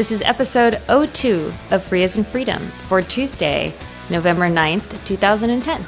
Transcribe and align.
This 0.00 0.12
is 0.12 0.22
episode 0.22 0.80
02 0.88 1.52
of 1.72 1.84
Free 1.84 2.04
as 2.04 2.16
in 2.16 2.24
Freedom 2.24 2.58
for 2.88 3.02
Tuesday, 3.02 3.74
November 4.08 4.48
9th, 4.48 5.04
2010. 5.04 5.84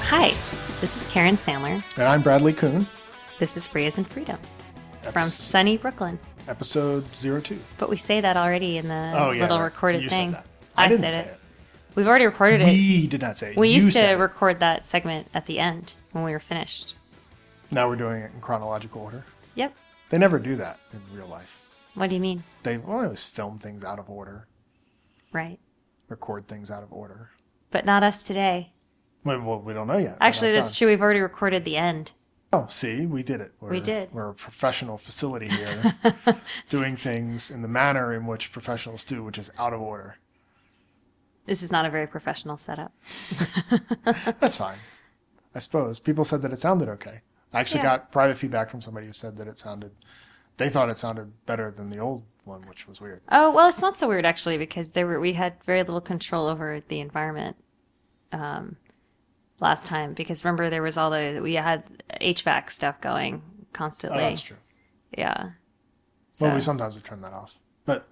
Hi, 0.00 0.34
this 0.80 0.96
is 0.96 1.04
Karen 1.04 1.36
Sandler. 1.36 1.84
And 1.98 2.08
I'm 2.08 2.22
Bradley 2.22 2.54
Kuhn, 2.54 2.86
This 3.38 3.58
is 3.58 3.66
Free 3.66 3.84
as 3.84 3.98
in 3.98 4.04
Freedom 4.04 4.38
from 5.12 5.24
sunny 5.24 5.76
Brooklyn. 5.76 6.18
episode 6.48 7.04
02. 7.12 7.58
But 7.78 7.88
we 7.90 7.96
say 7.96 8.20
that 8.20 8.36
already 8.36 8.76
in 8.78 8.88
the 8.88 9.12
Oh, 9.16 9.30
yeah. 9.32 9.42
little 9.42 9.58
right. 9.58 9.64
recorded 9.64 10.02
you 10.02 10.08
thing. 10.08 10.32
Said 10.32 10.42
that. 10.42 10.46
I, 10.76 10.88
didn't 10.88 11.00
said 11.00 11.10
say 11.12 11.20
it. 11.20 11.26
it. 11.28 11.40
We've 11.94 12.06
already 12.06 12.26
recorded 12.26 12.60
it. 12.60 12.66
We 12.66 13.06
did 13.06 13.20
not 13.22 13.36
say 13.38 13.52
it. 13.52 13.56
We 13.56 13.68
You 13.68 13.74
used 13.74 13.96
to 13.96 14.10
it. 14.12 14.18
record 14.18 14.60
that 14.60 14.86
segment 14.86 15.28
at 15.34 15.46
the 15.46 15.58
end 15.58 15.94
when 16.12 16.24
we 16.24 16.32
were 16.32 16.40
finished. 16.40 16.94
Now 17.70 17.88
we're 17.88 17.96
doing 17.96 18.22
it 18.22 18.30
in 18.34 18.40
chronological 18.40 19.02
order. 19.02 19.24
Yep. 19.56 19.74
They 20.10 20.18
never 20.18 20.38
do 20.38 20.56
that 20.56 20.78
in 20.92 21.00
real 21.16 21.26
life. 21.26 21.60
What 21.94 22.08
do 22.10 22.14
you 22.14 22.20
mean? 22.20 22.44
They 22.62 22.78
well, 22.78 23.00
always 23.00 23.26
film 23.26 23.58
things 23.58 23.82
out 23.84 23.98
of 23.98 24.08
order, 24.08 24.46
Right. 25.32 25.58
record 26.08 26.46
things 26.48 26.70
out 26.70 26.82
of 26.82 26.92
order. 26.92 27.30
But 27.70 27.84
not 27.84 28.02
us 28.02 28.22
today. 28.22 28.72
Well, 29.24 29.40
well 29.40 29.60
we 29.60 29.74
don't 29.74 29.88
know 29.88 29.98
yet. 29.98 30.16
Actually, 30.20 30.52
that's 30.52 30.70
done. 30.70 30.76
true. 30.76 30.86
We've 30.88 31.02
already 31.02 31.20
recorded 31.20 31.64
the 31.64 31.76
end. 31.76 32.12
Oh, 32.52 32.66
see, 32.68 33.04
we 33.04 33.22
did 33.22 33.40
it. 33.42 33.52
We're, 33.60 33.70
We 33.70 33.80
did. 33.80 34.10
We're 34.12 34.30
a 34.30 34.34
professional 34.34 34.96
facility 34.96 35.48
here, 35.48 35.94
doing 36.70 36.96
things 36.96 37.50
in 37.50 37.60
the 37.60 37.68
manner 37.68 38.14
in 38.14 38.26
which 38.26 38.52
professionals 38.52 39.04
do, 39.04 39.22
which 39.22 39.36
is 39.36 39.50
out 39.58 39.74
of 39.74 39.82
order. 39.82 40.16
This 41.44 41.62
is 41.62 41.70
not 41.70 41.84
a 41.84 41.90
very 41.90 42.06
professional 42.06 42.56
setup. 42.56 42.92
That's 44.38 44.56
fine. 44.56 44.78
I 45.54 45.58
suppose 45.58 46.00
people 46.00 46.24
said 46.24 46.40
that 46.42 46.52
it 46.52 46.58
sounded 46.58 46.88
okay. 46.88 47.20
I 47.52 47.60
actually 47.60 47.80
Yeah. 47.80 47.96
got 47.96 48.12
private 48.12 48.36
feedback 48.36 48.70
from 48.70 48.80
somebody 48.80 49.06
who 49.06 49.12
said 49.12 49.36
that 49.38 49.48
it 49.48 49.58
sounded. 49.58 49.92
They 50.58 50.68
thought 50.68 50.88
it 50.90 50.98
sounded 50.98 51.32
better 51.46 51.70
than 51.70 51.90
the 51.90 51.98
old 51.98 52.24
one, 52.44 52.62
which 52.62 52.86
was 52.88 53.00
weird. 53.00 53.20
Oh 53.30 53.50
well, 53.50 53.68
it's 53.68 53.80
not 53.80 53.96
so 53.96 54.08
weird 54.08 54.26
actually 54.26 54.58
because 54.58 54.92
there 54.92 55.06
were 55.06 55.20
we 55.20 55.34
had 55.34 55.54
very 55.64 55.82
little 55.82 56.00
control 56.00 56.46
over 56.48 56.82
the 56.88 57.00
environment 57.00 57.56
um, 58.32 58.76
last 59.60 59.86
time 59.86 60.14
because 60.14 60.44
remember 60.44 60.70
there 60.70 60.82
was 60.82 60.96
all 60.96 61.10
the 61.10 61.40
we 61.42 61.54
had 61.54 61.84
HVAC 62.20 62.70
stuff 62.70 63.00
going 63.00 63.42
constantly. 63.72 64.18
Oh, 64.18 64.28
that's 64.28 64.40
true. 64.40 64.56
Yeah. 65.16 65.50
So 66.30 66.46
Well, 66.46 66.54
we 66.54 66.60
sometimes 66.60 66.94
would 66.94 67.04
turn 67.04 67.20
that 67.22 67.32
off, 67.32 67.58
but 67.84 68.06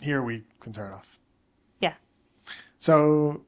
here 0.00 0.22
we 0.22 0.44
can 0.60 0.72
turn 0.72 0.92
it 0.92 0.94
off. 0.94 1.18
yeah. 1.80 1.94
So 2.78 3.42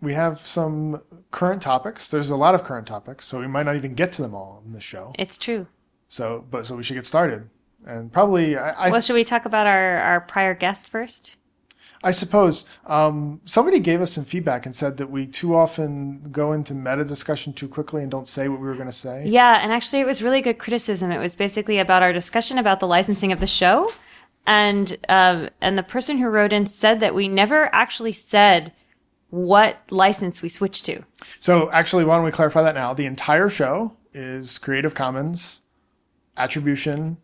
we 0.00 0.14
have 0.14 0.38
some 0.38 1.00
current 1.30 1.62
topics. 1.62 2.10
There's 2.10 2.30
a 2.30 2.36
lot 2.36 2.54
of 2.54 2.64
current 2.64 2.86
topics, 2.86 3.26
so 3.26 3.40
we 3.40 3.46
might 3.46 3.64
not 3.64 3.76
even 3.76 3.94
get 3.94 4.12
to 4.12 4.22
them 4.22 4.34
all 4.34 4.62
in 4.66 4.72
this 4.72 4.84
show. 4.84 5.12
It's 5.18 5.38
true. 5.38 5.66
So, 6.08 6.44
but 6.50 6.66
so 6.66 6.76
we 6.76 6.82
should 6.82 6.94
get 6.94 7.06
started, 7.06 7.48
and 7.84 8.12
probably 8.12 8.56
I, 8.56 8.86
I 8.86 8.90
Well, 8.90 9.00
should 9.00 9.14
we 9.14 9.24
talk 9.24 9.44
about 9.44 9.66
our, 9.66 9.96
our 9.98 10.20
prior 10.20 10.54
guest 10.54 10.88
first? 10.88 11.34
I 12.06 12.12
suppose 12.12 12.66
um, 12.86 13.40
somebody 13.46 13.80
gave 13.80 14.00
us 14.00 14.12
some 14.12 14.24
feedback 14.24 14.64
and 14.64 14.76
said 14.76 14.96
that 14.98 15.10
we 15.10 15.26
too 15.26 15.56
often 15.56 16.30
go 16.30 16.52
into 16.52 16.72
meta 16.72 17.04
discussion 17.04 17.52
too 17.52 17.66
quickly 17.66 18.00
and 18.02 18.08
don't 18.08 18.28
say 18.28 18.46
what 18.46 18.60
we 18.60 18.66
were 18.68 18.76
going 18.76 18.86
to 18.86 18.92
say. 18.92 19.26
Yeah, 19.26 19.58
and 19.60 19.72
actually, 19.72 20.02
it 20.02 20.06
was 20.06 20.22
really 20.22 20.40
good 20.40 20.56
criticism. 20.56 21.10
It 21.10 21.18
was 21.18 21.34
basically 21.34 21.80
about 21.80 22.04
our 22.04 22.12
discussion 22.12 22.58
about 22.58 22.78
the 22.78 22.86
licensing 22.86 23.32
of 23.32 23.40
the 23.40 23.46
show, 23.48 23.92
and 24.46 24.96
um, 25.08 25.50
and 25.60 25.76
the 25.76 25.82
person 25.82 26.18
who 26.18 26.28
wrote 26.28 26.52
in 26.52 26.66
said 26.66 27.00
that 27.00 27.12
we 27.12 27.26
never 27.26 27.74
actually 27.74 28.12
said 28.12 28.72
what 29.30 29.78
license 29.90 30.42
we 30.42 30.48
switched 30.48 30.84
to. 30.84 31.02
So 31.40 31.68
actually, 31.72 32.04
why 32.04 32.14
don't 32.14 32.24
we 32.24 32.30
clarify 32.30 32.62
that 32.62 32.76
now? 32.76 32.94
The 32.94 33.06
entire 33.06 33.48
show 33.48 33.96
is 34.14 34.58
Creative 34.58 34.94
Commons, 34.94 35.62
attribution, 36.36 37.16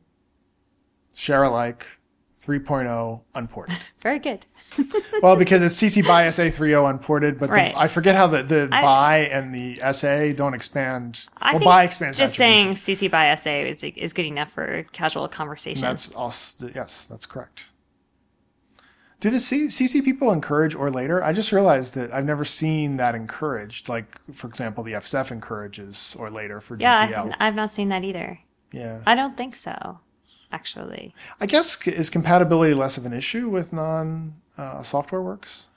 share 1.15 1.45
alike, 1.45 1.87
3.0 2.43 3.21
unported. 3.37 3.79
Very 4.03 4.19
good. 4.19 4.47
well, 5.22 5.37
because 5.37 5.62
it's 5.62 5.81
CC 5.81 6.06
by 6.06 6.25
SA30 6.25 6.91
unported, 6.91 7.38
but 7.38 7.50
the- 7.50 7.78
I 7.78 7.88
forget 7.88 8.15
how 8.15 8.27
the, 8.27 8.43
the 8.43 8.69
I- 8.72 8.83
by 8.83 9.19
and 9.19 9.55
the 9.55 9.77
SA 9.93 10.33
don't 10.33 10.55
expand. 10.55 11.28
I 11.38 11.55
well, 11.55 11.65
by 11.65 11.84
expands 11.84 12.19
just 12.19 12.37
saying 12.37 12.72
CC 12.72 13.11
by 13.11 13.34
SA 13.34 13.50
is 13.50 13.82
is 13.84 14.12
good 14.12 14.27
enough 14.27 14.50
for 14.53 14.84
casual 14.93 15.28
conversation. 15.28 15.82
That's 15.82 16.12
also, 16.15 16.71
yes, 16.75 17.06
that's 17.06 17.27
correct. 17.27 17.71
Do 19.21 19.31
the 19.31 19.38
C- 19.38 19.66
CC 19.66 20.05
people 20.05 20.32
encourage 20.32 20.75
or 20.75 20.91
later? 20.91 21.22
I 21.22 21.32
just 21.32 21.53
realized 21.53 21.94
that 21.94 22.12
I've 22.12 22.25
never 22.25 22.44
seen 22.44 22.97
that 22.97 23.15
encouraged. 23.15 23.88
Like, 23.88 24.21
for 24.32 24.49
example, 24.49 24.82
the 24.82 24.94
FSF 24.94 25.31
encourages 25.31 26.16
or 26.19 26.28
later 26.28 26.61
for 26.61 26.77
yeah, 26.77 27.06
GPL. 27.06 27.27
I've, 27.28 27.34
I've 27.38 27.55
not 27.55 27.72
seen 27.72 27.88
that 27.91 28.03
either. 28.03 28.41
yeah. 28.72 29.00
I 29.06 29.15
don't 29.15 29.37
think 29.37 29.55
so, 29.55 30.00
actually. 30.50 31.15
I 31.41 31.47
guess 31.47 31.87
is 31.87 32.11
compatibility 32.11 32.75
less 32.75 32.99
of 32.99 33.06
an 33.06 33.12
issue 33.12 33.49
with 33.49 33.72
non 33.72 34.34
uh, 34.59 34.83
software 34.83 35.23
works? 35.23 35.69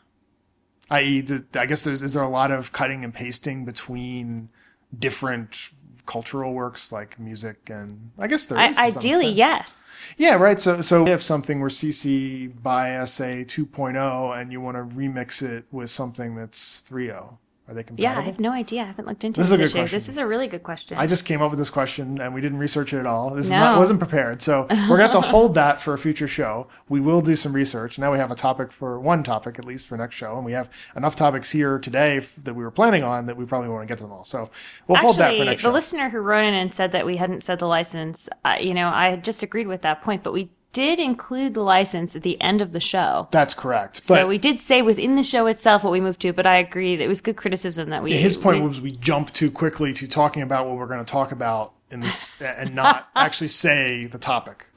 I.e., 0.89 1.25
I 1.55 1.65
guess 1.65 1.83
there's 1.83 2.03
is 2.03 2.13
there 2.13 2.23
a 2.23 2.29
lot 2.29 2.51
of 2.51 2.71
cutting 2.71 3.03
and 3.03 3.13
pasting 3.13 3.65
between 3.65 4.49
different 4.97 5.69
cultural 6.05 6.53
works 6.53 6.91
like 6.91 7.19
music 7.19 7.67
and 7.69 8.11
I 8.19 8.27
guess 8.27 8.45
there 8.45 8.59
I, 8.59 8.71
some 8.71 8.85
ideally, 8.99 9.29
extent. 9.31 9.35
yes. 9.35 9.89
Yeah, 10.17 10.35
right. 10.35 10.61
So, 10.61 10.81
so 10.81 11.07
if 11.07 11.23
something 11.23 11.59
were 11.59 11.69
CC 11.69 12.51
by 12.61 13.03
SA 13.05 13.23
2.0 13.23 14.39
and 14.39 14.51
you 14.51 14.61
want 14.61 14.77
to 14.77 14.95
remix 14.95 15.41
it 15.41 15.65
with 15.71 15.89
something 15.89 16.35
that's 16.35 16.83
3.0, 16.83 17.37
are 17.67 17.73
they 17.73 17.83
Yeah. 17.95 18.17
I 18.17 18.21
have 18.21 18.39
no 18.39 18.51
idea. 18.51 18.83
I 18.83 18.85
haven't 18.85 19.07
looked 19.07 19.23
into 19.23 19.41
This 19.41 19.49
this, 19.49 19.59
is 19.59 19.65
issue. 19.71 19.79
question. 19.79 19.95
This 19.95 20.07
is 20.09 20.17
a 20.19 20.27
really 20.27 20.47
good 20.47 20.61
question. 20.61 20.97
I 20.97 21.07
just 21.07 21.25
came 21.25 21.41
up 21.41 21.49
with 21.49 21.57
this 21.57 21.71
question 21.71 22.21
and 22.21 22.33
we 22.33 22.39
didn't 22.39 22.59
research 22.59 22.93
it 22.93 22.99
at 22.99 23.07
all. 23.07 23.31
This 23.31 23.45
is 23.47 23.51
No. 23.51 23.57
not, 23.57 23.79
wasn't 23.79 23.99
prepared. 23.99 24.41
So 24.43 24.67
we're 24.69 24.97
going 24.97 24.99
to 24.99 25.03
have 25.07 25.11
to 25.13 25.21
hold 25.21 25.55
that 25.55 25.81
for 25.81 25.93
a 25.93 25.97
future 25.97 26.27
show. 26.27 26.67
We 26.89 26.99
will 26.99 27.21
do 27.21 27.35
some 27.35 27.53
research. 27.53 27.97
Now 27.97 28.11
we 28.11 28.19
have 28.19 28.29
a 28.29 28.35
topic 28.35 28.71
for 28.71 28.99
one 28.99 29.23
topic 29.23 29.57
at 29.57 29.65
least 29.65 29.87
for 29.87 29.97
next 29.97 30.15
show. 30.15 30.35
And 30.35 30.45
we 30.45 30.51
have 30.51 30.69
enough 30.95 31.15
topics 31.15 31.51
here 31.51 31.79
today 31.79 32.17
f- 32.17 32.35
that 32.43 32.53
we 32.53 32.63
were 32.63 32.71
planning 32.71 33.03
on 33.03 33.25
that 33.25 33.35
we 33.37 33.45
probably 33.45 33.69
want 33.69 33.81
to 33.81 33.87
get 33.87 33.97
to 33.97 34.03
them 34.03 34.13
all. 34.13 34.25
So 34.25 34.51
we'll 34.87 34.97
hold 34.99 35.15
that 35.17 35.35
for 35.35 35.43
next 35.45 35.61
the 35.63 35.63
show. 35.63 35.69
The 35.69 35.73
listener 35.73 36.09
who 36.09 36.19
wrote 36.19 36.43
in 36.45 36.53
and 36.53 36.71
said 36.73 36.91
that 36.91 37.05
we 37.05 37.17
hadn't 37.17 37.43
said 37.43 37.57
the 37.59 37.67
license, 37.67 38.29
uh, 38.43 38.57
you 38.59 38.75
know, 38.75 38.89
I 38.89 39.15
just 39.15 39.41
agreed 39.41 39.67
with 39.67 39.81
that 39.81 40.03
point, 40.03 40.21
but 40.23 40.33
we 40.33 40.51
did 40.75 40.99
include 40.99 41.53
the 41.53 41.61
license 41.63 42.15
at 42.15 42.21
the 42.21 42.39
end 42.41 42.61
of 42.61 42.73
the 42.73 42.79
show. 42.81 43.29
That's 43.31 43.53
correct. 43.53 44.01
But 44.07 44.15
so 44.15 44.27
we 44.27 44.37
did 44.37 44.59
say 44.59 44.81
within 44.81 45.15
the 45.15 45.23
show 45.23 45.47
itself 45.47 45.83
what 45.83 45.93
we 45.93 46.01
moved 46.01 46.19
to, 46.21 46.33
but 46.33 46.45
I 46.45 46.57
agree 46.57 46.97
that 46.97 47.03
it 47.03 47.07
was 47.07 47.21
good 47.21 47.37
criticism 47.37 47.89
that 47.91 48.03
we. 48.03 48.11
his 48.11 48.35
point 48.35 48.61
we- 48.61 48.67
was 48.67 48.81
we 48.81 48.91
jump 48.91 49.31
too 49.33 49.49
quickly 49.49 49.93
to 49.93 50.07
talking 50.07 50.41
about 50.43 50.67
what 50.67 50.75
we're 50.77 50.87
going 50.87 50.99
to 51.03 51.11
talk 51.11 51.31
about 51.31 51.71
in 51.89 52.01
this 52.01 52.33
and 52.41 52.75
not 52.75 53.07
actually 53.15 53.47
say 53.47 54.05
the 54.05 54.17
topic 54.19 54.67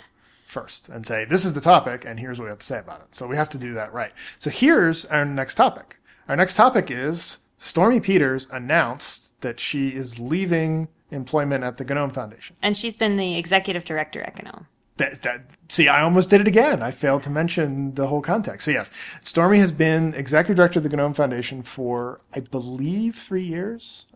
first 0.47 0.89
and 0.89 1.05
say 1.05 1.25
this 1.27 1.45
is 1.45 1.53
the 1.53 1.61
topic 1.61 2.05
and 2.07 2.19
here's 2.21 2.39
what 2.39 2.45
we 2.45 2.51
have 2.51 2.59
to 2.61 2.67
say 2.67 2.79
about 2.79 3.01
it. 3.01 3.15
So 3.15 3.27
we 3.27 3.37
have 3.37 3.51
to 3.51 3.59
do 3.59 3.73
that 3.75 3.93
right. 3.93 4.13
So 4.39 4.49
here's 4.51 5.05
our 5.07 5.25
next 5.25 5.57
topic. 5.57 5.99
Our 6.29 6.37
next 6.37 6.55
topic 6.55 6.91
is 6.91 7.41
Stormy 7.59 7.99
Peters 8.01 8.47
announced 8.53 9.41
that 9.41 9.59
she 9.59 9.89
is 9.89 10.21
leaving 10.21 10.89
employment 11.11 11.65
at 11.65 11.77
the 11.79 11.85
Gnome 11.85 12.11
Foundation. 12.11 12.55
and 12.63 12.77
she's 12.77 12.97
been 12.97 13.17
the 13.17 13.37
executive 13.37 13.85
director 13.85 14.23
at 14.23 14.43
Gnome. 14.43 14.67
That, 14.99 15.23
that, 15.23 15.43
see, 15.69 15.89
I 15.89 16.03
almost 16.03 16.31
did 16.31 16.41
it 16.41 16.49
again. 16.49 16.83
I 16.83 16.91
failed 16.91 17.23
to 17.25 17.31
mention 17.31 17.95
the 17.95 18.09
whole 18.09 18.21
context. 18.21 18.67
So 18.67 18.71
yes, 18.73 18.91
Stormy 19.21 19.59
has 19.59 19.73
been 19.73 20.15
executive 20.15 20.57
director 20.57 20.81
of 20.81 20.83
the 20.83 20.95
Gnome 20.95 21.15
Foundation 21.15 21.63
for, 21.63 22.21
I 22.35 22.41
believe, 22.41 23.17
three 23.17 23.45
years. 23.45 24.07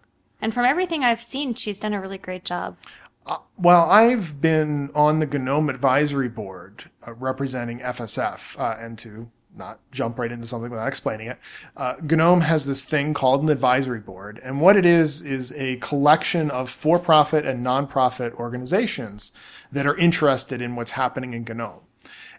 And 0.41 0.53
from 0.53 0.65
everything 0.65 1.05
I've 1.05 1.23
seen, 1.23 1.55
she's 1.55 1.79
done 1.81 1.95
a 1.95 2.01
really 2.01 2.19
great 2.19 2.45
job. 2.45 2.77
Well, 3.57 3.89
I've 3.89 4.41
been 4.41 4.91
on 4.95 5.21
the 5.21 5.27
GNOME 5.27 5.71
advisory 5.71 6.29
board 6.29 6.91
uh, 7.07 7.15
representing 7.15 7.79
FSF, 7.79 8.59
uh, 8.59 8.77
and 8.81 8.99
to 8.99 9.31
not 9.55 9.79
jump 9.93 10.19
right 10.19 10.33
into 10.33 10.49
something 10.49 10.71
without 10.71 10.89
explaining 10.89 11.29
it, 11.29 11.39
uh, 11.77 11.95
GNOME 12.03 12.41
has 12.41 12.67
this 12.67 12.85
thing 12.85 13.15
called 13.15 13.43
an 13.43 13.51
advisory 13.51 14.01
board, 14.01 14.41
and 14.43 14.61
what 14.61 14.77
it 14.77 14.85
is 14.85 15.23
is 15.23 15.53
a 15.53 15.77
collection 15.77 16.51
of 16.51 16.69
for-profit 16.69 17.47
and 17.47 17.63
non-profit 17.63 18.35
organizations 18.35 19.33
that 19.73 19.87
are 19.87 19.97
interested 19.97 20.61
in 20.61 20.77
what's 20.77 20.93
happening 20.93 21.35
in 21.35 21.45
GNOME. 21.45 21.81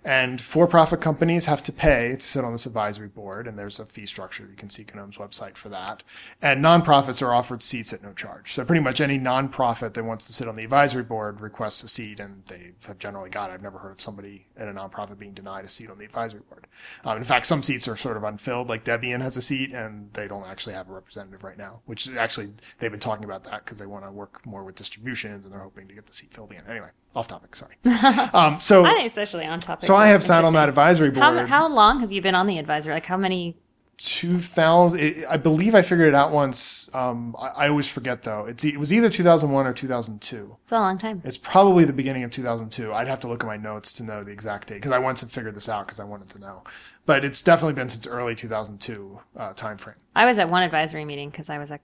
And 0.06 0.41
for-profit 0.41 1.00
companies 1.00 1.45
have 1.45 1.63
to 1.63 1.71
pay 1.71 2.15
to 2.15 2.21
sit 2.21 2.44
on 2.44 2.51
this 2.51 2.65
advisory 2.65 3.07
board, 3.07 3.47
and 3.47 3.57
there's 3.57 3.80
a 3.80 3.85
fee 3.85 4.06
structure. 4.06 4.45
You 4.50 4.57
can 4.57 4.69
see 4.69 4.83
GNOME's 4.83 5.15
website 5.15 5.56
for 5.56 5.69
that. 5.69 6.03
And 6.41 6.62
nonprofits 6.62 7.21
are 7.21 7.33
offered 7.33 7.63
seats 7.63 7.94
at 7.94 8.03
no 8.03 8.12
charge. 8.12 8.51
So 8.51 8.65
pretty 8.65 8.81
much 8.81 9.00
any 9.00 9.18
nonprofit 9.18 9.94
that 9.94 10.03
wants 10.03 10.25
to 10.25 10.33
sit 10.33 10.50
on 10.50 10.57
the 10.57 10.65
advisory 10.65 11.03
board 11.03 11.39
requests 11.39 11.85
a 11.85 11.88
seat, 11.88 12.19
and 12.19 12.44
they 12.47 12.74
have 12.85 13.00
generally 13.00 13.30
got 13.30 13.50
it. 13.50 13.53
I've 13.53 13.62
never 13.62 13.77
heard 13.77 13.94
of 13.94 14.01
somebody 14.01 14.47
at 14.57 14.68
a 14.68 14.74
nonprofit 14.74 15.18
being 15.18 15.33
denied 15.33 15.63
a 15.63 15.69
seat 15.69 15.89
on 15.89 15.97
the 15.97 16.06
advisory 16.06 16.41
board. 16.50 16.68
Um, 17.06 17.18
in 17.18 17.24
fact, 17.24 17.45
some 17.45 17.63
seats 17.63 17.88
are 17.88 17.95
sort 17.95 18.18
of 18.18 18.25
unfilled. 18.25 18.68
Like 18.68 18.83
Debian 18.83 19.21
has 19.21 19.38
a 19.38 19.41
seat, 19.41 19.71
and 19.71 20.12
they 20.12 20.27
don't 20.27 20.45
actually 20.45 20.74
have 20.74 20.89
a 20.89 20.94
representative 20.94 21.45
right 21.45 21.57
now. 21.57 21.79
Which 21.86 22.09
actually 22.09 22.56
they've 22.79 22.91
been 22.91 23.00
talking 23.00 23.24
about 23.24 23.45
that 23.45 23.63
because 23.63 23.77
they 23.77 23.86
want 23.86 24.03
to 24.03 24.12
work 24.12 24.45
more 24.45 24.65
with 24.65 24.75
distributions, 24.75 25.45
and 25.45 25.53
they're 25.53 25.62
hoping 25.62 25.88
to 25.88 25.94
get 25.94 26.07
the 26.07 26.13
seat 26.13 26.33
filled 26.33 26.51
again. 26.51 26.65
Anyway, 26.68 26.89
off 27.15 27.27
topic. 27.27 27.56
Sorry. 27.56 27.75
um, 28.33 28.60
so 28.60 28.86
I 28.86 28.94
think 28.94 29.06
it's 29.07 29.18
actually 29.18 29.45
on 29.45 29.60
topic. 29.60 29.86
so 29.86 29.95
I 29.95 30.07
have 30.07 30.24
sat 30.24 30.44
on 30.44 30.54
that 30.54 30.69
advisory 30.69 31.10
board. 31.12 31.21
How, 31.24 31.45
how 31.45 31.68
long 31.68 32.00
have 32.00 32.12
you 32.12 32.21
been 32.21 32.36
on 32.36 32.48
the 32.48 32.57
advisory? 32.57 32.94
Like 32.94 33.06
how 33.06 33.18
many? 33.18 33.57
2000 33.98 35.24
i 35.30 35.38
believe 35.38 35.75
i 35.75 35.81
figured 35.83 36.07
it 36.07 36.15
out 36.15 36.31
once 36.31 36.89
um, 36.95 37.36
I, 37.39 37.65
I 37.65 37.69
always 37.69 37.88
forget 37.88 38.24
though 38.24 38.45
it's, 38.45 38.65
it 38.65 38.77
was 38.77 38.92
either 38.92 39.07
2001 39.07 39.68
or 39.68 39.71
2002 39.71 40.57
It's 40.63 40.71
a 40.71 40.80
long 40.80 40.98
time. 40.98 41.21
it's 41.24 41.38
probably 41.38 41.86
the 41.86 41.94
beginning 41.94 42.24
of 42.24 42.31
2002 42.31 42.92
i'd 42.92 43.07
have 43.07 43.19
to 43.21 43.27
look 43.27 43.44
at 43.44 43.48
my 43.48 43.56
notes 43.56 43.94
to 43.94 44.04
know 44.04 44.24
the 44.24 44.31
exact 44.31 44.69
date 44.69 44.75
because 44.75 44.92
i 44.92 44.98
once 44.98 45.21
had 45.21 45.30
figured 45.30 45.56
this 45.56 45.69
out 45.69 45.86
because 45.86 46.00
i 46.00 46.04
wanted 46.04 46.27
to 46.30 46.39
know 46.39 46.63
but 47.06 47.24
it's 47.24 47.42
definitely 47.44 47.74
been 47.74 47.88
since 47.88 48.07
early 48.07 48.33
2002 48.33 49.19
uh, 49.38 49.54
time 49.54 49.77
frame 49.77 49.95
I 50.15 50.25
was 50.25 50.38
at 50.38 50.50
one 50.50 50.63
advisory 50.63 51.06
meeting 51.06 51.30
because 51.30 51.50
I 51.50 51.57
was 51.57 51.71
at 51.71 51.83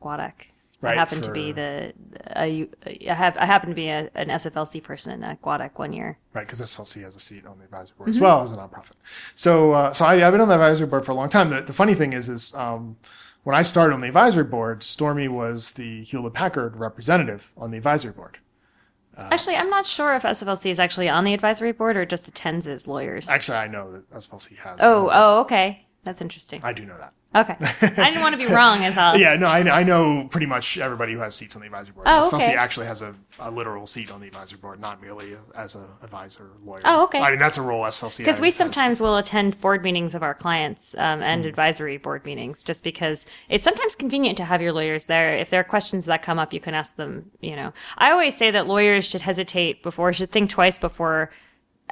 Guadec. 0.81 0.86
I 0.86 0.88
Right, 0.88 0.98
happened 0.98 1.24
to 1.26 1.31
be 1.31 1.52
the 1.52 1.94
I, 2.36 2.70
I, 3.10 3.14
have, 3.14 3.38
I 3.38 3.46
happened 3.46 3.72
to 3.72 3.76
be 3.76 3.90
a, 3.90 4.10
an 4.16 4.30
SFLC 4.30 4.81
person 4.81 5.24
at 5.24 5.42
Guadec 5.42 5.72
one 5.76 5.92
year. 5.94 6.18
right 6.34 6.46
because 6.46 6.62
SFLC 6.62 7.02
has 7.04 7.16
a 7.16 7.20
seat 7.20 7.46
on 7.46 7.58
the 7.60 7.66
advisory 7.66 7.96
board 7.98 8.10
Mm-hmm. 8.10 8.18
as 8.18 8.22
well 8.22 8.42
as 8.42 8.52
a 8.52 8.56
nonprofit 8.58 8.94
so 9.36 9.72
uh, 9.74 9.92
so 9.94 10.06
I, 10.06 10.26
i've 10.26 10.31
been 10.31 10.42
on 10.42 10.48
the 10.48 10.54
advisory 10.56 10.88
board 10.88 11.06
for 11.06 11.12
a 11.12 11.16
long 11.16 11.30
time 11.30 11.50
the, 11.50 11.62
the 11.62 11.74
funny 11.74 11.94
thing 11.96 12.14
is 12.14 12.30
is 12.30 12.56
um, 12.56 12.96
when 13.44 13.56
i 13.56 13.62
started 13.62 13.94
on 13.94 14.02
the 14.02 14.08
advisory 14.08 14.44
board 14.46 14.81
stormy 14.84 15.28
was 15.28 15.74
the 15.74 16.02
hewlett 16.04 16.34
packard 16.34 16.78
representative 16.78 17.52
on 17.58 17.72
the 17.72 17.78
advisory 17.78 18.12
board 18.14 18.38
Actually, 19.18 19.58
I'm 19.58 19.70
not 19.70 19.86
sure 19.86 20.16
if 20.16 20.24
SFLC 20.24 20.72
is 20.72 20.80
actually 20.80 21.10
on 21.10 21.26
the 21.26 21.34
advisory 21.34 21.74
board 21.74 21.98
or 21.98 22.06
just 22.06 22.30
attends 22.30 22.66
as 22.68 22.88
lawyers. 22.88 23.28
Actually, 23.28 23.58
I 23.58 23.68
know 23.68 23.92
that 23.92 24.10
SFLC 24.12 24.56
has. 24.60 24.80
oh, 24.81 25.10
oh, 25.12 25.42
okay. 25.42 25.86
That's 26.06 26.22
interesting. 26.22 26.62
I 26.64 26.72
do 26.72 26.86
know 26.86 26.98
that. 26.98 27.14
Okay. 27.36 27.56
I 27.60 28.10
didn't 28.10 28.22
want 28.22 28.34
to 28.34 28.38
be 28.38 28.52
wrong 28.52 28.84
as 28.84 28.98
all. 28.98 29.16
Yeah, 29.20 29.36
no, 29.36 29.48
I, 29.48 29.60
I 29.80 29.84
know 29.84 30.28
pretty 30.31 30.48
much 30.48 30.80
everybody 30.80 31.14
who 31.14 31.20
has 31.20 31.36
seats 31.36 31.56
on 31.56 31.62
the 31.62 31.68
advisory 31.68 31.94
board. 31.94 32.08
Oh, 32.10 32.28
okay. 32.34 32.56
actually 32.56 32.88
has 32.88 33.02
a, 33.04 33.14
a 33.38 33.52
literal 33.52 33.86
seat 33.86 34.10
on 34.12 34.20
the 34.20 34.28
advisory 34.28 34.58
board, 34.58 34.80
not 34.80 35.00
merely 35.02 35.36
as 35.56 35.76
an 35.76 35.86
advisor 36.02 36.52
lawyer. 36.64 36.81
Oh, 36.86 37.04
okay. 37.04 37.20
I 37.20 37.30
mean, 37.30 37.40
that's 37.40 37.58
a 37.58 37.62
role 37.62 37.84
SFLC 37.84 38.20
Because 38.20 38.42
we 38.42 38.50
sometimes 38.50 39.00
will 39.00 39.18
attend 39.18 39.60
board 39.62 39.84
meetings 39.84 40.16
of 40.16 40.24
our 40.24 40.34
clients 40.34 40.96
um, 40.98 41.22
and 41.22 41.44
Hmm. 41.44 41.50
advisory 41.50 41.98
board 41.98 42.26
meetings 42.26 42.64
just 42.64 42.84
because 42.84 43.28
it's 43.48 43.64
sometimes 43.64 43.96
convenient 43.96 44.38
to 44.38 44.46
have 44.46 44.62
your 44.62 44.74
lawyers 44.74 45.06
there. 45.06 45.34
If 45.34 45.50
there 45.52 45.60
are 45.60 45.66
questions 45.66 46.06
that 46.06 46.22
come 46.24 46.40
up, 46.40 46.52
you 46.52 46.60
can 46.60 46.74
ask 46.74 46.96
them, 46.96 47.30
you 47.42 47.56
know. 47.56 47.74
I 47.98 48.12
always 48.12 48.36
say 48.36 48.50
that 48.52 48.66
lawyers 48.68 49.06
should 49.06 49.22
hesitate 49.22 49.84
before, 49.84 50.14
should 50.14 50.31
think 50.31 50.50
twice 50.50 50.80
before 50.80 51.30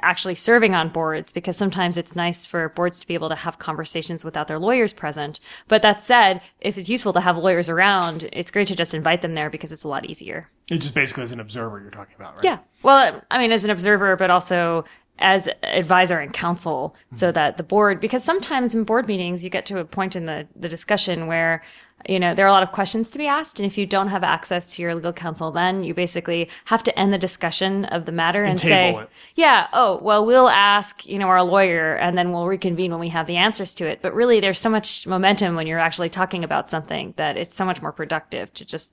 actually 0.02 0.34
serving 0.34 0.74
on 0.74 0.88
boards 0.88 1.32
because 1.32 1.56
sometimes 1.56 1.96
it's 1.96 2.16
nice 2.16 2.44
for 2.44 2.68
boards 2.70 3.00
to 3.00 3.06
be 3.06 3.14
able 3.14 3.28
to 3.28 3.34
have 3.34 3.58
conversations 3.58 4.24
without 4.24 4.48
their 4.48 4.58
lawyers 4.58 4.92
present. 4.92 5.40
But 5.66 5.82
that 5.82 6.02
said, 6.02 6.40
if 6.60 6.78
it's 6.78 6.88
useful 6.88 7.12
to 7.12 7.20
have 7.20 7.36
lawyers 7.36 7.68
around, 7.68 8.28
it's 8.32 8.50
great 8.50 8.68
to 8.68 8.76
just 8.76 8.94
invite 8.94 9.22
them 9.22 9.34
there 9.34 9.50
because 9.50 9.72
it's 9.72 9.84
a 9.84 9.88
lot 9.88 10.06
easier. 10.06 10.48
It 10.70 10.78
just 10.78 10.94
basically 10.94 11.24
as 11.24 11.32
an 11.32 11.40
observer 11.40 11.80
you're 11.80 11.90
talking 11.90 12.16
about, 12.16 12.34
right? 12.34 12.44
Yeah. 12.44 12.58
Well, 12.82 13.22
I 13.30 13.38
mean, 13.38 13.52
as 13.52 13.64
an 13.64 13.70
observer, 13.70 14.16
but 14.16 14.30
also 14.30 14.84
as 15.18 15.48
advisor 15.64 16.18
and 16.18 16.32
counsel 16.32 16.94
so 17.12 17.26
mm-hmm. 17.26 17.34
that 17.34 17.56
the 17.56 17.62
board, 17.62 18.00
because 18.00 18.22
sometimes 18.22 18.74
in 18.74 18.84
board 18.84 19.08
meetings, 19.08 19.42
you 19.42 19.50
get 19.50 19.66
to 19.66 19.78
a 19.78 19.84
point 19.84 20.14
in 20.14 20.26
the, 20.26 20.46
the 20.54 20.68
discussion 20.68 21.26
where, 21.26 21.62
you 22.06 22.20
know, 22.20 22.34
there 22.34 22.46
are 22.46 22.48
a 22.48 22.52
lot 22.52 22.62
of 22.62 22.72
questions 22.72 23.10
to 23.10 23.18
be 23.18 23.26
asked. 23.26 23.58
And 23.58 23.66
if 23.66 23.76
you 23.76 23.86
don't 23.86 24.08
have 24.08 24.22
access 24.22 24.76
to 24.76 24.82
your 24.82 24.94
legal 24.94 25.12
counsel, 25.12 25.50
then 25.50 25.82
you 25.82 25.94
basically 25.94 26.48
have 26.66 26.84
to 26.84 26.98
end 26.98 27.12
the 27.12 27.18
discussion 27.18 27.84
of 27.86 28.04
the 28.04 28.12
matter 28.12 28.44
and, 28.44 28.58
say, 28.58 28.68
table 28.68 29.00
it. 29.00 29.10
yeah, 29.34 29.66
oh, 29.72 29.98
well, 30.02 30.24
we'll 30.24 30.48
ask, 30.48 31.06
you 31.06 31.18
know, 31.18 31.26
our 31.26 31.42
lawyer 31.42 31.96
and 31.96 32.16
then 32.16 32.30
we'll 32.30 32.46
reconvene 32.46 32.90
when 32.90 33.00
we 33.00 33.08
have 33.08 33.26
the 33.26 33.36
answers 33.36 33.74
to 33.76 33.86
it. 33.86 34.00
But 34.00 34.14
really, 34.14 34.40
there's 34.40 34.58
so 34.58 34.70
much 34.70 35.06
momentum 35.06 35.56
when 35.56 35.66
you're 35.66 35.78
actually 35.78 36.10
talking 36.10 36.44
about 36.44 36.70
something 36.70 37.14
that 37.16 37.36
it's 37.36 37.54
so 37.54 37.64
much 37.64 37.82
more 37.82 37.92
productive 37.92 38.52
to 38.54 38.64
just 38.64 38.92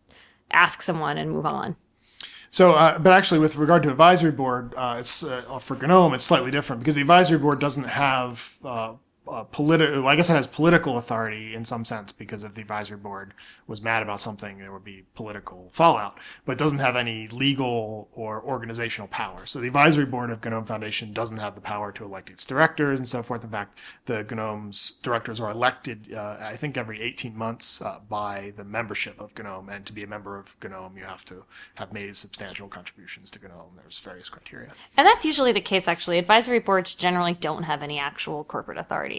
ask 0.51 0.81
someone 0.81 1.18
and 1.18 1.31
move 1.31 1.46
on. 1.46 1.75
So, 2.50 2.72
uh, 2.72 2.98
but 3.00 3.12
actually, 3.12 3.40
with 3.40 3.58
regard 3.58 3.84
to 3.84 3.90
advisory 3.90 4.31
board, 4.31 4.74
uh, 4.78 4.98
it's 5.00 5.24
uh, 5.24 5.60
for 5.60 5.75
GNOME, 5.75 6.13
it's 6.13 6.24
slightly 6.24 6.51
different 6.51 6.80
because 6.80 6.96
the 6.96 7.01
advisory 7.01 7.38
board 7.38 7.60
doesn't 7.60 7.84
have 7.84 8.58
uh, 9.27 9.44
political. 9.44 10.01
Well, 10.01 10.07
I 10.07 10.16
guess 10.16 10.30
it 10.30 10.33
has 10.33 10.48
political 10.48 10.98
authority 10.98 11.56
in 11.56 11.66
some 11.66 11.86
sense 11.86 12.12
because 12.12 12.44
if 12.44 12.54
the 12.54 12.62
advisory 12.62 12.98
board 12.98 13.33
was 13.68 13.81
mad 13.81 14.04
about 14.04 14.22
something, 14.22 14.60
there 14.60 14.72
would 14.72 14.83
be 14.83 15.06
political 15.16 15.69
fallout. 15.72 16.18
But 16.45 16.54
it 16.54 16.57
doesn't 16.57 16.80
have 16.80 16.95
any 16.95 17.27
legal 17.27 18.10
or 18.13 18.42
organizational 18.44 19.07
power. 19.07 19.45
So 19.45 19.60
the 19.60 19.68
advisory 19.68 20.06
board 20.06 20.30
of 20.30 20.44
GNOME 20.44 20.66
Foundation 20.66 21.13
doesn't 21.13 21.38
have 21.38 21.56
the 21.56 21.62
power 21.62 21.92
to 21.94 22.06
elect 22.06 22.30
its 22.30 22.45
directors 22.45 23.00
and 23.00 23.07
so 23.07 23.24
forth. 23.24 23.44
In 23.44 23.50
fact, 23.50 23.80
the 24.06 24.24
GNOME's 24.24 25.00
directors 25.01 25.39
are 25.39 25.51
elected, 25.51 26.13
uh, 26.13 26.38
I 26.39 26.56
think, 26.56 26.77
every 26.77 27.01
18 27.01 27.36
months 27.36 27.81
uh, 27.81 28.00
by 28.07 28.54
the 28.56 28.63
membership 28.63 29.19
of 29.19 29.38
GNOME. 29.38 29.69
And 29.69 29.86
to 29.86 29.94
be 29.94 30.04
a 30.04 30.07
member 30.07 30.38
of 30.38 30.56
GNOME, 30.63 30.98
you 30.98 31.06
have 31.06 31.25
to 31.25 31.45
have 31.75 31.94
made 31.94 32.16
substantial 32.16 32.68
contributions 32.68 33.31
to 33.31 33.39
GNOME. 33.39 33.72
There's 33.77 34.00
various 34.00 34.30
criteria. 34.30 34.72
And 34.98 35.07
that's 35.07 35.25
usually 35.25 35.51
the 35.51 35.62
case, 35.62 35.88
actually. 35.88 36.19
Advisory 36.19 36.60
boards 36.60 36.94
generally 36.94 37.33
don't 37.33 37.63
have 37.63 37.81
any 37.81 37.98
actual 37.98 38.44
corporate 38.44 38.77
authority. 38.77 39.15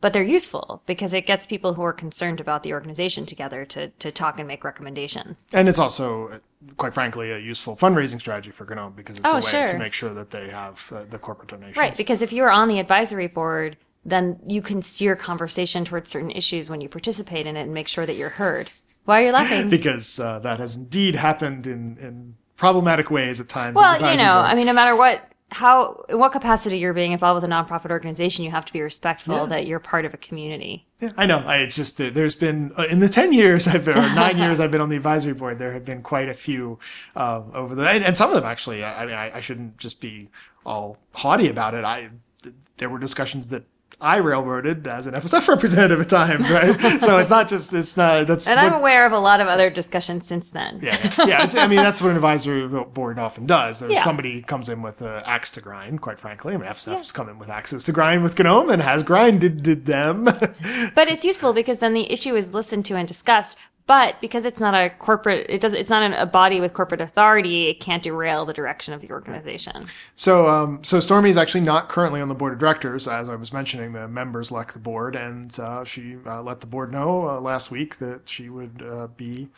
But 0.00 0.12
they're 0.12 0.22
useful 0.22 0.80
because 0.86 1.12
it 1.12 1.26
gets 1.26 1.44
people 1.44 1.74
who 1.74 1.82
are 1.82 1.92
concerned 1.92 2.38
about 2.40 2.62
the 2.62 2.72
organization 2.72 3.26
together 3.26 3.64
to, 3.64 3.88
to 3.88 4.12
talk 4.12 4.38
and 4.38 4.46
make 4.46 4.62
recommendations. 4.62 5.48
And 5.52 5.68
it's 5.68 5.80
also, 5.80 6.40
quite 6.76 6.94
frankly, 6.94 7.32
a 7.32 7.38
useful 7.38 7.74
fundraising 7.76 8.20
strategy 8.20 8.52
for 8.52 8.64
GNOME 8.64 8.92
because 8.92 9.16
it's 9.16 9.26
Oh, 9.28 9.38
a 9.38 9.40
way 9.40 9.50
sure. 9.54 9.66
to 9.66 9.78
make 9.78 9.92
sure 9.92 10.14
that 10.14 10.30
they 10.30 10.50
have 10.50 10.92
uh, 10.94 11.02
the 11.10 11.18
corporate 11.18 11.48
donations. 11.48 11.76
Right, 11.76 11.96
because 11.96 12.22
if 12.22 12.32
you're 12.32 12.50
on 12.50 12.68
the 12.68 12.78
advisory 12.78 13.26
board, 13.26 13.76
then 14.04 14.38
you 14.46 14.62
can 14.62 14.82
steer 14.82 15.16
conversation 15.16 15.84
towards 15.84 16.08
certain 16.10 16.30
issues 16.30 16.70
when 16.70 16.80
you 16.80 16.88
participate 16.88 17.44
in 17.46 17.56
it 17.56 17.62
and 17.62 17.74
make 17.74 17.88
sure 17.88 18.06
that 18.06 18.14
you're 18.14 18.28
heard. 18.42 18.70
Why 19.04 19.22
are 19.22 19.26
you 19.26 19.32
laughing? 19.32 19.68
Because 19.78 20.20
uh, 20.20 20.38
that 20.40 20.60
has 20.60 20.76
indeed 20.76 21.16
happened 21.16 21.66
in, 21.66 21.98
in 21.98 22.36
problematic 22.56 23.10
ways 23.10 23.40
at 23.40 23.48
times. 23.48 23.74
well, 23.74 23.96
you 23.96 24.16
know, 24.22 24.34
board. 24.34 24.46
I 24.46 24.54
mean, 24.54 24.66
no 24.66 24.72
matter 24.72 24.94
what, 24.94 25.22
how, 25.50 26.04
in 26.08 26.18
what 26.18 26.32
capacity 26.32 26.78
you're 26.78 26.92
being 26.92 27.12
involved 27.12 27.42
with 27.42 27.50
a 27.50 27.52
nonprofit 27.52 27.90
organization, 27.90 28.44
you 28.44 28.50
have 28.50 28.66
to 28.66 28.72
be 28.72 28.82
respectful 28.82 29.46
that 29.46 29.66
you're 29.66 29.78
part 29.78 30.04
of 30.04 30.12
a 30.12 30.18
community. 30.18 30.86
Yeah, 31.00 31.12
I 31.16 31.26
know. 31.26 31.38
I, 31.38 31.58
it's 31.58 31.76
just 31.76 32.00
uh, 32.00 32.10
there's 32.10 32.34
been 32.34 32.72
uh, 32.76 32.86
in 32.90 32.98
the 32.98 33.08
ten 33.08 33.32
years 33.32 33.66
I've 33.66 33.84
been, 33.84 33.96
or 33.96 34.00
nine 34.14 34.36
years 34.36 34.60
I've 34.60 34.70
been 34.70 34.80
on 34.80 34.88
the 34.88 34.96
advisory 34.96 35.32
board. 35.32 35.58
There 35.58 35.72
have 35.72 35.84
been 35.84 36.02
quite 36.02 36.28
a 36.28 36.34
few 36.34 36.78
uh, 37.16 37.42
over 37.54 37.74
the, 37.74 37.88
and, 37.88 38.04
and 38.04 38.16
some 38.16 38.28
of 38.30 38.34
them 38.34 38.44
actually. 38.44 38.84
I, 38.84 39.02
I 39.02 39.06
mean, 39.06 39.14
I, 39.14 39.36
I 39.36 39.40
shouldn't 39.40 39.78
just 39.78 40.00
be 40.00 40.28
all 40.66 40.98
haughty 41.14 41.48
about 41.48 41.74
it. 41.74 41.84
I 41.84 42.10
th- 42.42 42.54
there 42.76 42.90
were 42.90 42.98
discussions 42.98 43.48
that 43.48 43.64
I 44.00 44.18
railroaded 44.18 44.86
as 44.86 45.08
an 45.08 45.14
FSF 45.14 45.48
representative 45.48 46.00
at 46.00 46.08
times, 46.08 46.50
right? 46.52 46.78
so 47.02 47.18
it's 47.18 47.30
not 47.30 47.48
just 47.48 47.74
it's 47.74 47.96
not 47.96 48.28
that's 48.28 48.48
And 48.48 48.58
I'm 48.60 48.74
aware 48.74 49.04
of 49.04 49.10
a 49.12 49.18
lot 49.18 49.40
of 49.40 49.48
other 49.48 49.70
discussions 49.70 50.24
since 50.24 50.50
then. 50.50 50.78
yeah, 50.82 50.96
yeah. 51.18 51.26
yeah 51.26 51.44
it's, 51.44 51.56
I 51.56 51.66
mean, 51.66 51.78
that's 51.78 52.00
what 52.00 52.10
an 52.10 52.16
advisory 52.16 52.68
board 52.68 53.18
often 53.18 53.46
does. 53.46 53.80
There's 53.80 53.92
Yeah. 53.92 54.04
somebody 54.04 54.40
comes 54.42 54.68
in 54.68 54.82
with 54.82 55.02
an 55.02 55.20
axe 55.24 55.50
to 55.52 55.60
grind, 55.60 56.00
quite 56.00 56.20
frankly. 56.20 56.54
I 56.54 56.58
mean, 56.58 56.68
FSF's 56.68 57.10
come 57.10 57.28
in 57.28 57.38
with 57.40 57.48
axes 57.48 57.82
to 57.84 57.92
grind 57.92 58.22
with 58.22 58.38
GNOME 58.38 58.70
and 58.70 58.82
has 58.82 59.02
grinded 59.02 59.84
them. 59.86 60.24
But 60.94 61.08
it's 61.08 61.24
useful 61.24 61.52
because 61.52 61.80
then 61.80 61.92
the 61.94 62.10
issue 62.12 62.36
is 62.36 62.54
listened 62.54 62.84
to 62.86 62.94
and 62.96 63.08
discussed. 63.08 63.56
But 63.88 64.20
because 64.20 64.44
it's 64.44 64.60
not 64.60 64.74
a 64.74 64.90
corporate, 64.90 65.46
it 65.48 65.62
does, 65.62 65.72
it's 65.72 65.88
not 65.88 66.02
an, 66.02 66.12
a 66.12 66.26
body 66.26 66.60
with 66.60 66.74
corporate 66.74 67.00
authority, 67.00 67.68
it 67.68 67.80
can't 67.80 68.02
derail 68.02 68.44
the 68.44 68.52
direction 68.52 68.92
of 68.92 69.00
the 69.00 69.10
organization. 69.10 69.86
so, 70.14 70.46
um, 70.46 70.84
so 70.84 71.00
Stormy 71.00 71.30
is 71.30 71.38
actually 71.38 71.62
not 71.62 71.88
currently 71.88 72.20
on 72.20 72.28
the 72.28 72.34
board 72.34 72.52
of 72.52 72.58
directors. 72.58 73.08
As 73.08 73.30
I 73.30 73.34
was 73.34 73.50
mentioning, 73.50 73.94
the 73.94 74.06
members 74.06 74.50
elect 74.50 74.74
the 74.74 74.78
board, 74.78 75.16
and 75.16 75.58
uh, 75.58 75.84
she 75.84 76.18
uh, 76.26 76.42
let 76.42 76.60
the 76.60 76.66
board 76.66 76.92
know 76.92 77.28
uh, 77.28 77.40
last 77.40 77.70
week 77.70 77.96
that 77.96 78.28
she 78.28 78.50
would 78.50 78.84
uh, 78.86 79.06
be 79.16 79.48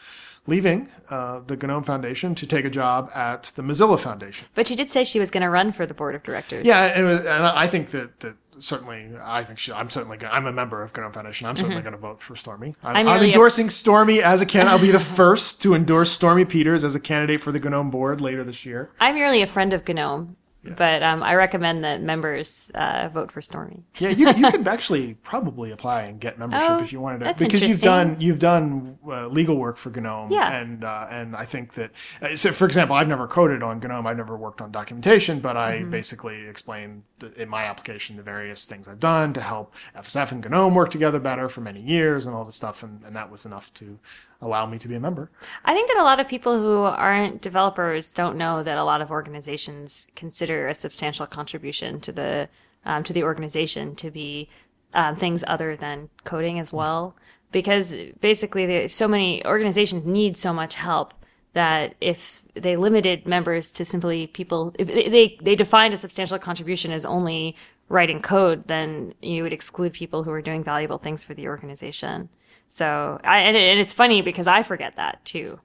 leaving 0.47 0.89
uh, 1.11 1.41
the 1.45 1.57
GNOME 1.57 1.83
Foundation 1.83 2.37
to 2.37 2.47
take 2.47 2.65
a 2.65 2.71
job 2.71 3.11
at 3.15 3.43
the 3.57 3.63
Mozilla 3.63 3.99
Foundation. 3.99 4.47
But 4.55 4.69
she 4.69 4.77
did 4.77 4.93
say 4.93 5.03
she 5.03 5.19
was 5.19 5.31
going 5.33 5.43
to 5.43 5.51
run 5.51 5.73
for 5.73 5.87
the 5.87 5.95
board 5.95 6.15
of 6.15 6.23
directors. 6.23 6.65
Yeah, 6.65 6.85
and, 6.85 7.05
was- 7.07 7.21
and 7.21 7.45
I 7.45 7.67
think 7.67 7.91
that, 7.91 8.21
that 8.21 8.37
certainly, 8.61 9.11
I 9.23 9.43
think 9.45 9.59
she, 9.59 9.73
I'm 9.73 9.89
certainly, 9.89 10.17
gonna, 10.17 10.33
I'm 10.33 10.47
a 10.47 10.53
member 10.53 10.83
of 10.83 10.97
GNOME 10.97 11.13
Foundation. 11.13 11.47
I'm 11.47 11.57
certainly 11.57 11.83
going 11.83 11.95
to 11.95 11.99
vote 11.99 12.23
for 12.23 12.37
Stormy. 12.37 12.75
I'm, 12.83 12.95
Mm-hmm. 12.95 13.09
I'm 13.09 13.15
really 13.15 13.27
a- 13.27 13.33
endorsing 13.33 13.71
Stormy 13.71 14.23
as 14.23 14.41
a 14.41 14.47
candidate. 14.47 14.73
I'll 14.73 14.81
be 14.81 14.91
the 14.91 15.01
first 15.01 15.61
to 15.63 15.75
endorse 15.75 16.13
Stormy 16.13 16.45
Peters 16.45 16.85
as 16.85 16.95
a 16.95 17.01
candidate 17.01 17.41
for 17.41 17.53
the 17.53 17.59
GNOME 17.61 17.91
board 17.91 18.21
later 18.21 18.45
this 18.45 18.65
year. 18.65 18.91
I'm 19.01 19.15
merely 19.15 19.43
a 19.43 19.47
friend 19.47 19.73
of 19.73 19.87
GNOME, 19.89 20.37
but 20.63 21.03
um, 21.03 21.23
I 21.23 21.35
recommend 21.35 21.85
that 21.85 22.03
members 22.03 22.71
uh, 22.75 23.09
vote 23.13 23.33
for 23.33 23.41
Stormy. 23.41 23.83
Yeah, 23.99 24.11
you, 24.11 24.31
you 24.33 24.51
could 24.51 24.69
actually 24.69 25.15
probably 25.23 25.71
apply 25.71 26.03
and 26.03 26.21
get 26.21 26.39
membership 26.39 26.71
Oh, 26.71 26.79
if 26.81 26.93
you 26.93 27.01
wanted 27.01 27.25
to, 27.25 27.35
because 27.39 27.63
you've 27.63 27.81
done 27.81 28.17
you've 28.21 28.39
done 28.39 28.99
uh, 29.07 29.27
legal 29.29 29.57
work 29.57 29.77
for 29.77 29.91
GNOME, 29.91 30.33
Yeah. 30.33 30.53
and 30.61 30.85
uh, 30.85 31.07
and 31.11 31.35
I 31.35 31.45
think 31.45 31.75
that 31.75 31.91
uh, 32.21 32.37
so. 32.37 32.53
For 32.53 32.67
example, 32.67 32.95
I've 32.97 33.09
never 33.09 33.27
coded 33.27 33.63
on 33.63 33.81
GNOME. 33.81 34.07
I've 34.07 34.17
never 34.17 34.37
worked 34.37 34.61
on 34.61 34.71
documentation, 34.71 35.41
but 35.41 35.57
I 35.57 35.79
Mm-hmm. 35.81 35.91
basically 35.91 36.47
explained 36.47 37.05
in 37.37 37.49
my 37.49 37.65
application 37.65 38.17
the 38.17 38.23
various 38.23 38.67
things 38.67 38.87
I've 38.89 39.01
done 39.01 39.33
to 39.35 39.41
help 39.41 39.75
FSF 39.97 40.33
and 40.33 40.45
GNOME 40.51 40.75
work 40.75 40.91
together 40.91 41.19
better 41.19 41.49
for 41.49 41.61
many 41.61 41.81
years 41.81 42.27
and 42.27 42.35
all 42.35 42.45
this 42.45 42.57
stuff, 42.57 42.83
and, 42.83 43.03
and 43.05 43.15
that 43.17 43.31
was 43.31 43.47
enough 43.47 43.73
to 43.75 43.99
allow 44.43 44.67
me 44.67 44.79
to 44.79 44.89
be 44.89 44.95
a 44.95 45.01
member. 45.01 45.31
I 45.65 45.75
think 45.75 45.89
that 45.89 45.99
a 45.99 46.03
lot 46.03 46.21
of 46.21 46.29
people 46.29 46.61
who 46.61 46.83
aren't 46.83 47.43
developers 47.43 48.13
don't 48.13 48.37
know 48.37 48.63
that 48.63 48.79
a 48.79 48.85
lot 48.85 49.01
of 49.01 49.11
organizations 49.11 50.09
consider 50.17 50.69
a 50.69 50.75
substantial 50.75 51.27
contribution 51.27 52.01
to 52.01 52.13
the 52.13 52.49
um, 52.85 53.05
to 53.05 53.13
the 53.13 53.23
organization 53.23 53.95
to 53.97 54.11
be 54.11 54.49
um, 54.95 55.15
things 55.17 55.45
other 55.47 55.77
than 55.77 56.09
coding 56.25 56.59
as 56.59 56.73
well. 56.73 57.15
Because 57.53 57.95
basically, 58.21 58.65
the, 58.65 58.89
so 58.89 59.09
many 59.09 59.45
organizations 59.45 60.07
need 60.07 60.37
so 60.37 60.53
much 60.53 60.77
help 60.77 61.15
that 61.53 61.97
if 62.01 62.43
they 62.55 62.77
limited 62.77 63.27
members 63.27 63.73
to 63.73 63.85
simply 63.85 64.29
people, 64.29 64.73
if 64.79 64.87
they, 64.87 65.09
they, 65.09 65.39
they 65.43 65.57
defined 65.57 65.93
a 65.93 65.97
substantial 65.97 66.39
contribution 66.39 66.93
as 66.93 67.05
only 67.05 67.57
writing 67.89 68.23
code, 68.23 68.69
then 68.69 69.13
you 69.21 69.43
would 69.43 69.53
exclude 69.53 69.93
people 69.93 70.23
who 70.23 70.31
are 70.31 70.41
doing 70.41 70.63
valuable 70.63 70.99
things 70.99 71.25
for 71.25 71.35
the 71.35 71.49
organization. 71.49 72.29
So, 72.71 73.21
I, 73.25 73.41
and, 73.41 73.57
it, 73.57 73.69
and 73.69 73.81
it's 73.81 73.93
funny 73.93 74.23
because 74.23 74.47
I 74.47 74.63
forget 74.63 74.95
that 74.95 75.23
too. 75.25 75.59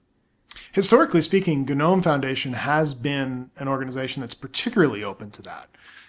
Historically 0.72 1.22
speaking, 1.22 1.64
GNOME 1.64 2.02
Foundation 2.02 2.54
has 2.54 2.94
been 2.94 3.50
an 3.56 3.68
organization 3.68 4.22
that's 4.22 4.34
particularly 4.34 5.04
open 5.04 5.30
to 5.30 5.42
that 5.42 5.68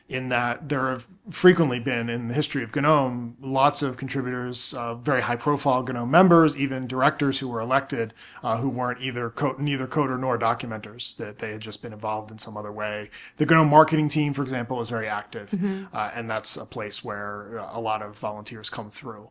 in 0.10 0.30
that 0.30 0.70
there 0.70 0.90
have 0.90 1.06
frequently 1.30 1.80
been 1.80 2.10
in 2.10 2.30
the 2.30 2.34
history 2.34 2.64
of 2.64 2.74
GNOME 2.74 3.36
lots 3.42 3.82
of 3.82 3.98
contributors, 3.98 4.74
uh, 4.74 4.96
very 4.96 5.22
high 5.22 5.36
profile 5.36 5.84
GNOME 5.84 6.10
members, 6.10 6.56
even 6.56 6.88
directors 6.88 7.40
who 7.40 7.48
were 7.48 7.60
elected 7.60 8.14
uh, 8.42 8.58
who 8.58 8.70
weren't 8.70 9.02
either 9.02 9.30
co- 9.30 9.56
neither 9.60 9.86
coder 9.86 10.18
nor 10.18 10.40
documenters, 10.40 11.16
that 11.18 11.40
they 11.40 11.52
had 11.52 11.60
just 11.60 11.82
been 11.82 11.92
involved 11.92 12.32
in 12.32 12.38
some 12.38 12.56
other 12.56 12.72
way. 12.72 13.10
The 13.36 13.46
GNOME 13.46 13.70
marketing 13.70 14.08
team, 14.08 14.34
for 14.34 14.44
example, 14.44 14.80
is 14.82 14.90
very 14.90 15.08
active, 15.08 15.52
mm-hmm. 15.52 15.86
uh, 15.94 16.12
and 16.16 16.30
that's 16.30 16.56
a 16.56 16.66
place 16.66 17.04
where 17.04 17.58
a 17.58 17.80
lot 17.80 18.02
of 18.02 18.18
volunteers 18.18 18.70
come 18.70 18.90
through. 18.90 19.30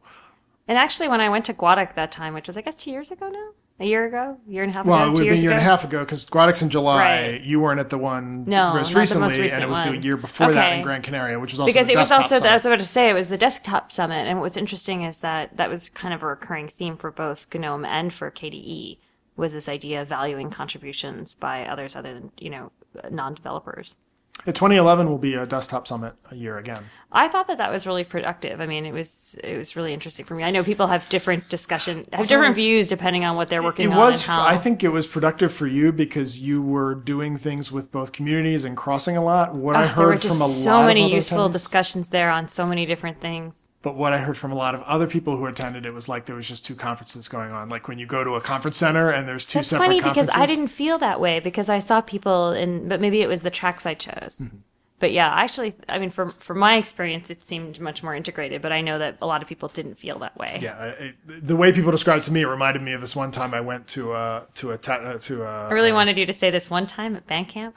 And 0.69 0.77
actually, 0.77 1.09
when 1.09 1.21
I 1.21 1.29
went 1.29 1.45
to 1.47 1.55
Guadec 1.55 1.95
that 1.95 2.11
time, 2.11 2.35
which 2.35 2.49
was 2.49 2.57
I 2.57 2.61
guess 2.61 2.77
two 2.77 2.91
years 2.91 3.11
ago 3.11 3.29
now, 3.29 3.51
a 3.79 3.85
year 3.85 4.07
ago, 4.07 4.39
year 4.49 4.63
and 4.63 4.71
a 4.71 4.73
half 4.73 4.87
well, 4.87 4.97
ago. 4.97 5.13
Well, 5.13 5.21
it 5.21 5.25
would 5.25 5.31
be 5.31 5.39
a 5.39 5.43
year 5.43 5.51
ago? 5.51 5.59
and 5.59 5.61
a 5.61 5.71
half 5.71 5.85
ago 5.85 6.01
because 6.01 6.25
Guadec's 6.25 6.63
in 6.63 6.71
July. 6.71 7.31
Right. 7.31 7.41
You 7.41 7.61
weren't 7.61 7.79
at 7.79 7.91
the 7.91 7.99
one 7.99 8.45
no, 8.47 8.73
most 8.75 8.95
recently, 8.95 9.39
most 9.39 9.53
and 9.53 9.63
it 9.63 9.69
was 9.69 9.79
one. 9.79 9.93
the 9.93 10.05
year 10.05 10.17
before 10.17 10.47
okay. 10.47 10.55
that 10.55 10.77
in 10.79 10.83
Gran 10.83 11.03
Canaria, 11.03 11.39
which 11.39 11.53
was 11.53 11.61
also 11.61 11.73
because 11.73 11.89
it 11.89 11.97
was 11.97 12.11
also. 12.11 12.37
Summit. 12.37 12.51
I 12.51 12.55
was 12.55 12.65
about 12.65 12.79
to 12.79 12.87
say 12.87 13.11
it 13.11 13.15
was 13.15 13.29
the 13.29 13.39
desktop 13.39 13.93
summit, 13.93 14.27
and 14.27 14.41
what's 14.41 14.57
interesting 14.57 15.03
is 15.03 15.21
that 15.21 15.57
that 15.57 15.69
was 15.69 15.89
kind 15.91 16.15
of 16.15 16.23
a 16.23 16.27
recurring 16.27 16.69
theme 16.69 16.97
for 16.97 17.11
both 17.11 17.47
GNOME 17.53 17.85
and 17.85 18.13
for 18.13 18.31
KDE 18.31 18.99
was 19.37 19.53
this 19.53 19.69
idea 19.69 20.03
of 20.03 20.09
valuing 20.09 20.51
contributions 20.51 21.35
by 21.35 21.67
others 21.67 21.95
other 21.95 22.15
than 22.15 22.33
you 22.39 22.51
know 22.51 22.73
non-developers. 23.11 23.99
2011 24.45 25.09
will 25.09 25.19
be 25.19 25.35
a 25.35 25.45
desktop 25.45 25.89
summit 25.89 26.15
a 26.31 26.37
year 26.37 26.59
again. 26.59 26.85
I 27.11 27.29
thought 27.29 27.49
that 27.49 27.59
that 27.59 27.71
was 27.71 27.87
really 27.87 28.05
productive. 28.05 28.61
I 28.61 28.67
mean, 28.67 28.87
it 28.87 28.93
was 28.93 29.37
it 29.43 29.57
was 29.57 29.75
really 29.75 29.93
interesting 29.93 30.25
for 30.25 30.35
me. 30.35 30.45
I 30.45 30.51
know 30.51 30.63
people 30.63 30.87
have 30.87 31.09
different 31.09 31.49
discussion, 31.49 32.07
have 32.13 32.29
different 32.29 32.55
views 32.55 32.89
depending 32.89 33.25
on 33.25 33.37
what 33.37 33.49
they're 33.49 33.63
working 33.63 33.87
it 33.87 33.93
on. 33.93 33.97
It 33.97 34.01
was. 34.01 34.29
I 34.29 34.57
think 34.57 34.85
it 34.85 34.91
was 34.91 35.07
productive 35.07 35.53
for 35.53 35.67
you 35.67 35.93
because 35.93 36.41
you 36.41 36.63
were 36.63 36.95
doing 36.95 37.37
things 37.39 37.73
with 37.73 37.91
both 37.91 38.13
communities 38.13 38.65
and 38.65 38.77
crossing 38.77 39.17
a 39.17 39.23
lot. 39.23 39.55
What 39.55 39.75
oh, 39.75 39.81
I 39.81 39.87
heard 39.87 39.97
there 39.97 40.07
were 40.07 40.17
just 40.17 40.39
from 40.39 40.47
a 40.47 40.49
so 40.49 40.71
lot 40.71 40.87
many 40.87 41.07
of 41.07 41.13
useful 41.13 41.49
attendees, 41.49 41.53
discussions 41.53 42.09
there 42.09 42.31
on 42.31 42.47
so 42.47 42.67
many 42.67 42.87
different 42.87 43.21
things. 43.21 43.66
But 43.87 43.95
what 43.95 44.13
I 44.13 44.19
heard 44.19 44.37
from 44.37 44.51
a 44.51 44.57
lot 44.57 44.75
of 44.75 44.83
other 44.83 45.07
people 45.07 45.37
who 45.37 45.47
attended, 45.47 45.87
it 45.87 45.93
was 45.93 46.09
like 46.09 46.27
there 46.27 46.35
was 46.35 46.49
just 46.49 46.67
two 46.67 46.75
conferences 46.75 47.29
going 47.29 47.53
on. 47.53 47.69
Like 47.69 47.87
when 47.87 48.01
you 48.01 48.07
go 48.07 48.25
to 48.25 48.33
a 48.33 48.41
conference 48.41 48.79
center 48.79 49.11
and 49.11 49.29
there's 49.29 49.47
two 49.47 49.61
That's 49.61 49.69
separate 49.69 49.87
funny 49.87 50.01
because 50.01 50.29
I 50.35 50.45
didn't 50.45 50.67
feel 50.67 50.99
that 50.99 51.21
way 51.21 51.39
because 51.39 51.69
I 51.69 51.79
saw 51.79 52.01
people 52.01 52.51
in, 52.51 52.89
but 52.89 53.01
maybe 53.01 53.23
it 53.23 53.29
was 53.29 53.43
the 53.43 53.51
tracks 53.51 53.87
I 53.87 53.95
chose. 53.95 54.39
Mm-hmm 54.43 54.57
but 54.99 55.13
yeah, 55.13 55.29
actually, 55.29 55.75
I 55.89 55.99
mean, 55.99 56.11
from 56.11 56.33
from 56.39 56.59
my 56.59 56.77
experience, 56.77 57.29
it 57.29 57.45
seemed 57.45 57.81
much 57.81 58.03
more 58.03 58.15
integrated. 58.15 58.63
But 58.63 58.73
I 58.73 58.81
know 58.81 58.99
that 58.99 59.19
a 59.21 59.27
lot 59.27 59.43
of 59.43 59.49
people 59.49 59.69
didn't 59.69 59.97
feel 59.97 60.19
that 60.21 60.37
way. 60.39 60.59
Yeah, 60.63 60.87
it, 60.99 61.17
the 61.27 61.57
way 61.57 61.71
people 61.73 61.91
described 61.91 62.25
to 62.25 62.33
me, 62.33 62.43
it 62.43 62.47
reminded 62.47 62.83
me 62.83 62.93
of 62.93 63.03
this 63.03 63.15
one 63.15 63.31
time 63.31 63.53
I 63.53 63.61
went 63.61 63.89
to 63.89 64.15
a 64.15 64.47
to 64.55 64.71
a 64.71 64.75
uh, 64.75 65.19
to 65.19 65.43
a. 65.43 65.69
I 65.69 65.73
really 65.73 65.91
uh, 65.91 65.95
wanted 65.95 66.17
you 66.17 66.25
to 66.25 66.33
say 66.33 66.51
this 66.51 66.71
one 66.71 66.87
time 66.87 67.15
at 67.15 67.27
Bandcamp. 67.27 67.75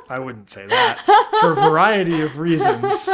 I 0.10 0.18
wouldn't 0.18 0.50
say 0.50 0.66
that 0.66 1.04
for 1.40 1.52
a 1.52 1.54
variety 1.54 2.20
of 2.22 2.38
reasons. 2.38 3.08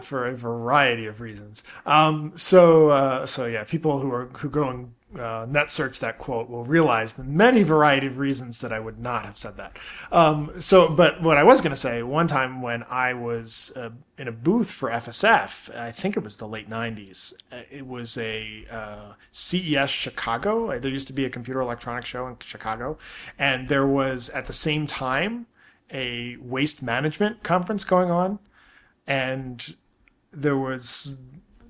for 0.00 0.26
a 0.26 0.34
variety 0.34 1.06
of 1.06 1.20
reasons. 1.20 1.64
Um, 1.84 2.32
so 2.34 2.88
uh, 2.88 3.26
so 3.26 3.44
yeah, 3.44 3.64
people 3.64 3.98
who 3.98 4.10
are 4.10 4.26
who 4.28 4.48
go 4.48 4.68
and 4.68 4.94
uh, 5.18 5.46
net 5.48 5.70
search 5.70 6.00
that 6.00 6.18
quote 6.18 6.48
will 6.48 6.64
realize 6.64 7.14
the 7.14 7.24
many 7.24 7.62
variety 7.62 8.06
of 8.06 8.18
reasons 8.18 8.60
that 8.60 8.72
I 8.72 8.80
would 8.80 8.98
not 8.98 9.24
have 9.24 9.36
said 9.36 9.56
that. 9.56 9.76
Um, 10.10 10.50
so, 10.60 10.88
but 10.88 11.22
what 11.22 11.36
I 11.36 11.42
was 11.42 11.60
going 11.60 11.72
to 11.72 11.76
say, 11.76 12.02
one 12.02 12.26
time 12.26 12.62
when 12.62 12.84
I 12.84 13.12
was 13.14 13.72
uh, 13.76 13.90
in 14.16 14.28
a 14.28 14.32
booth 14.32 14.70
for 14.70 14.90
FSF, 14.90 15.74
I 15.76 15.90
think 15.92 16.16
it 16.16 16.22
was 16.22 16.36
the 16.36 16.48
late 16.48 16.68
90s, 16.68 17.34
uh, 17.52 17.62
it 17.70 17.86
was 17.86 18.16
a 18.16 18.64
uh, 18.70 19.12
CES 19.30 19.90
Chicago. 19.90 20.78
There 20.78 20.90
used 20.90 21.08
to 21.08 21.14
be 21.14 21.24
a 21.24 21.30
computer 21.30 21.60
electronics 21.60 22.08
show 22.08 22.26
in 22.26 22.36
Chicago, 22.40 22.96
and 23.38 23.68
there 23.68 23.86
was 23.86 24.30
at 24.30 24.46
the 24.46 24.52
same 24.52 24.86
time 24.86 25.46
a 25.92 26.36
waste 26.40 26.82
management 26.82 27.42
conference 27.42 27.84
going 27.84 28.10
on, 28.10 28.38
and 29.06 29.76
there 30.30 30.56
was 30.56 31.16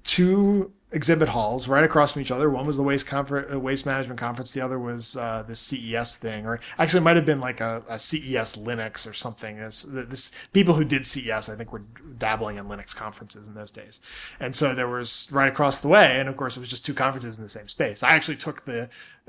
two 0.05 0.73
exhibit 0.93 1.29
halls 1.31 1.69
right 1.69 1.85
across 1.85 2.13
from 2.13 2.23
each 2.23 2.31
other. 2.31 2.51
One 2.51 2.67
was 2.67 2.77
the 2.77 2.83
waste 2.83 3.07
confer- 3.07 3.53
uh, 3.53 3.59
waste 3.59 3.87
management 3.87 4.21
conference. 4.21 4.53
The 4.53 4.61
other 4.61 4.79
was 4.79 5.17
uh, 5.17 5.43
the 5.47 5.55
CES 5.55 6.19
thing, 6.19 6.47
or 6.47 6.61
actually 6.79 6.99
it 6.99 7.05
might 7.05 7.17
have 7.17 7.25
been 7.25 7.41
like 7.41 7.61
a, 7.61 7.83
a 7.89 7.99
CES 7.99 8.57
Linux 8.57 9.09
or 9.09 9.13
something. 9.13 9.57
This, 9.57 9.85
this, 9.89 10.31
people 10.53 10.75
who 10.75 10.85
did 10.85 11.07
CES, 11.07 11.49
I 11.49 11.57
think, 11.57 11.73
were 11.73 11.83
dabbling 12.19 12.59
in 12.59 12.67
Linux 12.67 12.95
conferences 12.95 13.49
in 13.49 13.55
those 13.55 13.71
days. 13.71 14.01
And 14.39 14.55
so 14.55 14.75
there 14.75 14.89
was 14.89 15.29
right 15.33 15.49
across 15.49 15.81
the 15.81 15.89
way, 15.89 16.21
and 16.21 16.29
of 16.29 16.37
course 16.37 16.57
it 16.57 16.61
was 16.61 16.69
just 16.69 16.85
two 16.87 16.95
conferences 16.95 17.39
in 17.39 17.43
the 17.43 17.51
same 17.51 17.69
space. 17.69 18.03
I 18.03 18.15
actually 18.15 18.37
took 18.37 18.65
the. 18.65 18.89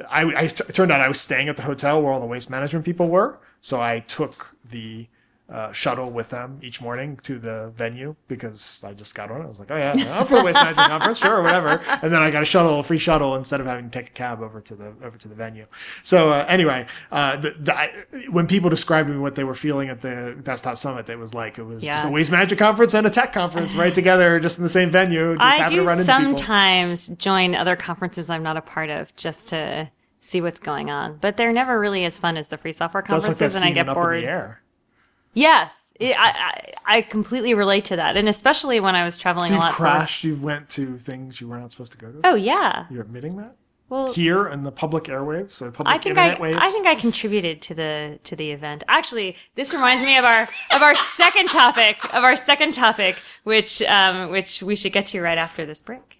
I, 0.10 0.24
I 0.44 0.48
turned 0.48 0.92
out 0.92 1.02
I 1.02 1.08
was 1.08 1.22
staying 1.22 1.50
at 1.50 1.58
the 1.58 1.64
hotel 1.64 2.02
where 2.02 2.12
all 2.12 2.20
the 2.20 2.26
waste 2.26 2.50
management 2.50 2.84
people 2.84 3.08
were, 3.08 3.40
so 3.62 3.80
I 3.80 4.00
took 4.00 4.56
the 4.70 5.08
uh, 5.54 5.72
shuttle 5.72 6.10
with 6.10 6.30
them 6.30 6.60
each 6.64 6.82
morning 6.82 7.16
to 7.18 7.38
the 7.38 7.72
venue 7.78 8.16
because 8.28 8.84
I 8.84 8.94
just 8.94 9.14
got 9.14 9.30
on. 9.30 9.42
It. 9.42 9.44
I 9.44 9.48
was 9.48 9.60
like, 9.60 9.70
oh 9.70 9.78
yeah, 9.78 9.94
I'll 10.18 10.26
for 10.26 10.40
the 10.40 10.44
waste 10.44 10.56
management 10.56 10.90
conference, 10.90 11.20
sure, 11.20 11.44
whatever. 11.44 11.80
And 12.02 12.12
then 12.12 12.24
I 12.24 12.32
got 12.32 12.42
a 12.42 12.46
shuttle, 12.46 12.80
a 12.80 12.84
free 12.84 12.98
shuttle, 12.98 13.36
instead 13.36 13.62
of 13.62 13.68
having 13.68 13.88
to 13.88 14.00
take 14.00 14.10
a 14.10 14.14
cab 14.14 14.42
over 14.42 14.62
to 14.62 14.76
the 14.76 14.96
over 15.04 15.16
to 15.16 15.28
the 15.28 15.36
venue. 15.36 15.68
So 16.02 16.32
uh, 16.32 16.48
anyway, 16.50 16.88
uh, 17.12 17.38
the, 17.38 17.52
the, 17.52 17.78
I, 17.78 18.06
when 18.32 18.48
people 18.48 18.72
described 18.72 19.10
me 19.10 19.18
what 19.18 19.36
they 19.36 19.44
were 19.44 19.54
feeling 19.54 19.90
at 19.90 20.02
the 20.02 20.36
Desktop 20.42 20.78
Summit, 20.78 21.08
it 21.08 21.20
was 21.20 21.36
like 21.36 21.60
it 21.60 21.64
was 21.64 21.84
yeah. 21.84 21.98
just 21.98 22.08
a 22.08 22.10
waste 22.10 22.32
management 22.32 22.60
conference 22.60 22.96
and 22.96 23.06
a 23.06 23.12
tech 23.12 23.32
conference 23.32 23.76
right 23.76 23.94
together, 23.94 24.40
just 24.40 24.58
in 24.58 24.64
the 24.64 24.70
same 24.70 24.90
venue. 24.90 25.38
I 25.40 25.70
do 25.70 25.86
sometimes 26.04 27.10
join 27.10 27.54
other 27.54 27.76
conferences 27.76 28.28
I'm 28.28 28.42
not 28.42 28.58
a 28.58 28.62
part 28.62 28.90
of 28.90 29.16
just 29.16 29.50
to 29.50 29.92
see 30.20 30.42
what's 30.42 30.60
going 30.60 30.90
on, 30.90 31.20
but 31.22 31.38
they're 31.38 31.54
never 31.54 31.80
really 31.80 32.06
as 32.06 32.18
fun 32.18 32.38
as 32.38 32.48
the 32.48 32.58
free 32.58 32.74
software 32.74 33.04
conferences, 33.04 33.54
like 33.54 33.64
and 33.64 33.80
I 33.80 33.84
get 33.84 33.94
bored. 33.94 34.58
Yes, 35.34 35.94
it, 36.00 36.16
I, 36.18 36.74
I, 36.86 36.98
I 36.98 37.02
completely 37.02 37.54
relate 37.54 37.86
to 37.86 37.96
that, 37.96 38.18
and 38.18 38.30
especially 38.30 38.80
when 38.80 38.96
I 38.96 39.04
was 39.04 39.18
traveling 39.18 39.50
so 39.50 39.56
a 39.56 39.58
lot. 39.58 39.66
You've 39.68 39.76
crashed. 39.76 40.22
For... 40.22 40.28
You 40.28 40.36
went 40.36 40.70
to 40.70 40.98
things 40.98 41.42
you 41.42 41.48
were 41.48 41.58
not 41.58 41.72
supposed 41.72 41.92
to 41.94 41.98
go 41.98 42.12
to. 42.12 42.20
Oh 42.24 42.36
yeah. 42.36 42.86
You're 42.90 43.02
admitting 43.02 43.38
that. 43.38 43.56
Well, 43.90 44.12
here 44.12 44.48
in 44.48 44.64
the 44.64 44.72
public 44.72 45.04
airwaves, 45.04 45.52
so 45.52 45.70
public 45.70 45.94
I 45.94 46.00
think 46.00 46.18
internet 46.18 46.40
I, 46.40 46.42
waves. 46.42 46.58
I 46.60 46.72
think 46.72 46.88
I 46.88 46.96
contributed 46.96 47.62
to 47.64 47.76
the 47.76 48.20
to 48.24 48.36
the 48.36 48.52
event. 48.52 48.84
Actually, 48.88 49.36
this 49.56 49.74
reminds 49.74 50.04
me 50.04 50.18
of 50.18 50.26
our 50.26 50.48
of 50.72 50.82
our 50.82 50.96
second 50.96 51.50
topic 51.50 52.04
of 52.14 52.24
our 52.24 52.36
second 52.36 52.74
topic, 52.74 53.18
which 53.44 53.82
um 53.84 54.32
which 54.32 54.64
we 54.64 54.76
should 54.76 54.94
get 54.94 55.06
to 55.08 55.22
right 55.22 55.38
after 55.38 55.66
this 55.66 55.82
break. 55.82 56.18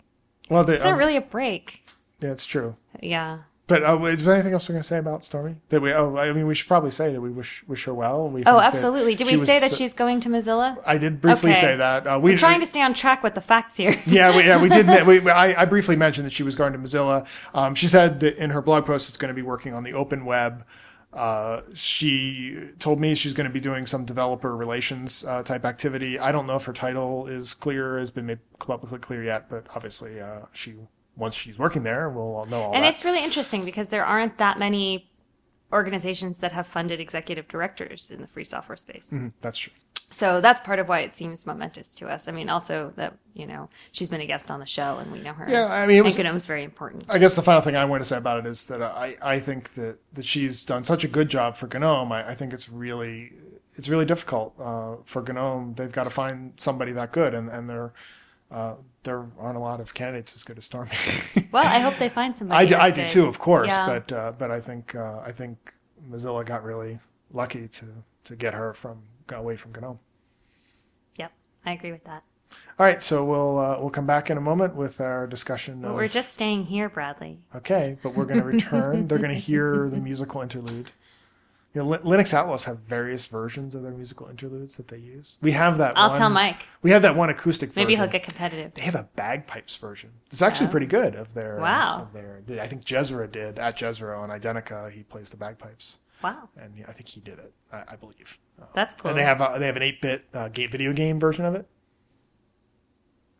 Well, 0.50 0.64
the, 0.64 0.74
it's 0.74 0.84
not 0.84 0.94
um, 0.94 1.00
really 1.00 1.16
a 1.16 1.22
break. 1.22 1.84
Yeah, 2.20 2.32
it's 2.32 2.46
true. 2.46 2.76
Yeah. 3.02 3.40
But 3.74 3.82
uh, 3.82 4.04
is 4.04 4.24
there 4.24 4.36
anything 4.36 4.54
else 4.54 4.70
we're 4.70 4.74
going 4.74 4.84
to 4.84 4.88
say 4.88 5.00
about 5.00 5.26
Stormy? 5.26 5.56
That 5.70 5.82
we, 5.82 5.92
oh, 5.92 6.16
I 6.16 6.32
mean, 6.32 6.46
we 6.46 6.54
should 6.54 6.68
probably 6.68 6.92
say 6.92 7.12
that 7.12 7.20
we 7.20 7.32
wish 7.32 7.68
wish 7.68 7.86
her 7.86 7.94
well. 7.94 8.30
We 8.30 8.44
oh, 8.46 8.60
absolutely. 8.60 9.16
Did 9.16 9.26
we 9.26 9.44
say 9.44 9.60
that 9.60 9.74
she's 9.74 9.96
going 9.96 10.20
to 10.20 10.30
Mozilla? 10.30 10.80
I 10.86 11.00
did 11.00 11.20
briefly 11.20 11.52
okay. 11.52 11.60
say 11.60 11.76
that. 11.78 12.06
Uh, 12.06 12.20
we, 12.22 12.36
are 12.36 12.38
trying 12.38 12.60
to 12.60 12.68
stay 12.68 12.82
on 12.82 12.94
track 12.94 13.24
with 13.24 13.34
the 13.34 13.42
facts 13.42 13.76
here. 13.76 14.00
yeah, 14.06 14.38
we, 14.38 14.44
yeah, 14.44 14.62
we 14.62 14.70
did. 14.70 14.84
We, 15.08 15.28
I, 15.28 15.64
I, 15.64 15.66
briefly 15.66 15.96
mentioned 15.96 16.28
that 16.28 16.34
she 16.34 16.44
was 16.44 16.56
going 16.56 16.74
to 16.74 16.78
Mozilla. 16.78 17.26
Um, 17.56 17.74
she 17.74 17.88
said 17.88 18.20
that 18.20 18.38
in 18.38 18.52
her 18.52 18.62
blog 18.62 18.86
post, 18.86 19.10
it's 19.10 19.18
going 19.18 19.30
to 19.30 19.36
be 19.36 19.42
working 19.42 19.74
on 19.74 19.84
the 19.84 19.94
open 19.94 20.24
web. 20.24 20.66
Uh, 21.12 21.62
she 21.74 22.70
told 22.78 23.00
me 23.00 23.16
she's 23.16 23.34
going 23.34 23.48
to 23.48 23.54
be 23.54 23.60
doing 23.60 23.88
some 23.88 24.06
developer 24.06 24.56
relations 24.56 25.26
uh, 25.26 25.42
type 25.42 25.66
activity. 25.66 26.20
I 26.20 26.32
don't 26.32 26.46
know 26.46 26.58
if 26.58 26.66
her 26.66 26.74
title 26.74 27.26
is 27.26 27.56
clear, 27.56 27.98
has 27.98 28.12
been 28.12 28.28
made 28.28 28.40
publicly 28.60 29.00
clear 29.00 29.24
yet, 29.24 29.50
but 29.50 29.66
obviously 29.76 30.22
uh, 30.22 30.42
she 30.54 30.76
once 31.16 31.36
she's 31.36 31.58
working 31.58 31.84
there, 31.84 32.10
we'll 32.10 32.36
all 32.36 32.46
know 32.46 32.62
all 32.62 32.74
and 32.74 32.84
that. 32.84 32.94
it's 32.94 33.06
really 33.06 33.24
interesting 33.24 33.66
because 33.66 33.90
there 33.90 34.06
aren't 34.06 34.38
that 34.38 34.58
many 34.58 35.10
organizations 35.72 36.40
that 36.40 36.52
have 36.52 36.68
funded 36.68 37.00
executive 37.00 37.48
directors 37.48 38.12
in 38.12 38.22
the 38.22 38.28
free 38.28 38.44
software 38.44 38.76
space. 38.76 39.08
Mm-hmm, 39.12 39.30
that's 39.42 39.60
true. 39.60 39.74
So 40.14 40.42
that's 40.42 40.62
part 40.62 40.78
of 40.78 40.88
why 40.88 41.00
it 41.00 41.12
seems 41.12 41.48
momentous 41.48 41.96
to 41.96 42.06
us. 42.06 42.28
I 42.28 42.32
mean, 42.32 42.48
also 42.48 42.94
that 42.98 43.18
you 43.34 43.48
know 43.48 43.70
she's 43.92 44.12
been 44.12 44.22
a 44.22 44.28
guest 44.28 44.52
on 44.52 44.60
the 44.60 44.66
show 44.66 44.98
and 45.00 45.12
we 45.12 45.20
know 45.20 45.34
her. 45.34 45.50
Yeah, 45.50 45.66
I 45.66 45.88
mean, 45.88 45.98
it 45.98 46.04
was, 46.04 46.18
GNOME's 46.18 46.46
very 46.46 46.64
important. 46.64 47.06
I 47.10 47.18
guess 47.18 47.36
the 47.36 47.42
final 47.42 47.62
thing 47.62 47.76
I 47.76 47.86
want 47.86 48.04
to 48.04 48.08
say 48.08 48.18
about 48.18 48.38
it 48.38 48.46
is 48.46 48.66
that 48.66 48.84
I, 48.84 49.18
I 49.24 49.40
think 49.40 49.74
that, 49.74 49.98
that 50.14 50.26
she's 50.26 50.64
done 50.64 50.84
such 50.84 51.04
a 51.04 51.08
good 51.08 51.30
job 51.30 51.56
for 51.56 51.68
GNOME. 51.68 52.12
I, 52.12 52.30
I 52.30 52.36
think 52.36 52.54
it's 52.54 52.70
really 52.70 53.34
it's 53.76 53.90
really 53.90 54.06
difficult 54.06 54.54
uh, 54.60 54.98
for 55.04 55.24
GNOME. 55.24 55.74
They've 55.76 55.92
got 55.92 56.04
to 56.04 56.12
find 56.12 56.54
somebody 56.58 56.92
that 56.92 57.12
good, 57.12 57.34
and 57.34 57.50
and 57.50 57.68
they're 57.68 57.94
uh, 58.52 58.76
there 59.04 59.26
aren't 59.38 59.58
a 59.58 59.60
lot 59.60 59.80
of 59.80 59.94
candidates 59.94 60.36
as 60.36 60.44
good 60.44 60.58
as 60.58 60.66
Stormy. 60.66 60.92
well, 61.52 61.66
I 61.66 61.80
hope 61.80 61.98
they 61.98 62.10
find 62.10 62.36
somebody. 62.36 62.64
I 62.64 62.68
do, 62.68 62.76
I 62.76 62.92
do 62.92 63.06
too, 63.08 63.26
of 63.26 63.40
course, 63.40 63.70
yeah. 63.70 63.86
but 63.86 64.12
uh, 64.12 64.32
but 64.38 64.52
I 64.52 64.60
think 64.60 64.96
uh, 64.96 65.20
I 65.20 65.32
think 65.32 65.74
Mozilla 66.10 66.46
got 66.46 66.64
really 66.64 67.00
lucky 67.32 67.68
to 67.68 67.86
to 68.26 68.36
get 68.36 68.54
her 68.54 68.74
from 68.74 69.04
got 69.28 69.40
away 69.40 69.56
from 69.56 69.72
GNOME. 69.74 70.00
Yep, 71.18 71.32
I 71.66 71.74
agree 71.74 71.92
with 71.92 72.04
that. 72.06 72.24
All 72.80 72.86
right, 72.86 73.02
so 73.04 73.24
we'll 73.24 73.60
uh, 73.60 73.80
we'll 73.80 73.90
come 73.90 74.08
back 74.08 74.30
in 74.30 74.38
a 74.38 74.42
moment 74.42 74.76
with 74.76 75.00
our 75.00 75.28
discussion. 75.28 75.86
Of, 75.86 75.96
We're 75.96 76.08
just 76.08 76.34
staying 76.34 76.66
here, 76.66 76.90
Bradley. 76.90 77.40
okay, 77.56 77.98
but 78.02 78.16
we're 78.16 78.26
going 78.26 78.40
to 78.40 78.46
return. 78.46 79.08
They're 79.08 79.20
going 79.20 79.34
to 79.34 79.40
hear 79.40 79.90
the 79.90 80.00
musical 80.00 80.42
interlude. 80.42 80.92
You 81.74 81.82
know, 81.84 81.98
Linux 81.98 82.36
Outlaws 82.36 82.66
have 82.66 82.80
various 82.82 83.26
versions 83.26 83.74
of 83.74 83.82
their 83.82 83.92
musical 83.94 84.28
interludes 84.30 84.78
that 84.78 84.90
they 84.90 85.00
use. 85.00 85.40
We 85.42 85.54
have 85.54 85.80
that. 85.80 85.98
I'll 85.98 86.10
one, 86.10 86.18
tell 86.20 86.30
Mike. 86.30 86.68
We 86.84 86.92
have 86.92 87.02
that 87.02 87.16
one 87.16 87.30
acoustic 87.32 87.70
version. 87.70 87.82
Maybe 87.84 87.96
he'll 87.96 88.08
get 88.08 88.22
competitive. 88.22 88.76
They 88.76 88.84
have 88.84 88.94
a 88.94 89.10
bagpipes 89.16 89.76
version. 89.78 90.12
It's 90.28 90.44
actually 90.44 90.68
Oh. 90.68 90.72
pretty 90.72 90.86
good. 90.86 91.16
Of 91.16 91.34
their 91.34 91.58
Wow. 91.60 92.04
Of 92.04 92.14
their, 92.14 92.42
I 92.62 92.68
think 92.68 92.86
Jezra 92.86 93.32
did 93.32 93.58
at 93.58 93.76
Jezra 93.76 94.16
on 94.20 94.30
Identica. 94.30 94.92
He 94.92 95.02
plays 95.02 95.32
the 95.32 95.38
bagpipes, 95.38 96.00
Wow, 96.24 96.48
and 96.56 96.76
yeah, 96.78 96.86
I 96.88 96.94
think 96.94 97.08
he 97.10 97.20
did 97.22 97.40
it. 97.40 97.52
I, 97.72 97.84
I 97.90 97.96
believe. 97.96 98.38
Uh, 98.62 98.66
that's 98.76 98.94
cool. 98.94 99.10
And 99.10 99.18
they 99.18 99.24
have 99.24 99.42
a, 99.42 99.56
they 99.58 99.66
have 99.66 99.76
an 99.76 99.82
eight 99.84 100.00
bit 100.00 100.26
uh, 100.32 100.50
game 100.50 100.70
video 100.70 100.94
game 100.94 101.20
version 101.20 101.44
of 101.44 101.56
it. 101.56 101.68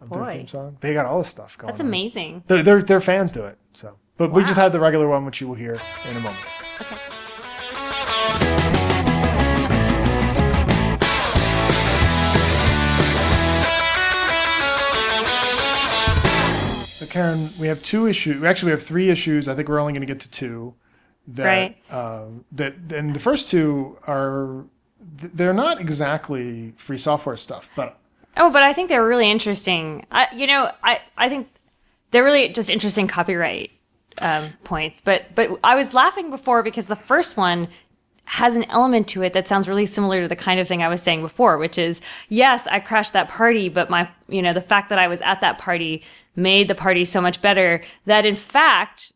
Of 0.02 0.10
their 0.10 0.24
Boy. 0.24 0.34
theme 0.38 0.48
song. 0.48 0.78
They 0.82 0.94
got 0.94 1.06
all 1.06 1.20
this 1.20 1.30
stuff 1.30 1.56
going. 1.58 1.68
that's 1.70 1.80
amazing. 1.80 2.44
They're, 2.48 2.64
they're 2.64 2.82
they're 2.82 3.00
fans 3.00 3.32
do 3.32 3.44
it. 3.46 3.60
So, 3.74 4.00
but 4.18 4.32
we 4.34 4.42
just 4.42 4.58
Wow. 4.58 4.64
had 4.64 4.72
the 4.74 4.80
regular 4.80 5.08
one, 5.08 5.24
which 5.24 5.40
you 5.40 5.48
will 5.48 5.54
hear 5.56 5.80
in 6.10 6.18
a 6.18 6.20
moment. 6.20 6.44
Okay. 6.82 6.98
Karen, 17.14 17.52
we 17.60 17.68
have 17.68 17.84
two 17.84 18.08
issues. 18.08 18.44
Actually, 18.44 18.68
we 18.68 18.72
have 18.72 18.82
three 18.82 19.12
issues. 19.12 19.48
I 19.48 19.54
think 19.54 19.70
we're 19.70 19.78
only 19.78 19.94
going 19.94 20.02
to 20.02 20.08
get 20.08 20.20
to 20.22 20.32
two. 20.32 20.74
That, 21.28 21.46
Right. 21.46 21.94
Um, 21.94 22.44
that 22.54 22.74
and 22.90 23.16
the 23.16 23.20
first 23.20 23.50
two 23.50 24.00
are 24.08 24.66
they're 25.00 25.54
not 25.54 25.80
exactly 25.80 26.74
free 26.76 26.98
software 26.98 27.38
stuff, 27.38 27.70
but 27.76 28.00
Oh, 28.36 28.50
but 28.50 28.64
I 28.64 28.74
think 28.74 28.90
they're 28.90 29.06
really 29.06 29.30
interesting. 29.30 30.08
I, 30.12 30.28
you 30.34 30.48
know, 30.48 30.72
I, 30.84 31.02
I 31.16 31.30
think 31.30 31.50
they're 32.10 32.24
really 32.24 32.50
just 32.50 32.72
interesting 32.72 33.08
copyright 33.08 33.70
um, 34.20 34.54
points. 34.64 35.00
But 35.00 35.36
but 35.36 35.60
I 35.64 35.76
was 35.76 35.94
laughing 35.94 36.32
before 36.32 36.64
because 36.64 36.88
the 36.88 36.96
first 36.96 37.38
one 37.38 37.68
has 38.26 38.56
an 38.56 38.64
element 38.66 39.08
to 39.10 39.22
it 39.22 39.34
that 39.34 39.48
sounds 39.48 39.68
really 39.68 39.86
similar 39.86 40.22
to 40.22 40.28
the 40.28 40.36
kind 40.36 40.60
of 40.60 40.68
thing 40.68 40.82
I 40.82 40.88
was 40.88 41.02
saying 41.02 41.22
before, 41.22 41.58
which 41.58 41.78
is 41.78 42.02
yes, 42.30 42.68
I 42.68 42.80
crashed 42.80 43.14
that 43.14 43.30
party, 43.30 43.70
but 43.70 43.90
my 43.90 44.10
you 44.28 44.42
know 44.42 44.54
the 44.54 44.62
fact 44.62 44.90
that 44.90 45.00
I 45.00 45.08
was 45.08 45.22
at 45.22 45.42
that 45.42 45.58
party 45.58 46.04
made 46.36 46.68
the 46.68 46.76
party 46.76 47.06
so 47.06 47.22
much 47.22 47.42
better 47.42 47.82
that 48.06 48.26
in 48.26 48.36
fact 48.36 49.12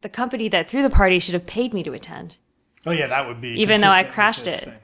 the 0.00 0.08
company 0.08 0.48
that 0.48 0.68
threw 0.70 0.82
the 0.82 0.90
party 0.90 1.18
should 1.18 1.34
have 1.34 1.46
paid 1.46 1.74
me 1.74 1.82
to 1.82 1.92
attend. 1.92 2.36
oh 2.86 2.90
yeah, 2.92 3.06
that 3.06 3.26
would 3.26 3.40
be 3.40 3.50
Even 3.60 3.80
though 3.80 3.88
I 3.88 4.04
crashed 4.04 4.46
it. 4.46 4.60
thing. 4.60 4.74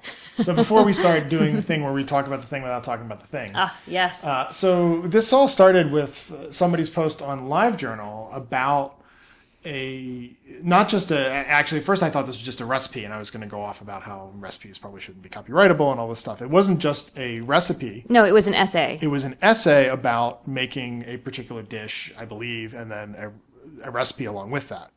So 0.43 0.53
before 0.53 0.83
we 0.83 0.93
start 0.93 1.29
doing 1.29 1.55
the 1.55 1.63
thing 1.63 1.85
where 1.85 1.93
we 1.93 2.03
talk 2.05 2.27
about 2.27 2.41
the 2.41 2.47
thing 2.47 2.63
without 2.63 2.83
talking 2.83 3.07
about 3.07 3.21
the 3.21 3.29
thing, 3.29 3.53
Ah, 3.55 3.79
yes. 3.87 4.25
Uh, 4.25 4.51
so 4.51 5.03
this 5.03 5.33
all 5.33 5.47
started 5.47 5.93
with 5.93 6.33
uh, 6.33 6.51
somebody's 6.51 6.89
post 6.91 7.23
on 7.23 7.43
LiveJournal 7.49 8.35
about 8.37 9.01
a 9.67 10.37
not 10.63 10.89
just 10.89 11.11
a 11.11 11.29
actually 11.29 11.81
first 11.81 12.03
I 12.03 12.11
thought 12.11 12.27
this 12.27 12.37
was 12.37 12.43
just 12.43 12.61
a 12.61 12.65
recipe 12.65 13.05
and 13.05 13.13
I 13.15 13.19
was 13.19 13.31
going 13.31 13.41
to 13.43 13.49
go 13.49 13.61
off 13.61 13.81
about 13.81 14.03
how 14.03 14.31
recipes 14.37 14.79
probably 14.79 15.01
shouldn't 15.01 15.23
be 15.23 15.29
copyrightable 15.29 15.91
and 15.91 15.99
all 16.01 16.09
this 16.09 16.21
stuff. 16.21 16.43
It 16.43 16.51
wasn't 16.51 16.81
just 16.81 17.17
a 17.19 17.41
recipe. 17.41 18.05
no, 18.09 18.25
it 18.25 18.33
was 18.33 18.47
an 18.47 18.55
essay. 18.55 18.99
It 19.01 19.09
was 19.09 19.25
an 19.25 19.37
essay 19.43 19.89
about 19.89 20.47
making 20.47 21.05
a 21.07 21.17
particular 21.17 21.63
dish, 21.63 22.13
I 22.19 22.25
believe, 22.25 22.75
and 22.75 22.91
then 22.91 23.15
a, 23.19 23.89
a 23.89 23.91
recipe 23.91 24.25
along 24.27 24.51
with 24.51 24.69
that. 24.69 24.91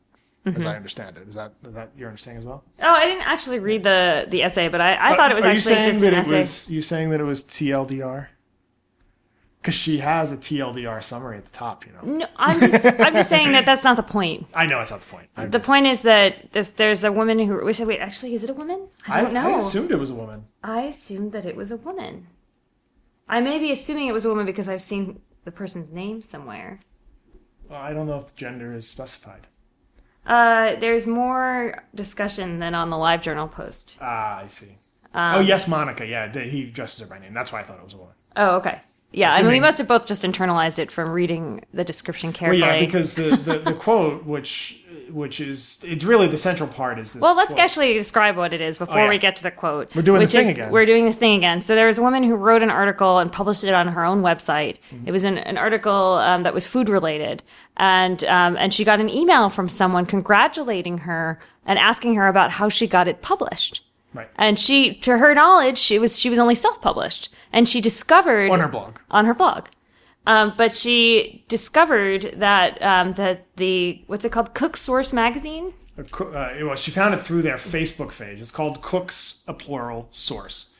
As 0.46 0.54
Mm-hmm. 0.54 0.68
I 0.68 0.76
understand 0.76 1.16
it, 1.18 1.28
is 1.28 1.34
that 1.34 1.52
is 1.64 1.74
that 1.74 1.90
your 1.98 2.08
understanding 2.08 2.38
as 2.38 2.46
well? 2.46 2.64
Oh, 2.80 2.88
I 2.88 3.04
didn't 3.06 3.26
actually 3.26 3.58
read 3.58 3.82
the 3.82 4.26
the 4.30 4.42
essay, 4.44 4.68
but 4.68 4.80
I, 4.80 5.10
I 5.12 5.16
thought 5.16 5.30
it 5.30 5.34
was 5.34 5.44
Are 5.44 5.48
actually 5.48 5.72
you 5.72 5.76
saying 5.76 5.90
just 5.90 6.00
that 6.00 6.12
an 6.14 6.18
it 6.20 6.22
essay. 6.22 6.38
was 6.38 6.70
you 6.70 6.80
saying 6.82 7.10
that 7.10 7.20
it 7.20 7.24
was 7.24 7.42
TLDR? 7.42 8.28
Because 9.68 9.80
she 9.80 9.98
has 9.98 10.32
a 10.32 10.38
TLDR 10.38 11.04
summary 11.04 11.36
at 11.36 11.44
the 11.44 11.52
top, 11.52 11.84
you 11.84 11.92
know. 11.92 12.00
No, 12.20 12.26
I'm 12.36 12.58
just 12.58 12.86
I'm 12.86 13.12
just 13.12 13.28
saying 13.28 13.52
that 13.52 13.66
that's 13.66 13.84
not 13.84 13.96
the 13.96 14.02
point. 14.02 14.46
I 14.54 14.64
know 14.64 14.80
it's 14.80 14.90
not 14.90 15.02
the 15.02 15.06
point. 15.08 15.28
I'm 15.36 15.50
The 15.50 15.58
just- 15.58 15.66
point 15.68 15.86
is 15.86 16.00
that 16.02 16.52
this 16.52 16.70
there's 16.72 17.04
a 17.04 17.12
woman 17.12 17.38
who 17.38 17.62
wait, 17.62 17.78
wait 17.80 18.00
actually 18.00 18.32
is 18.32 18.42
it 18.42 18.48
a 18.48 18.54
woman? 18.54 18.88
I 19.06 19.20
don't 19.20 19.34
know. 19.34 19.56
I 19.56 19.58
assumed 19.58 19.90
it 19.90 19.98
was 19.98 20.08
a 20.08 20.14
woman. 20.14 20.46
I 20.64 20.84
assumed 20.84 21.32
that 21.32 21.44
it 21.44 21.54
was 21.54 21.70
a 21.70 21.76
woman. 21.76 22.28
I 23.28 23.42
may 23.42 23.58
be 23.58 23.70
assuming 23.70 24.08
it 24.08 24.12
was 24.12 24.24
a 24.24 24.30
woman 24.30 24.46
because 24.46 24.70
I've 24.70 24.80
seen 24.80 25.20
the 25.44 25.52
person's 25.52 25.92
name 25.92 26.22
somewhere. 26.22 26.80
Well, 27.68 27.78
I 27.78 27.92
don't 27.92 28.06
know 28.06 28.16
if 28.16 28.28
the 28.28 28.36
gender 28.36 28.72
is 28.72 28.88
specified. 28.88 29.48
Uh, 30.24 30.76
there's 30.76 31.06
more 31.06 31.84
discussion 31.94 32.58
than 32.58 32.74
on 32.74 32.88
the 32.88 32.96
live 32.96 33.20
journal 33.20 33.48
post. 33.48 33.98
Ah, 34.00 34.38
I 34.38 34.46
see. 34.46 34.78
Um, 35.12 35.34
oh, 35.36 35.40
yes, 35.40 35.68
Monica. 35.68 36.06
Yeah, 36.06 36.32
he 36.38 36.64
addresses 36.68 37.00
her 37.00 37.06
by 37.06 37.18
name. 37.18 37.34
That's 37.34 37.52
why 37.52 37.60
I 37.60 37.64
thought 37.64 37.76
it 37.78 37.84
was 37.84 37.92
a 37.92 37.98
woman. 37.98 38.14
Oh, 38.36 38.56
okay. 38.56 38.80
Yeah, 39.10 39.32
I 39.32 39.40
mean, 39.40 39.50
we 39.52 39.60
must 39.60 39.78
have 39.78 39.88
both 39.88 40.06
just 40.06 40.22
internalized 40.22 40.78
it 40.78 40.90
from 40.90 41.10
reading 41.10 41.64
the 41.72 41.82
description 41.82 42.28
Well, 42.28 42.34
carefully. 42.34 42.60
yeah, 42.60 42.78
because 42.78 43.14
the, 43.14 43.30
the, 43.36 43.58
the 43.58 43.72
quote, 43.78 44.24
which 44.26 44.84
which 45.10 45.40
is 45.40 45.82
it's 45.86 46.04
really 46.04 46.26
the 46.26 46.36
central 46.36 46.68
part, 46.68 46.98
is 46.98 47.14
this. 47.14 47.22
Well, 47.22 47.34
let's 47.34 47.48
quote. 47.54 47.60
actually 47.60 47.94
describe 47.94 48.36
what 48.36 48.52
it 48.52 48.60
is 48.60 48.76
before 48.78 48.98
Oh, 48.98 49.04
yeah. 49.04 49.08
we 49.08 49.16
get 49.16 49.36
to 49.36 49.42
the 49.42 49.50
quote. 49.50 49.94
We're 49.96 50.02
doing 50.02 50.20
the 50.20 50.26
thing 50.26 50.48
is- 50.48 50.58
again. 50.58 50.70
We're 50.70 50.84
doing 50.84 51.06
the 51.06 51.12
thing 51.14 51.38
again. 51.38 51.62
So 51.62 51.74
there 51.74 51.86
was 51.86 51.96
a 51.96 52.02
woman 52.02 52.22
who 52.22 52.34
wrote 52.34 52.62
an 52.62 52.70
article 52.70 53.18
and 53.18 53.32
published 53.32 53.64
it 53.64 53.72
on 53.72 53.88
her 53.88 54.04
own 54.04 54.20
website. 54.22 54.76
Mm-hmm. 54.92 55.08
It 55.08 55.12
was 55.12 55.24
an, 55.24 55.38
an 55.38 55.56
article 55.56 56.14
um, 56.14 56.42
that 56.42 56.52
was 56.52 56.66
food 56.66 56.90
related, 56.90 57.42
and 57.78 58.22
um, 58.24 58.58
and 58.58 58.74
she 58.74 58.84
got 58.84 59.00
an 59.00 59.08
email 59.08 59.48
from 59.48 59.70
someone 59.70 60.04
congratulating 60.04 60.98
her 60.98 61.40
and 61.64 61.78
asking 61.78 62.14
her 62.16 62.28
about 62.28 62.50
how 62.52 62.68
she 62.68 62.86
got 62.86 63.08
it 63.08 63.22
published. 63.22 63.82
Right. 64.14 64.28
And 64.36 64.58
she, 64.58 64.94
to 65.00 65.18
her 65.18 65.34
knowledge, 65.34 65.78
she 65.78 65.98
was 65.98 66.18
she 66.18 66.30
was 66.30 66.38
only 66.38 66.54
self 66.54 66.80
published, 66.80 67.28
and 67.52 67.68
she 67.68 67.80
discovered 67.80 68.50
on 68.50 68.60
her 68.60 68.68
blog. 68.68 68.98
on 69.10 69.24
her 69.26 69.34
blog. 69.34 69.66
Um, 70.26 70.54
but 70.56 70.74
she 70.74 71.44
discovered 71.48 72.34
that 72.36 72.82
um, 72.82 73.12
that 73.14 73.46
the 73.56 74.02
what's 74.06 74.24
it 74.24 74.32
called 74.32 74.54
Cook 74.54 74.76
Source 74.76 75.12
magazine 75.12 75.72
Uh, 75.98 76.04
well, 76.62 76.76
she 76.76 76.90
found 76.90 77.14
it 77.14 77.18
through 77.22 77.42
their 77.42 77.56
Facebook 77.56 78.16
page. 78.16 78.40
It's 78.40 78.50
called 78.52 78.82
Cooks, 78.82 79.44
a 79.48 79.54
plural 79.54 80.06
source. 80.10 80.74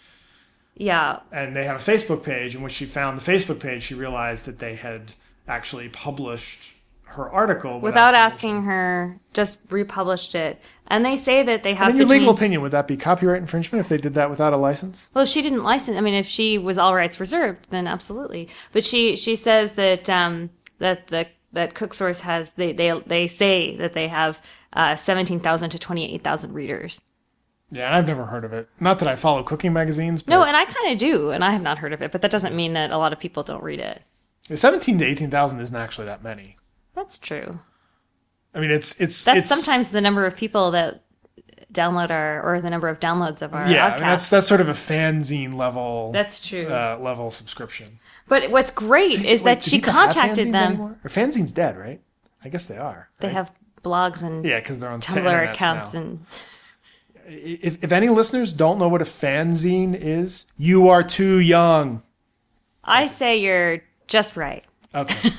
yeah 0.76 1.20
And 1.32 1.56
they 1.56 1.64
have 1.64 1.76
a 1.76 1.92
Facebook 1.92 2.22
page. 2.22 2.54
And 2.54 2.62
when 2.62 2.70
she 2.70 2.84
found 2.86 3.18
the 3.20 3.32
Facebook 3.32 3.58
page, 3.58 3.82
she 3.84 3.94
realized 3.94 4.44
that 4.46 4.58
they 4.58 4.76
had 4.76 5.12
actually 5.48 5.88
published 5.88 6.74
her 7.04 7.28
article 7.30 7.80
without 7.80 8.12
permission. 8.12 8.32
asking 8.32 8.62
her, 8.64 9.18
just 9.32 9.58
republished 9.70 10.34
it. 10.34 10.60
And 10.90 11.04
they 11.04 11.16
say 11.16 11.42
that 11.42 11.62
they 11.62 11.74
have 11.74 11.90
In 11.90 11.96
your 11.96 12.06
between- 12.06 12.20
legal 12.22 12.34
opinion, 12.34 12.62
would 12.62 12.72
that 12.72 12.88
be 12.88 12.96
copyright 12.96 13.40
infringement 13.42 13.80
if 13.80 13.88
they 13.88 13.98
did 13.98 14.14
that 14.14 14.30
without 14.30 14.52
a 14.54 14.56
license? 14.56 15.10
Well, 15.14 15.26
she 15.26 15.42
didn't 15.42 15.62
license. 15.62 15.98
I 15.98 16.00
mean, 16.00 16.14
if 16.14 16.26
she 16.26 16.56
was 16.58 16.78
all 16.78 16.94
rights 16.94 17.20
reserved, 17.20 17.66
then 17.70 17.86
absolutely. 17.86 18.48
But 18.72 18.84
she 18.84 19.14
she 19.14 19.36
says 19.36 19.72
that 19.72 20.08
um, 20.08 20.50
that 20.78 21.08
the 21.08 21.26
that 21.52 21.74
CookSource 21.74 22.20
has 22.22 22.54
they 22.54 22.72
they 22.72 22.98
they 23.06 23.26
say 23.26 23.76
that 23.76 23.92
they 23.92 24.08
have 24.08 24.40
uh, 24.72 24.96
seventeen 24.96 25.40
thousand 25.40 25.70
to 25.70 25.78
twenty 25.78 26.14
eight 26.14 26.24
thousand 26.24 26.54
readers. 26.54 27.00
Yeah, 27.70 27.86
and 27.88 27.96
I've 27.96 28.06
never 28.06 28.24
heard 28.24 28.44
of 28.46 28.54
it. 28.54 28.66
Not 28.80 28.98
that 29.00 29.08
I 29.08 29.14
follow 29.14 29.42
cooking 29.42 29.74
magazines, 29.74 30.22
but 30.22 30.32
No, 30.32 30.42
and 30.42 30.56
I 30.56 30.64
kind 30.64 30.90
of 30.90 30.96
do, 30.98 31.30
and 31.32 31.44
I 31.44 31.50
have 31.50 31.60
not 31.60 31.76
heard 31.76 31.92
of 31.92 32.00
it. 32.00 32.12
But 32.12 32.22
that 32.22 32.30
doesn't 32.30 32.56
mean 32.56 32.72
that 32.72 32.92
a 32.94 32.96
lot 32.96 33.12
of 33.12 33.18
people 33.18 33.42
don't 33.42 33.62
read 33.62 33.78
it. 33.78 34.00
17 34.54 34.96
to 34.96 35.04
18,000 35.04 35.60
isn't 35.60 35.76
actually 35.76 36.06
that 36.06 36.22
many. 36.24 36.56
That's 36.94 37.18
true. 37.18 37.60
I 38.54 38.60
mean, 38.60 38.70
it's 38.70 39.00
it's 39.00 39.24
That's 39.24 39.38
it's, 39.38 39.48
sometimes 39.48 39.90
the 39.90 40.00
number 40.00 40.26
of 40.26 40.36
people 40.36 40.70
that 40.72 41.02
download 41.72 42.10
our 42.10 42.42
or 42.42 42.60
the 42.60 42.70
number 42.70 42.88
of 42.88 42.98
downloads 42.98 43.42
of 43.42 43.54
our 43.54 43.68
yeah. 43.68 43.86
I 43.86 43.90
mean, 43.92 44.00
that's 44.00 44.30
that's 44.30 44.48
sort 44.48 44.60
of 44.60 44.68
a 44.68 44.72
fanzine 44.72 45.54
level 45.54 46.12
That's 46.12 46.40
true. 46.40 46.66
uh, 46.66 46.98
level 47.00 47.30
subscription. 47.30 47.98
but 48.26 48.50
what's 48.50 48.70
great 48.70 49.24
is 49.24 49.42
Wait, 49.42 49.54
that 49.54 49.62
she 49.62 49.80
contacted 49.80 50.48
them. 50.52 50.72
Anymore? 50.72 50.98
Or 51.04 51.10
fanzine's 51.10 51.52
dead, 51.52 51.76
right? 51.76 52.00
I 52.44 52.48
guess 52.48 52.66
they 52.66 52.78
are. 52.78 53.10
They 53.20 53.28
right? 53.28 53.34
have 53.34 53.52
blogs 53.82 54.22
and 54.22 54.44
yeah, 54.44 54.60
because 54.60 54.80
they're 54.80 54.90
on 54.90 55.00
Tumblr 55.00 55.52
accounts 55.52 55.94
now. 55.94 56.00
and 56.00 56.26
If, 57.26 57.82
if 57.84 57.92
any 57.92 58.08
listeners 58.08 58.54
don't 58.54 58.78
know 58.78 58.88
what 58.88 59.02
a 59.02 59.06
fanzine 59.06 59.94
is, 59.94 60.50
you 60.56 60.88
are 60.88 61.02
too 61.02 61.38
young. 61.38 62.02
I 62.82 63.08
say 63.08 63.36
you're 63.36 63.82
just 64.06 64.36
right. 64.36 64.64
Okay. 64.94 65.30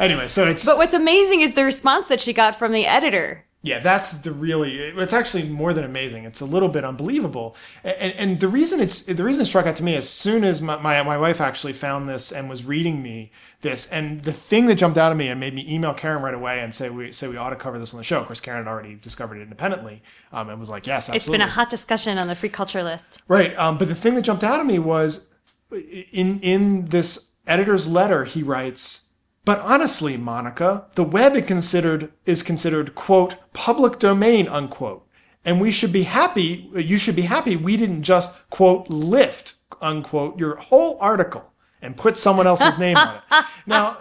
anyway, 0.00 0.28
so 0.28 0.46
it's 0.46 0.64
But 0.64 0.78
what's 0.78 0.94
amazing 0.94 1.40
is 1.40 1.54
the 1.54 1.64
response 1.64 2.08
that 2.08 2.20
she 2.20 2.32
got 2.32 2.56
from 2.56 2.72
the 2.72 2.86
editor. 2.86 3.44
Yeah, 3.64 3.78
that's 3.78 4.18
the 4.18 4.30
really. 4.30 4.76
It's 4.76 5.14
actually 5.14 5.44
more 5.44 5.72
than 5.72 5.84
amazing. 5.84 6.24
It's 6.24 6.42
a 6.42 6.44
little 6.44 6.68
bit 6.68 6.84
unbelievable, 6.84 7.56
and, 7.82 8.12
and 8.12 8.40
the 8.40 8.46
reason 8.46 8.78
it's 8.78 9.06
the 9.06 9.24
reason 9.24 9.42
it 9.42 9.46
struck 9.46 9.64
out 9.64 9.74
to 9.76 9.82
me 9.82 9.94
as 9.94 10.06
soon 10.06 10.44
as 10.44 10.60
my, 10.60 10.76
my 10.76 11.02
my 11.02 11.16
wife 11.16 11.40
actually 11.40 11.72
found 11.72 12.06
this 12.06 12.30
and 12.30 12.50
was 12.50 12.62
reading 12.62 13.02
me 13.02 13.32
this, 13.62 13.90
and 13.90 14.22
the 14.22 14.34
thing 14.34 14.66
that 14.66 14.74
jumped 14.74 14.98
out 14.98 15.12
at 15.12 15.16
me 15.16 15.28
and 15.28 15.40
made 15.40 15.54
me 15.54 15.64
email 15.66 15.94
Karen 15.94 16.22
right 16.22 16.34
away 16.34 16.60
and 16.60 16.74
say 16.74 16.90
we 16.90 17.10
say 17.10 17.26
we 17.26 17.38
ought 17.38 17.50
to 17.50 17.56
cover 17.56 17.78
this 17.78 17.94
on 17.94 17.98
the 17.98 18.04
show. 18.04 18.20
Of 18.20 18.26
course, 18.26 18.40
Karen 18.40 18.64
had 18.66 18.70
already 18.70 18.96
discovered 18.96 19.38
it 19.38 19.44
independently, 19.44 20.02
um, 20.30 20.50
and 20.50 20.60
was 20.60 20.68
like, 20.68 20.86
yes, 20.86 21.08
absolutely. 21.08 21.16
It's 21.16 21.30
been 21.30 21.40
a 21.40 21.46
hot 21.50 21.70
discussion 21.70 22.18
on 22.18 22.28
the 22.28 22.34
free 22.34 22.50
culture 22.50 22.82
list. 22.82 23.22
Right. 23.28 23.56
Um, 23.58 23.78
but 23.78 23.88
the 23.88 23.94
thing 23.94 24.14
that 24.16 24.22
jumped 24.22 24.44
out 24.44 24.60
at 24.60 24.66
me 24.66 24.78
was 24.78 25.32
in 25.72 26.38
in 26.40 26.84
this 26.88 27.33
editor's 27.46 27.86
letter, 27.88 28.24
he 28.24 28.42
writes, 28.42 29.10
"But 29.44 29.60
honestly, 29.60 30.16
Monica, 30.16 30.86
the 30.94 31.04
web 31.04 31.34
is 31.36 31.46
considered 31.46 32.12
is 32.26 32.42
considered 32.42 32.94
quote 32.94 33.36
public 33.52 33.98
domain 33.98 34.48
unquote, 34.48 35.06
and 35.44 35.60
we 35.60 35.70
should 35.70 35.92
be 35.92 36.04
happy. 36.04 36.68
You 36.74 36.96
should 36.96 37.16
be 37.16 37.22
happy 37.22 37.56
we 37.56 37.76
didn't 37.76 38.02
just 38.02 38.48
quote 38.50 38.88
lift 38.88 39.54
unquote 39.80 40.38
your 40.38 40.56
whole 40.56 40.96
article 41.00 41.44
and 41.82 41.96
put 41.96 42.16
someone 42.16 42.46
else's 42.46 42.78
name 42.78 42.96
on 42.96 43.16
it. 43.16 43.44
Now, 43.66 43.96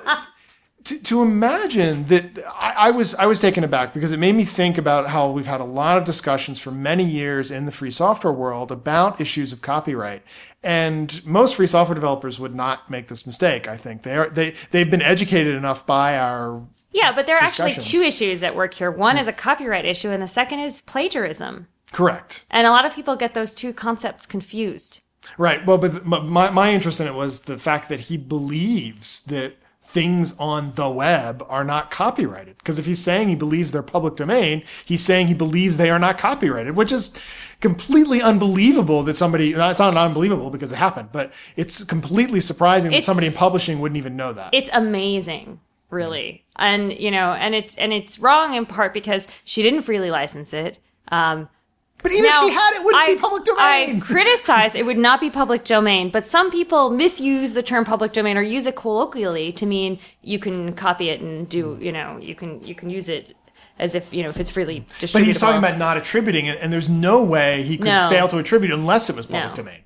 to, 0.85 1.01
to 1.03 1.21
imagine 1.21 2.05
that 2.05 2.39
I, 2.53 2.73
I 2.77 2.91
was 2.91 3.15
I 3.15 3.25
was 3.25 3.39
taken 3.39 3.63
aback 3.63 3.93
because 3.93 4.11
it 4.11 4.19
made 4.19 4.35
me 4.35 4.43
think 4.43 4.77
about 4.77 5.09
how 5.09 5.29
we've 5.29 5.47
had 5.47 5.61
a 5.61 5.65
lot 5.65 5.97
of 5.97 6.03
discussions 6.03 6.59
for 6.59 6.71
many 6.71 7.03
years 7.05 7.51
in 7.51 7.65
the 7.65 7.71
free 7.71 7.91
software 7.91 8.33
world 8.33 8.71
about 8.71 9.21
issues 9.21 9.53
of 9.53 9.61
copyright, 9.61 10.23
and 10.63 11.25
most 11.25 11.55
free 11.55 11.67
software 11.67 11.95
developers 11.95 12.39
would 12.39 12.55
not 12.55 12.89
make 12.89 13.07
this 13.07 13.25
mistake. 13.25 13.67
I 13.67 13.77
think 13.77 14.03
they 14.03 14.15
are 14.17 14.29
they 14.29 14.55
they've 14.71 14.89
been 14.91 15.01
educated 15.01 15.55
enough 15.55 15.85
by 15.85 16.17
our 16.17 16.61
Yeah, 16.91 17.13
but 17.13 17.25
there 17.27 17.37
are 17.37 17.43
actually 17.43 17.73
two 17.73 18.01
issues 18.01 18.43
at 18.43 18.55
work 18.55 18.73
here. 18.73 18.91
One 18.91 19.17
is 19.17 19.27
a 19.27 19.33
copyright 19.33 19.85
issue, 19.85 20.09
and 20.09 20.21
the 20.21 20.27
second 20.27 20.59
is 20.59 20.81
plagiarism. 20.81 21.67
correct 21.91 22.45
And 22.51 22.67
a 22.67 22.71
lot 22.71 22.85
of 22.85 22.93
people 22.95 23.15
get 23.15 23.33
those 23.33 23.55
two 23.55 23.71
concepts 23.73 24.25
confused. 24.25 24.99
right. 25.37 25.65
Well, 25.65 25.77
but 25.77 26.05
my- 26.05 26.19
my 26.19 26.49
my 26.49 26.73
interest 26.73 26.99
in 26.99 27.07
it 27.07 27.13
was 27.13 27.43
the 27.43 27.57
fact 27.57 27.87
that 27.89 28.01
he 28.01 28.17
believes 28.17 29.23
that 29.25 29.53
things 29.93 30.35
on 30.39 30.73
the 30.73 30.89
web 30.89 31.45
are 31.47 31.63
not 31.63 31.91
copyrighted. 31.91 32.57
Because 32.57 32.79
if 32.79 32.87
he's 32.87 32.99
saying 32.99 33.29
he 33.29 33.35
believes 33.35 33.71
they're 33.71 33.83
public 33.83 34.15
domain, 34.15 34.63
he's 34.83 35.01
saying 35.01 35.27
he 35.27 35.35
believes 35.35 35.77
they 35.77 35.91
are 35.91 35.99
not 35.99 36.17
copyrighted, 36.17 36.75
which 36.75 36.91
is 36.91 37.17
completely 37.61 38.19
unbelievable 38.19 39.03
that 39.03 39.15
somebody, 39.15 39.53
it's 39.53 39.79
not 39.79 39.95
unbelievable 39.95 40.49
because 40.49 40.71
it 40.71 40.77
happened, 40.77 41.09
but 41.11 41.31
it's 41.55 41.83
completely 41.83 42.39
surprising 42.39 42.89
that 42.91 43.03
somebody 43.03 43.27
in 43.27 43.33
publishing 43.33 43.79
wouldn't 43.79 43.97
even 43.97 44.17
know 44.17 44.33
that. 44.33 44.49
It's 44.51 44.71
amazing, 44.73 45.59
really. 45.91 46.43
And, 46.55 46.91
you 46.91 47.11
know, 47.11 47.33
and 47.33 47.53
it's, 47.53 47.75
and 47.75 47.93
it's 47.93 48.17
wrong 48.17 48.55
in 48.55 48.65
part 48.65 48.93
because 48.93 49.27
she 49.43 49.61
didn't 49.61 49.83
freely 49.83 50.09
license 50.09 50.53
it. 50.53 50.79
Um, 51.09 51.49
but 52.03 52.11
even 52.11 52.25
now, 52.25 52.45
if 52.45 52.49
she 52.49 52.53
had 52.53 52.71
it, 52.75 52.83
wouldn't 52.83 53.01
I, 53.03 53.15
be 53.15 53.19
public 53.19 53.45
domain. 53.45 53.95
I 53.95 53.99
criticize 53.99 54.75
it 54.75 54.85
would 54.85 54.97
not 54.97 55.19
be 55.19 55.29
public 55.29 55.63
domain, 55.63 56.09
but 56.11 56.27
some 56.27 56.51
people 56.51 56.89
misuse 56.89 57.53
the 57.53 57.63
term 57.63 57.85
public 57.85 58.13
domain 58.13 58.37
or 58.37 58.41
use 58.41 58.65
it 58.67 58.75
colloquially 58.75 59.51
to 59.53 59.65
mean 59.65 59.97
you 60.21 60.37
can 60.39 60.73
copy 60.73 61.09
it 61.09 61.21
and 61.21 61.47
do, 61.49 61.77
you 61.81 61.91
know, 61.91 62.17
you 62.17 62.35
can 62.35 62.61
you 62.63 62.75
can 62.75 62.89
use 62.89 63.09
it 63.09 63.35
as 63.79 63.95
if 63.95 64.13
you 64.13 64.21
know 64.21 64.29
if 64.29 64.39
it's 64.39 64.51
freely 64.51 64.85
distributable. 64.99 65.13
but 65.13 65.23
he's 65.23 65.39
talking 65.39 65.57
about 65.57 65.77
not 65.79 65.97
attributing 65.97 66.45
it, 66.45 66.59
and 66.61 66.71
there's 66.71 66.89
no 66.89 67.23
way 67.23 67.63
he 67.63 67.77
could 67.77 67.87
No. 67.87 68.07
fail 68.09 68.27
to 68.27 68.37
attribute 68.37 68.71
unless 68.71 69.09
it 69.09 69.15
was 69.15 69.25
public 69.25 69.49
No. 69.57 69.63
domain. 69.63 69.79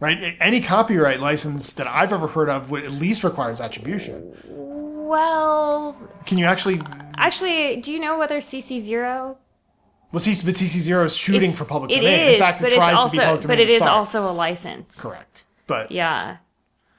Right? 0.00 0.36
Any 0.40 0.60
copyright 0.60 1.20
license 1.20 1.72
that 1.74 1.86
I've 1.86 2.12
ever 2.12 2.26
heard 2.26 2.50
of 2.50 2.70
would 2.72 2.82
at 2.84 2.90
least 2.90 3.22
requires 3.22 3.60
attribution. 3.60 4.34
Well, 4.48 5.96
Can 6.26 6.38
you 6.38 6.46
actually? 6.46 6.80
actually, 7.16 7.76
do 7.76 7.92
you 7.92 8.00
know 8.00 8.18
whether 8.18 8.38
CC 8.40 8.80
zero 8.80 9.36
Well, 10.12 10.20
C, 10.20 10.30
but 10.44 10.54
CC 10.54 10.78
zero 10.80 11.04
is 11.04 11.16
shooting 11.16 11.42
It's- 11.42 11.56
for 11.58 11.64
public 11.64 11.90
domain. 11.90 12.06
is, 12.08 12.32
In 12.34 12.38
fact, 12.38 12.60
it 12.62 12.72
tries 12.74 12.96
also, 12.96 13.08
to 13.08 13.12
be 13.12 13.18
public 13.24 13.40
domain. 13.42 13.56
But 13.56 13.60
it 13.60 13.70
is 13.70 13.76
start. 13.82 13.90
also 13.96 14.28
a 14.30 14.32
license. 14.32 14.94
correct. 14.96 15.46
But 15.66 15.90
Yeah. 15.90 16.36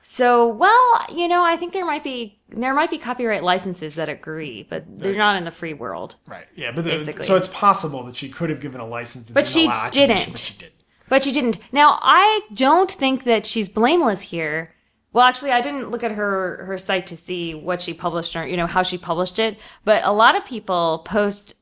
So, 0.06 0.48
well, 0.48 1.06
you 1.10 1.30
know, 1.30 1.44
I 1.46 1.56
think 1.56 1.72
there 1.72 1.86
might 1.86 2.04
be 2.04 2.40
there 2.50 2.74
might 2.74 2.92
be 2.92 2.98
copyright 2.98 3.42
licenses 3.44 3.96
that 3.96 4.10
agree, 4.10 4.68
but 4.70 4.84
they're 5.00 5.16
not 5.16 5.38
in 5.38 5.46
the 5.46 5.50
free 5.52 5.74
world. 5.74 6.16
right, 6.28 6.46
yeah. 6.56 6.72
But 6.72 6.84
the, 6.86 6.92
Basically. 6.92 7.26
so 7.26 7.36
it's 7.36 7.48
possible 7.48 8.04
that 8.04 8.16
she 8.16 8.30
could 8.30 8.50
have 8.52 8.60
given 8.60 8.80
a 8.82 8.86
license, 8.86 9.26
But 9.26 9.46
didn't 9.46 9.54
she 9.54 9.68
didn't. 9.92 10.30
But 10.32 10.38
she 10.40 10.54
did. 10.58 10.72
But 11.10 11.24
she 11.24 11.32
didn't. 11.32 11.58
Now, 11.72 12.00
I 12.02 12.42
don't 12.54 12.92
think 12.92 13.24
that 13.24 13.46
she's 13.46 13.70
blameless 13.70 14.22
here. 14.24 14.74
Well, 15.14 15.26
actually, 15.26 15.52
I 15.52 15.62
didn't 15.62 15.90
look 15.90 16.04
at 16.04 16.12
her 16.12 16.66
her 16.66 16.78
site 16.78 17.08
to 17.08 17.18
see 17.18 17.54
what 17.56 17.82
she 17.82 17.94
published 17.94 18.36
or 18.36 18.46
you 18.46 18.58
know 18.58 18.68
how 18.68 18.84
she 18.84 18.98
published 18.98 19.40
it. 19.40 19.58
But 19.86 20.04
a 20.04 20.12
lot 20.12 20.36
of 20.36 20.44
people 20.46 21.02
post 21.06 21.54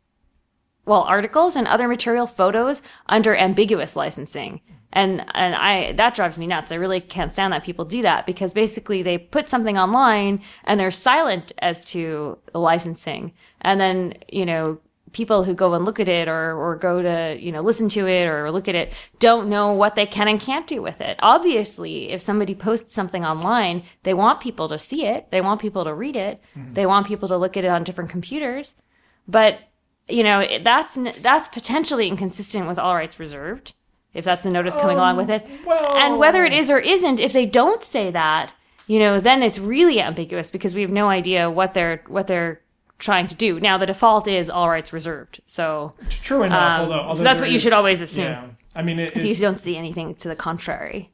well 0.86 1.02
articles 1.02 1.56
and 1.56 1.68
other 1.68 1.88
material 1.88 2.28
photos 2.28 2.82
under 3.08 3.36
ambiguous 3.36 3.96
licensing. 3.96 4.62
And 4.94 5.26
and 5.34 5.56
I 5.56 5.94
that 5.94 6.16
drives 6.16 6.38
me 6.38 6.48
nuts. 6.48 6.72
I 6.72 6.76
really 6.76 7.00
can't 7.00 7.32
stand 7.32 7.54
that 7.54 7.64
people 7.64 7.86
do 7.86 8.02
that 8.02 8.26
because 8.26 8.54
basically 8.54 9.02
they 9.04 9.18
put 9.18 9.48
something 9.48 9.78
online 9.78 10.42
and 10.66 10.80
they're 10.80 10.92
silent 10.92 11.54
as 11.60 11.86
to 11.86 12.38
the 12.52 12.60
licensing. 12.60 13.34
And 13.62 13.80
then, 13.80 14.16
you 14.28 14.46
know, 14.46 14.82
people 15.14 15.44
who 15.44 15.54
go 15.54 15.74
and 15.74 15.86
look 15.86 16.00
at 16.00 16.10
it 16.10 16.28
or, 16.28 16.54
or 16.54 16.76
go 16.76 17.02
to, 17.02 17.38
you 17.40 17.52
know, 17.52 17.62
listen 17.62 17.90
to 17.90 18.08
it 18.08 18.26
or 18.26 18.52
look 18.52 18.68
at 18.68 18.76
it 18.76 18.94
don't 19.20 19.50
know 19.50 19.74
what 19.74 19.96
they 19.96 20.06
can 20.06 20.28
and 20.28 20.40
can't 20.40 20.68
do 20.68 20.82
with 20.82 21.02
it. 21.02 21.18
Obviously, 21.20 22.10
if 22.10 22.22
somebody 22.22 22.56
posts 22.56 22.94
something 22.94 23.26
online, 23.26 23.84
they 24.04 24.14
want 24.14 24.40
people 24.40 24.68
to 24.70 24.78
see 24.78 25.06
it. 25.06 25.30
They 25.32 25.42
want 25.42 25.62
people 25.62 25.84
to 25.84 25.94
read 25.94 26.16
it. 26.16 26.42
Mm-hmm. 26.56 26.74
They 26.74 26.86
want 26.86 27.08
people 27.08 27.28
to 27.30 27.38
look 27.38 27.58
at 27.58 27.66
it 27.66 27.70
on 27.70 27.84
different 27.84 28.10
computers. 28.10 28.76
But, 29.28 29.60
you 30.12 30.24
know, 30.24 30.46
that's, 30.62 30.98
that's 31.20 31.48
potentially 31.48 32.08
inconsistent 32.08 32.68
with 32.68 32.80
all 32.80 32.96
rights 32.96 33.20
reserved. 33.20 33.74
If 34.14 34.26
that's 34.26 34.44
the 34.44 34.50
notice 34.50 34.76
coming 34.76 34.98
along 34.98 35.18
with 35.18 35.30
it. 35.30 35.48
well- 35.66 35.96
and 35.98 36.20
whether 36.20 36.44
it 36.44 36.54
is 36.54 36.70
or 36.70 36.80
isn't, 36.80 37.20
if 37.20 37.32
they 37.32 37.46
don't 37.46 37.82
say 37.82 38.12
that, 38.12 38.54
you 38.88 39.00
know, 39.00 39.20
then 39.20 39.42
it's 39.42 39.58
really 39.58 40.02
ambiguous 40.02 40.52
because 40.52 40.76
we 40.76 40.82
have 40.82 40.92
no 40.92 41.08
idea 41.08 41.50
what 41.50 41.74
they're, 41.74 42.04
what 42.08 42.28
they're, 42.28 42.62
trying 43.02 43.28
to 43.28 43.36
do. 43.36 43.60
Now 43.60 43.78
the 43.78 43.88
default 43.88 44.28
is 44.28 44.50
all 44.50 44.70
rights 44.70 44.94
reserved. 44.94 45.42
So 45.46 45.94
True 46.10 46.44
enough. 46.44 46.82
Um, 46.82 46.92
although, 46.92 47.16
so 47.16 47.24
that's 47.24 47.42
what 47.42 47.52
you 47.52 47.60
should 47.60 47.74
always 47.74 48.00
assume. 48.00 48.26
Yeah. 48.26 48.48
I 48.76 48.84
mean, 48.84 49.00
it, 49.00 49.18
if 49.18 49.26
you 49.26 49.36
don't 49.36 49.60
see 49.60 49.76
anything 49.76 50.16
to 50.16 50.28
the 50.30 50.36
contrary. 50.36 51.12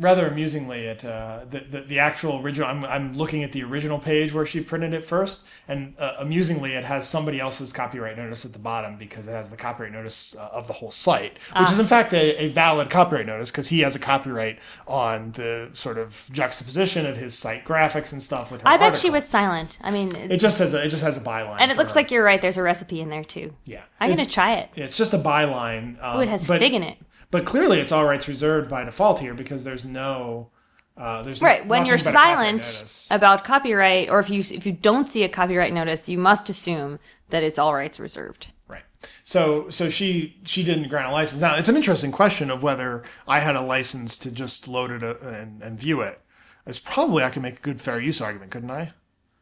Rather 0.00 0.26
amusingly, 0.26 0.86
it 0.86 1.04
uh, 1.04 1.40
the, 1.50 1.60
the 1.60 1.80
the 1.82 1.98
actual 1.98 2.40
original. 2.40 2.68
I'm 2.68 2.84
I'm 2.84 3.14
looking 3.16 3.44
at 3.44 3.52
the 3.52 3.62
original 3.62 3.98
page 3.98 4.32
where 4.32 4.44
she 4.46 4.60
printed 4.60 4.94
it 4.94 5.04
first, 5.04 5.46
and 5.68 5.94
uh, 5.98 6.14
amusingly, 6.18 6.72
it 6.72 6.84
has 6.84 7.06
somebody 7.08 7.38
else's 7.38 7.72
copyright 7.72 8.16
notice 8.16 8.44
at 8.44 8.52
the 8.52 8.58
bottom 8.58 8.96
because 8.96 9.28
it 9.28 9.32
has 9.32 9.50
the 9.50 9.56
copyright 9.56 9.92
notice 9.92 10.34
uh, 10.36 10.48
of 10.52 10.66
the 10.66 10.72
whole 10.72 10.90
site, 10.90 11.34
which 11.34 11.40
Ah. 11.54 11.72
is 11.72 11.78
in 11.78 11.86
fact 11.86 12.12
a, 12.12 12.44
a 12.44 12.48
valid 12.48 12.90
copyright 12.90 13.26
notice 13.26 13.50
because 13.50 13.68
he 13.68 13.80
has 13.80 13.94
a 13.94 13.98
copyright 14.00 14.58
on 14.88 15.32
the 15.32 15.68
sort 15.72 15.98
of 15.98 16.28
juxtaposition 16.32 17.06
of 17.06 17.16
his 17.16 17.36
site 17.36 17.64
graphics 17.64 18.12
and 18.12 18.22
stuff 18.22 18.50
with 18.50 18.62
her 18.62 18.68
I 18.68 18.76
bet 18.76 18.96
she 18.96 19.10
was 19.10 19.24
silent. 19.28 19.78
I 19.82 19.90
mean, 19.90 20.14
It 20.16 20.38
just 20.38 20.58
has 20.58 20.74
a 20.74 20.84
it 20.84 20.88
just 20.88 21.02
has 21.02 21.16
a 21.16 21.20
byline, 21.20 21.56
and 21.60 21.70
it 21.70 21.76
looks 21.76 21.94
her. 21.94 22.00
like 22.00 22.10
you're 22.10 22.24
right. 22.24 22.40
There's 22.40 22.56
a 22.56 22.62
recipe 22.62 23.00
in 23.00 23.08
there 23.10 23.24
too. 23.24 23.54
yeah. 23.64 23.82
I'm 24.00 24.10
It's- 24.10 24.18
gonna 24.26 24.30
try 24.32 24.54
it. 24.54 24.70
It's 24.76 24.96
just 24.96 25.14
a 25.14 25.18
byline. 25.18 26.02
Um, 26.02 26.16
Ooh, 26.18 26.20
it 26.22 26.28
has 26.28 26.46
but, 26.46 26.58
fig 26.58 26.74
in 26.74 26.82
it. 26.82 26.96
But 27.30 27.44
clearly, 27.44 27.80
it's 27.80 27.92
all 27.92 28.04
rights 28.04 28.26
reserved 28.26 28.68
by 28.68 28.84
default 28.84 29.20
here 29.20 29.34
because 29.34 29.64
there's 29.64 29.84
no. 29.84 30.50
Uh, 30.96 31.22
there's 31.22 31.40
Right. 31.40 31.66
When 31.66 31.86
you're 31.86 31.96
copyright 31.96 32.64
silent 32.64 33.08
about 33.10 33.44
copyright, 33.44 34.10
or 34.10 34.18
if 34.20 34.28
you 34.28 34.40
if 34.40 34.66
you 34.66 34.72
don't 34.72 35.10
see 35.10 35.22
a 35.22 35.28
copyright 35.28 35.72
notice, 35.72 36.08
you 36.08 36.18
must 36.18 36.48
assume 36.48 36.98
that 37.30 37.42
it's 37.42 37.58
all 37.58 37.72
rights 37.74 38.00
reserved. 38.00 38.48
Right. 38.68 38.82
So 39.24 39.70
so 39.70 39.88
she 39.88 40.40
she 40.44 40.64
didn't 40.64 40.88
grant 40.88 41.08
a 41.08 41.12
license. 41.12 41.40
Now 41.40 41.54
it's 41.54 41.68
an 41.68 41.76
interesting 41.76 42.12
question 42.12 42.50
of 42.50 42.62
whether 42.62 43.04
I 43.26 43.40
had 43.40 43.56
a 43.56 43.62
license 43.62 44.18
to 44.18 44.30
just 44.30 44.68
load 44.68 44.90
it 44.90 45.02
uh, 45.02 45.14
and, 45.26 45.62
and 45.62 45.78
view 45.78 46.00
it. 46.00 46.20
It's 46.66 46.78
probably 46.78 47.24
I 47.24 47.30
could 47.30 47.42
make 47.42 47.58
a 47.58 47.62
good 47.62 47.80
fair 47.80 48.00
use 48.00 48.20
argument, 48.20 48.50
couldn't 48.50 48.70
I? 48.70 48.92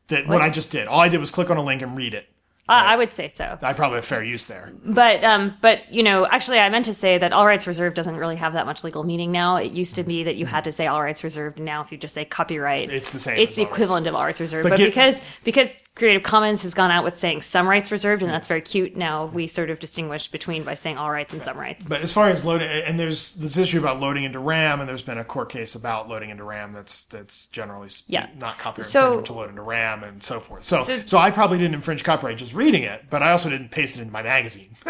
That 0.09 0.27
what 0.29 0.40
I 0.40 0.51
just 0.51 0.70
did. 0.70 0.87
All 0.87 1.01
I 1.01 1.09
did 1.09 1.20
was 1.20 1.31
click 1.31 1.51
on 1.51 1.57
a 1.57 1.62
link 1.62 1.83
and 1.83 1.96
read 1.96 2.14
it. 2.14 2.29
I 2.68 2.92
I 2.94 2.96
would 2.96 3.12
say 3.12 3.28
so. 3.28 3.59
I 3.62 3.72
probably 3.72 3.96
have 3.96 4.04
fair 4.04 4.22
use 4.22 4.46
there. 4.46 4.72
But 4.85 5.24
um, 5.24 5.57
but 5.61 5.90
you 5.92 6.02
know, 6.02 6.26
actually, 6.26 6.59
I 6.59 6.68
meant 6.68 6.85
to 6.87 6.94
say 6.94 7.18
that 7.18 7.33
all 7.33 7.46
rights 7.46 7.66
reserved 7.66 7.96
doesn't 7.96 8.16
really 8.16 8.37
have 8.37 8.52
that 8.52 8.66
much 8.66 8.85
legal 8.85 9.04
meaning 9.04 9.33
now. 9.33 9.57
It 9.57 9.72
used 9.72 9.94
to 9.96 10.02
be 10.02 10.24
that 10.24 10.37
you 10.37 10.46
had 10.46 10.64
to 10.64 10.72
say 10.72 10.87
all 10.87 11.02
rights 11.02 11.24
reserved, 11.24 11.59
now 11.59 11.83
if 11.83 11.90
you 11.92 11.98
just 11.98 12.14
say 12.14 12.24
copyright, 12.24 12.90
It's 12.92 13.11
the 13.12 13.20
same 13.20 13.38
It's 13.38 13.57
the 13.57 13.62
all 13.62 13.66
rights. 13.68 13.74
equivalent 13.76 14.07
of 14.07 14.14
all 14.14 14.24
rights 14.24 14.40
reserved. 14.40 14.64
But 14.64 14.70
But, 14.70 14.78
get- 14.78 14.87
because 14.90 15.20
because 15.44 15.76
Creative 15.98 16.22
Commons 16.22 16.62
has 16.62 16.74
gone 16.74 16.90
out 16.90 17.02
with 17.04 17.16
saying 17.16 17.42
some 17.42 17.68
rights 17.68 17.90
reserved, 17.92 18.22
and 18.22 18.30
that's 18.30 18.46
very 18.48 18.61
cute. 18.62 18.96
Now 18.96 19.26
we 19.26 19.46
sort 19.46 19.68
of 19.68 19.78
distinguish 19.80 20.28
between 20.28 20.62
by 20.62 20.74
saying 20.74 20.96
all 20.96 21.11
rights 21.11 21.32
and 21.32 21.42
some 21.42 21.58
rights. 21.58 21.88
But 21.88 22.00
as 22.02 22.12
far 22.12 22.28
as 22.28 22.44
loading, 22.44 22.68
and 22.68 22.98
there's 22.98 23.34
this 23.34 23.56
issue 23.58 23.78
about 23.80 23.98
loading 24.00 24.24
into 24.24 24.38
RAM, 24.38 24.80
and 24.80 24.88
there's 24.88 25.02
been 25.02 25.18
a 25.18 25.24
court 25.24 25.50
case 25.50 25.74
about 25.74 26.08
loading 26.08 26.30
into 26.30 26.44
RAM 26.44 26.72
that's 26.72 27.04
that's 27.06 27.48
generally 27.48 27.88
Yeah. 28.06 28.28
not 28.40 28.58
copyright 28.58 28.90
So- 28.90 29.00
infringement 29.18 29.26
to 29.26 29.32
load 29.34 29.50
into 29.50 29.62
RAM 29.62 30.04
and 30.04 30.22
so 30.22 30.40
forth. 30.40 30.62
So, 30.64 30.84
so 30.84 31.04
So- 31.04 31.18
I 31.18 31.30
probably 31.30 31.58
didn't 31.58 31.74
infringe 31.74 32.04
copyright 32.04 32.38
just 32.38 32.54
reading 32.54 32.82
it, 32.84 33.06
but 33.11 33.22
I 33.22 33.30
also 33.32 33.50
didn't 33.50 33.70
paste 33.70 33.96
it 33.96 34.00
into 34.00 34.12
my 34.12 34.22
magazine. 34.22 34.70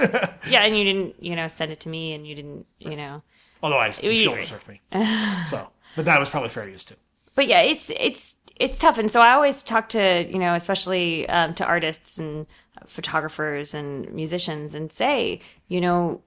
yeah, 0.48 0.62
and 0.64 0.76
you 0.76 0.84
didn't 0.84 1.14
you 1.22 1.34
know 1.36 1.48
send 1.48 1.72
it 1.72 1.80
to 1.80 1.88
me, 1.88 2.12
and 2.14 2.26
you 2.26 2.34
didn't 2.34 2.66
you 2.78 2.96
know. 2.96 3.22
Although 3.62 3.78
I 3.78 3.94
you- 4.02 4.14
shoulder 4.24 4.42
surfed 4.42 4.68
me, 4.68 4.80
so 5.48 5.68
but 5.96 6.04
that 6.04 6.18
was 6.20 6.28
probably 6.28 6.48
fair 6.50 6.68
use 6.68 6.84
too. 6.84 6.94
but 7.34 7.46
yeah, 7.46 7.60
it's 7.60 7.90
it's 7.90 8.36
it's 8.58 8.78
tough, 8.78 8.98
and 8.98 9.10
so 9.10 9.20
I 9.20 9.32
always 9.32 9.62
talk 9.62 9.88
to 9.90 10.26
you 10.28 10.38
know, 10.38 10.54
especially 10.54 11.28
um, 11.28 11.54
to 11.54 11.64
artists 11.64 12.18
and 12.18 12.46
photographers 12.86 13.74
and 13.74 14.12
musicians, 14.12 14.74
and 14.74 14.90
say, 14.90 15.40
you 15.68 15.80
know, 15.80 16.22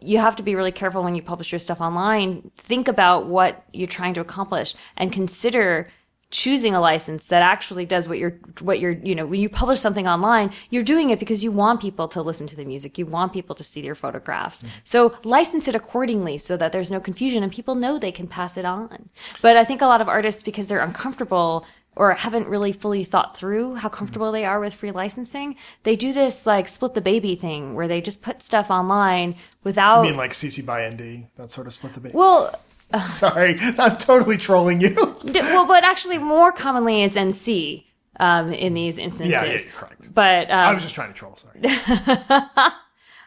you 0.00 0.18
have 0.18 0.36
to 0.36 0.42
be 0.42 0.54
really 0.54 0.72
careful 0.72 1.02
when 1.02 1.14
you 1.14 1.22
publish 1.22 1.52
your 1.52 1.58
stuff 1.58 1.80
online. 1.80 2.50
Think 2.56 2.88
about 2.88 3.26
what 3.26 3.64
you're 3.72 3.86
trying 3.86 4.14
to 4.14 4.20
accomplish, 4.20 4.74
and 4.96 5.12
consider 5.12 5.90
choosing 6.30 6.74
a 6.74 6.80
license 6.80 7.28
that 7.28 7.42
actually 7.42 7.86
does 7.86 8.08
what 8.08 8.18
you're 8.18 8.38
what 8.60 8.80
you're 8.80 8.92
you 8.92 9.14
know 9.14 9.24
when 9.24 9.38
you 9.38 9.48
publish 9.48 9.78
something 9.78 10.08
online 10.08 10.52
you're 10.70 10.82
doing 10.82 11.10
it 11.10 11.20
because 11.20 11.44
you 11.44 11.52
want 11.52 11.80
people 11.80 12.08
to 12.08 12.20
listen 12.20 12.46
to 12.48 12.56
the 12.56 12.64
music. 12.64 12.98
You 12.98 13.06
want 13.06 13.32
people 13.32 13.54
to 13.54 13.64
see 13.64 13.80
your 13.80 13.94
photographs. 13.94 14.62
Mm-hmm. 14.62 14.70
So 14.84 15.14
license 15.24 15.68
it 15.68 15.74
accordingly 15.74 16.38
so 16.38 16.56
that 16.56 16.72
there's 16.72 16.90
no 16.90 17.00
confusion 17.00 17.42
and 17.42 17.52
people 17.52 17.74
know 17.74 17.98
they 17.98 18.12
can 18.12 18.26
pass 18.26 18.56
it 18.56 18.64
on. 18.64 19.08
But 19.40 19.56
i 19.56 19.64
think 19.64 19.82
a 19.82 19.86
lot 19.86 20.00
of 20.00 20.08
artists 20.08 20.42
because 20.42 20.68
they're 20.68 20.80
uncomfortable 20.80 21.64
or 21.94 22.12
haven't 22.12 22.46
really 22.46 22.72
fully 22.72 23.04
thought 23.04 23.36
through 23.36 23.76
how 23.76 23.88
mm-hmm. 23.88 23.96
comfortable 23.96 24.32
they 24.32 24.44
are 24.44 24.60
with 24.60 24.74
free 24.74 24.90
licensing 24.90 25.56
they 25.84 25.96
do 25.96 26.12
this 26.12 26.46
like 26.46 26.68
split 26.68 26.94
the 26.94 27.00
baby 27.00 27.34
thing 27.34 27.74
where 27.74 27.88
they 27.88 28.00
just 28.00 28.22
put 28.22 28.42
stuff 28.42 28.70
online 28.70 29.34
without 29.64 30.00
I 30.00 30.08
mean, 30.08 30.16
like 30.16 30.32
CC 30.32 30.64
by 30.64 30.88
ND, 30.88 31.28
that 31.36 31.50
sort 31.50 31.66
of 31.66 31.72
split 31.72 31.94
the 31.94 32.00
baby. 32.00 32.14
well, 32.14 32.54
Sorry, 33.10 33.58
I'm 33.60 33.96
totally 33.96 34.36
trolling 34.36 34.80
you. 34.80 34.94
Well, 35.24 35.66
but 35.66 35.84
actually, 35.84 36.18
more 36.18 36.52
commonly, 36.52 37.02
it's 37.02 37.16
NC 37.16 37.84
um, 38.20 38.52
in 38.52 38.74
these 38.74 38.98
instances. 38.98 39.32
yeah, 39.32 39.44
yeah, 39.44 39.58
correct. 39.72 40.14
But 40.14 40.50
um, 40.50 40.58
I 40.58 40.74
was 40.74 40.82
just 40.82 40.94
trying 40.94 41.08
to 41.08 41.14
troll. 41.14 41.36
Sorry. 41.36 41.60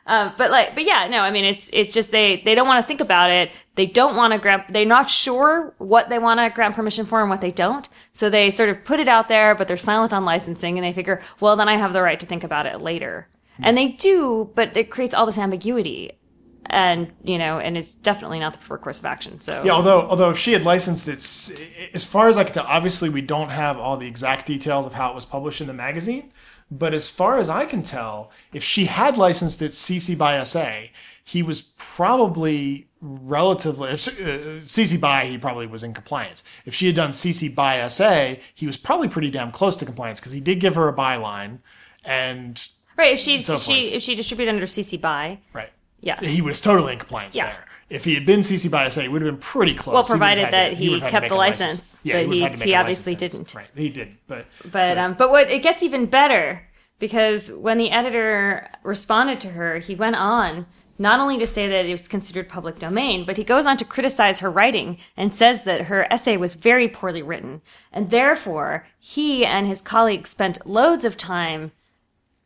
Uh, 0.09 0.33
but 0.37 0.49
like, 0.49 0.73
but 0.73 0.85
yeah, 0.85 1.07
no, 1.07 1.19
I 1.19 1.29
mean, 1.29 1.45
it's, 1.45 1.69
it's 1.71 1.93
just 1.93 2.09
they, 2.09 2.41
they 2.43 2.55
don't 2.55 2.67
want 2.67 2.83
to 2.83 2.87
think 2.87 2.99
about 2.99 3.29
it. 3.29 3.51
They 3.75 3.85
don't 3.85 4.15
want 4.15 4.33
to 4.33 4.39
grant, 4.39 4.73
they're 4.73 4.83
not 4.83 5.07
sure 5.07 5.75
what 5.77 6.09
they 6.09 6.17
want 6.17 6.39
to 6.39 6.49
grant 6.49 6.75
permission 6.75 7.05
for 7.05 7.21
and 7.21 7.29
what 7.29 7.41
they 7.41 7.51
don't. 7.51 7.87
So 8.11 8.27
they 8.27 8.49
sort 8.49 8.69
of 8.69 8.83
put 8.83 8.99
it 8.99 9.07
out 9.07 9.27
there, 9.27 9.53
but 9.53 9.67
they're 9.67 9.77
silent 9.77 10.11
on 10.11 10.25
licensing 10.25 10.79
and 10.79 10.83
they 10.83 10.93
figure, 10.93 11.21
well, 11.39 11.55
then 11.55 11.69
I 11.69 11.75
have 11.75 11.93
the 11.93 12.01
right 12.01 12.19
to 12.19 12.25
think 12.25 12.43
about 12.43 12.65
it 12.65 12.81
later. 12.81 13.27
And 13.61 13.77
they 13.77 13.89
do, 13.89 14.49
but 14.55 14.75
it 14.75 14.89
creates 14.89 15.13
all 15.13 15.27
this 15.27 15.37
ambiguity. 15.37 16.13
And, 16.71 17.11
you 17.23 17.37
know, 17.39 17.59
and 17.59 17.77
it's 17.77 17.95
definitely 17.95 18.39
not 18.39 18.53
the 18.53 18.59
preferred 18.59 18.81
course 18.81 18.99
of 18.99 19.05
action. 19.05 19.41
So, 19.41 19.63
Yeah, 19.63 19.71
although 19.71 20.01
although 20.01 20.29
if 20.29 20.37
she 20.37 20.53
had 20.53 20.63
licensed 20.63 21.07
it, 21.07 21.17
as 21.95 22.03
far 22.03 22.27
as 22.27 22.37
I 22.37 22.43
can 22.43 22.53
tell, 22.53 22.65
obviously 22.67 23.09
we 23.09 23.21
don't 23.21 23.49
have 23.49 23.77
all 23.79 23.97
the 23.97 24.07
exact 24.07 24.45
details 24.45 24.85
of 24.85 24.93
how 24.93 25.09
it 25.09 25.15
was 25.15 25.25
published 25.25 25.61
in 25.61 25.67
the 25.67 25.73
magazine. 25.73 26.31
But 26.71 26.93
as 26.93 27.09
far 27.09 27.39
as 27.39 27.49
I 27.49 27.65
can 27.65 27.81
tell, 27.81 28.31
if 28.53 28.63
she 28.63 28.85
had 28.85 29.17
licensed 29.17 29.61
it 29.63 29.71
CC 29.71 30.15
by 30.15 30.41
SA, 30.43 30.89
he 31.23 31.41
was 31.41 31.61
probably 31.77 32.87
relatively 33.01 33.91
if, 33.91 34.07
uh, 34.07 34.61
CC 34.61 34.99
by 34.99 35.25
he 35.25 35.37
probably 35.37 35.67
was 35.67 35.83
in 35.83 35.93
compliance. 35.93 36.43
If 36.65 36.75
she 36.75 36.85
had 36.85 36.95
done 36.95 37.11
CC 37.11 37.53
by 37.53 37.87
SA, 37.87 38.35
he 38.53 38.65
was 38.65 38.77
probably 38.77 39.07
pretty 39.07 39.31
damn 39.31 39.51
close 39.51 39.77
to 39.77 39.85
compliance 39.85 40.19
because 40.19 40.33
he 40.33 40.41
did 40.41 40.59
give 40.59 40.75
her 40.75 40.87
a 40.87 40.93
byline, 40.93 41.59
and 42.03 42.67
right. 42.97 43.13
If 43.13 43.19
she, 43.19 43.39
so 43.39 43.57
she, 43.57 43.81
forth. 43.81 43.93
if 43.95 44.01
she 44.01 44.15
distributed 44.15 44.51
under 44.51 44.65
CC 44.65 44.99
by, 44.99 45.39
right, 45.53 45.71
yeah. 46.01 46.19
he 46.21 46.41
was 46.41 46.61
totally 46.61 46.93
in 46.93 46.99
compliance 46.99 47.35
Yeah. 47.35 47.47
there. 47.47 47.65
If 47.89 48.05
he 48.05 48.13
had 48.13 48.25
been 48.25 48.41
CC 48.41 48.69
by 48.69 48.85
SA, 48.87 49.01
it 49.01 49.11
would 49.11 49.23
have 49.23 49.31
been 49.31 49.39
pretty 49.41 49.73
close. 49.73 49.93
Well, 49.93 50.03
He 50.03 50.09
provided 50.09 50.51
that 50.51 50.69
to- 50.69 50.75
he 50.75 50.89
would 50.89 51.01
have 51.01 51.11
had 51.11 51.17
to 51.21 51.21
kept 51.21 51.29
the 51.29 51.35
a 51.35 51.37
license, 51.37 51.99
Yeah, 52.03 52.21
but 52.23 52.31
he- 52.33 52.39
have 52.41 52.51
had 52.51 52.57
to 52.59 52.59
make 52.59 52.67
he 52.67 52.73
a 52.73 52.79
obviously 52.79 53.13
license. 53.15 53.33
didn't. 53.33 53.55
Right, 53.55 53.67
he 53.75 53.89
did, 53.89 54.17
but 54.27 54.45
But 54.71 54.97
um, 54.99 55.15
but 55.15 55.31
what 55.31 55.49
it 55.49 55.63
gets 55.63 55.81
even 55.81 56.05
better 56.05 56.67
because 56.99 57.51
when 57.51 57.77
the 57.79 57.89
editor 57.91 58.69
responded 58.83 59.39
to 59.41 59.49
her, 59.51 59.79
he 59.79 59.95
went 59.95 60.17
on 60.17 60.67
not 61.01 61.19
only 61.21 61.37
to 61.39 61.47
say 61.47 61.65
that 61.67 61.85
it 61.85 61.91
was 61.91 62.07
considered 62.09 62.49
public 62.49 62.77
domain, 62.77 63.23
but 63.25 63.37
he 63.37 63.43
goes 63.43 63.65
on 63.65 63.77
to 63.77 63.85
criticize 63.85 64.41
her 64.41 64.51
writing 64.51 64.97
and 65.15 65.33
says 65.33 65.61
that 65.63 65.83
her 65.83 66.05
essay 66.11 66.35
was 66.37 66.55
very 66.55 66.87
poorly 66.89 67.23
written, 67.23 67.61
and 67.91 68.09
therefore 68.09 68.85
he 68.99 69.45
and 69.45 69.65
his 69.65 69.81
colleagues 69.81 70.29
spent 70.29 70.67
loads 70.67 71.05
of 71.05 71.15
time 71.17 71.71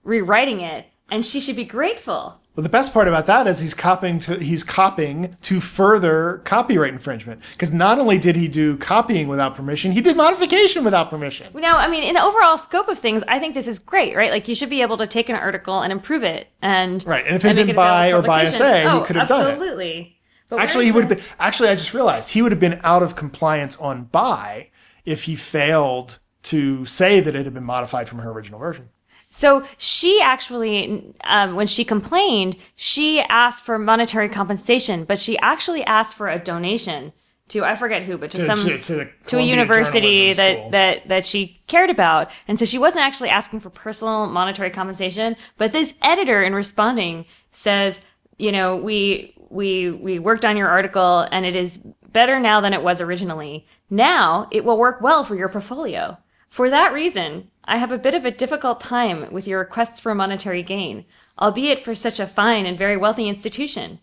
rewriting 0.03 0.59
it, 0.61 0.85
and 1.09 1.25
she 1.25 1.39
should 1.39 1.55
be 1.55 1.63
grateful. 1.65 2.39
Well, 2.55 2.61
the 2.61 2.69
best 2.69 2.93
part 2.93 3.07
about 3.07 3.25
that 3.25 3.47
is 3.47 3.59
he's 3.59 3.73
copying 3.73 4.19
to 4.19 4.37
he's 4.37 4.63
copying 4.63 5.35
to 5.41 5.59
further 5.59 6.39
copyright 6.45 6.93
infringement 6.93 7.41
because 7.53 7.73
not 7.73 7.97
only 7.97 8.19
did 8.19 8.35
he 8.35 8.47
do 8.47 8.77
copying 8.77 9.27
without 9.27 9.55
permission, 9.55 9.91
he 9.91 10.01
did 10.01 10.15
modification 10.15 10.83
without 10.83 11.09
permission. 11.09 11.47
Now, 11.55 11.77
I 11.77 11.87
mean, 11.87 12.03
in 12.03 12.13
the 12.13 12.21
overall 12.21 12.59
scope 12.59 12.89
of 12.89 12.99
things, 12.99 13.23
I 13.27 13.39
think 13.39 13.55
this 13.55 13.67
is 13.67 13.79
great, 13.79 14.15
right? 14.15 14.29
Like, 14.29 14.47
you 14.47 14.53
should 14.53 14.69
be 14.69 14.83
able 14.83 14.97
to 14.97 15.07
take 15.07 15.29
an 15.29 15.35
article 15.35 15.81
and 15.81 15.91
improve 15.91 16.21
it, 16.21 16.47
and 16.61 17.03
Right, 17.07 17.25
and 17.25 17.35
if 17.35 17.43
it 17.43 17.47
had 17.47 17.55
make 17.55 17.65
been 17.67 17.75
available 17.75 17.81
by 17.81 18.11
for 18.11 18.17
or 18.17 18.21
by 18.21 18.45
publication. 18.45 18.85
SA, 18.85 18.91
he 18.91 18.97
oh, 18.97 19.03
could 19.03 19.15
have 19.15 19.27
done 19.27 19.41
it. 19.41 19.51
absolutely. 19.53 20.17
Actually, 20.51 20.85
he 20.85 20.91
would 20.91 21.05
have 21.05 21.17
been. 21.17 21.25
Actually, 21.39 21.69
I 21.69 21.75
just 21.75 21.95
realized 21.95 22.29
he 22.29 22.43
would 22.43 22.51
have 22.51 22.59
been 22.59 22.79
out 22.83 23.01
of 23.01 23.15
compliance 23.15 23.75
on 23.77 24.03
by 24.03 24.69
if 25.05 25.23
he 25.23 25.35
failed 25.35 26.19
to 26.43 26.85
say 26.85 27.19
that 27.19 27.33
it 27.33 27.45
had 27.45 27.53
been 27.55 27.63
modified 27.63 28.07
from 28.07 28.19
her 28.19 28.29
original 28.29 28.59
version. 28.59 28.89
So 29.35 29.63
she 29.79 30.21
actually, 30.21 31.15
um, 31.23 31.55
when 31.55 31.65
she 31.65 31.83
complained, 31.83 32.55
she 32.75 33.19
asked 33.21 33.63
for 33.63 33.79
monetary 33.79 34.29
compensation, 34.29 35.05
but 35.05 35.19
she 35.19 35.39
actually 35.39 35.83
asked 35.85 36.13
for 36.13 36.29
a 36.29 36.37
donation 36.37 37.13
to 37.47 37.65
I 37.65 37.75
forget 37.75 38.03
who, 38.03 38.17
but 38.19 38.29
to, 38.31 38.37
To- 38.37 38.45
some 38.45 38.59
to- 38.59 38.77
to 38.77 39.09
to 39.27 39.37
a 39.37 39.41
university 39.41 40.33
School. 40.33 40.45
that 40.45 40.71
that 40.71 41.07
that 41.09 41.25
she 41.25 41.61
cared 41.65 41.89
about, 41.89 42.29
and 42.47 42.59
so 42.59 42.65
she 42.65 42.77
wasn't 42.77 43.05
actually 43.05 43.29
asking 43.29 43.59
for 43.61 43.71
personal 43.71 44.27
monetary 44.27 44.69
compensation. 44.69 45.35
But 45.57 45.71
this 45.73 45.95
editor, 46.03 46.43
in 46.43 46.53
responding, 46.53 47.25
says, 47.51 48.01
you 48.37 48.51
know, 48.51 48.75
we 48.75 49.33
we 49.49 49.89
we 49.89 50.19
worked 50.19 50.45
on 50.45 50.57
your 50.57 50.69
article, 50.69 51.27
and 51.31 51.43
it 51.43 51.55
is 51.55 51.79
better 52.11 52.39
now 52.39 52.61
than 52.61 52.71
it 52.73 52.83
was 52.83 53.01
originally. 53.01 53.65
Now 53.89 54.47
it 54.51 54.63
will 54.63 54.77
work 54.77 55.01
well 55.01 55.23
for 55.23 55.35
your 55.35 55.49
portfolio. 55.49 56.17
For 56.49 56.69
that 56.69 56.93
reason, 56.93 57.49
I 57.65 57.77
have 57.77 57.91
a 57.91 57.97
bit 57.97 58.13
of 58.13 58.25
a 58.25 58.31
difficult 58.31 58.79
time 58.79 59.31
with 59.31 59.47
your 59.47 59.59
requests 59.59 59.99
for 59.99 60.13
monetary 60.13 60.63
gain, 60.63 61.05
albeit 61.39 61.79
for 61.79 61.95
such 61.95 62.19
a 62.19 62.27
fine 62.27 62.65
and 62.65 62.77
very 62.77 62.97
wealthy 62.97 63.27
institution. 63.27 63.99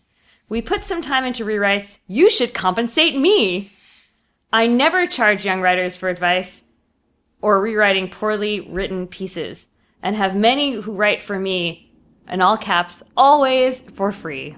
We 0.49 0.61
put 0.61 0.83
some 0.83 1.01
time 1.01 1.25
into 1.25 1.45
rewrites. 1.45 1.99
You 2.07 2.29
should 2.29 2.53
compensate 2.53 3.15
me. 3.15 3.71
I 4.51 4.67
never 4.67 5.05
charge 5.07 5.45
young 5.45 5.61
writers 5.61 5.95
for 5.95 6.09
advice 6.09 6.63
or 7.41 7.61
rewriting 7.61 8.09
poorly 8.09 8.59
written 8.59 9.07
pieces, 9.07 9.69
and 10.03 10.15
have 10.15 10.35
many 10.35 10.73
who 10.73 10.91
write 10.91 11.21
for 11.21 11.39
me, 11.39 11.91
in 12.29 12.41
all 12.41 12.57
caps, 12.57 13.01
always 13.17 13.81
for 13.81 14.11
free. 14.11 14.55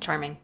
Charming. 0.00 0.36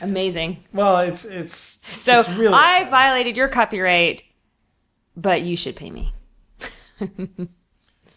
Amazing. 0.00 0.64
Well, 0.72 0.98
it's 0.98 1.24
it's 1.24 1.54
So 1.54 2.18
it's 2.18 2.28
really 2.30 2.54
I 2.54 2.84
violated 2.90 3.36
your 3.36 3.48
copyright, 3.48 4.22
but 5.16 5.42
you 5.42 5.56
should 5.56 5.76
pay 5.76 5.90
me. 5.90 6.12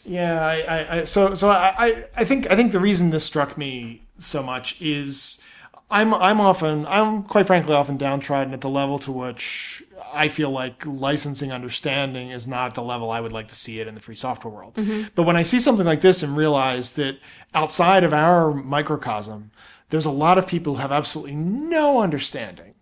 Yeah, 0.05 0.43
I, 0.43 0.61
I, 0.61 0.97
I 0.99 1.03
so 1.03 1.35
so 1.35 1.49
I, 1.49 1.73
I- 1.77 2.05
I 2.17 2.23
think 2.25 2.49
I 2.49 2.55
think 2.55 2.71
the 2.71 2.79
reason 2.79 3.09
this 3.11 3.23
struck 3.25 3.57
me 3.57 4.07
so 4.17 4.41
much 4.41 4.79
is 4.81 5.43
I'm 5.91 6.13
I'm 6.15 6.41
often 6.41 6.87
I'm 6.87 7.21
quite 7.23 7.45
frankly 7.45 7.75
often 7.75 7.97
downtrodden 7.97 8.53
at 8.53 8.61
the 8.61 8.69
level 8.69 8.97
to 8.99 9.11
which 9.11 9.83
I 10.13 10.27
feel 10.29 10.49
like 10.49 10.83
licensing 10.87 11.51
understanding 11.51 12.31
is 12.31 12.47
not 12.47 12.67
at 12.69 12.75
the 12.75 12.81
level 12.81 13.11
I 13.11 13.19
would 13.19 13.33
like 13.33 13.49
to 13.49 13.55
see 13.55 13.79
it 13.81 13.87
in 13.87 13.93
the 13.93 13.99
free 14.01 14.15
software 14.15 14.51
world. 14.53 14.75
Mm-hmm. 14.75 15.09
But 15.13 15.23
when 15.23 15.35
I 15.35 15.43
see 15.43 15.59
something 15.59 15.85
like 15.85 16.01
this 16.01 16.23
and 16.23 16.35
realize 16.35 16.93
that 16.93 17.19
outside 17.53 18.03
of 18.03 18.13
our 18.13 18.51
microcosm, 18.53 19.51
there's 19.89 20.05
a 20.05 20.11
lot 20.11 20.37
of 20.39 20.47
people 20.47 20.75
who 20.75 20.81
have 20.81 20.91
absolutely 20.91 21.35
no 21.35 22.01
understanding 22.01 22.73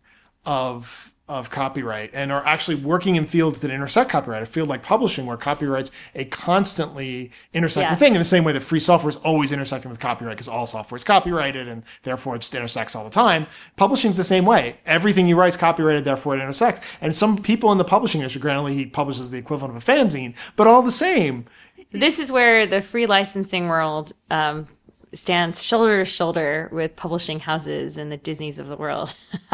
of 0.46 1.12
of 1.30 1.50
copyright 1.50 2.10
and 2.14 2.32
are 2.32 2.46
actually 2.46 2.76
working 2.76 3.16
in 3.18 3.26
fields 3.26 3.60
that 3.60 3.70
intersect 3.70 4.10
copyright. 4.10 4.42
A 4.42 4.46
field 4.46 4.70
like 4.70 4.82
publishing, 4.82 5.26
where 5.26 5.36
copyright's 5.36 5.92
a 6.16 6.24
constantly 6.26 7.32
intersecting 7.54 7.92
Yeah. 7.92 7.96
thing, 7.96 8.14
in 8.16 8.20
the 8.20 8.26
same 8.26 8.44
way 8.46 8.54
that 8.54 8.62
free 8.64 8.80
software 8.80 9.10
is 9.10 9.18
always 9.18 9.52
intersecting 9.52 9.90
with 9.90 10.00
copyright 10.00 10.38
because 10.38 10.48
all 10.48 10.66
software 10.66 10.96
is 10.98 11.04
copyrighted 11.04 11.68
and 11.68 11.84
therefore 12.04 12.36
it 12.36 12.40
just 12.40 12.56
intersects 12.56 12.96
all 12.96 13.04
the 13.04 13.10
time. 13.10 13.46
Publishing's 13.76 14.16
the 14.18 14.24
same 14.24 14.46
way. 14.46 14.78
Everything 14.86 15.28
you 15.28 15.36
write 15.36 15.50
is 15.50 15.58
copyrighted, 15.58 16.06
therefore 16.06 16.36
it 16.38 16.40
intersects. 16.42 16.80
And 17.02 17.14
some 17.14 17.38
people 17.40 17.72
in 17.74 17.78
the 17.78 17.84
publishing 17.84 18.22
industry, 18.22 18.40
granted, 18.42 18.72
he 18.74 18.86
publishes 18.86 19.30
the 19.30 19.38
equivalent 19.38 19.76
of 19.76 19.84
a 19.88 19.92
fanzine, 19.92 20.34
but 20.56 20.66
all 20.68 20.82
the 20.82 20.92
same, 20.92 21.46
This 21.92 22.20
is 22.20 22.32
where 22.32 22.66
the 22.66 22.82
free 22.82 23.06
licensing 23.06 23.68
world 23.68 24.14
um, 24.30 24.68
stands 25.14 25.62
shoulder 25.64 26.00
to 26.04 26.06
shoulder 26.06 26.70
with 26.72 26.96
publishing 26.96 27.40
houses 27.42 27.98
and 27.98 28.12
the 28.12 28.18
Disneys 28.18 28.60
of 28.60 28.68
the 28.68 28.76
world. 28.76 29.14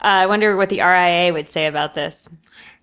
Uh, 0.00 0.04
I 0.24 0.26
wonder 0.26 0.56
what 0.56 0.68
the 0.68 0.78
RIAA 0.78 1.32
would 1.32 1.48
say 1.48 1.66
about 1.66 1.94
this. 1.94 2.28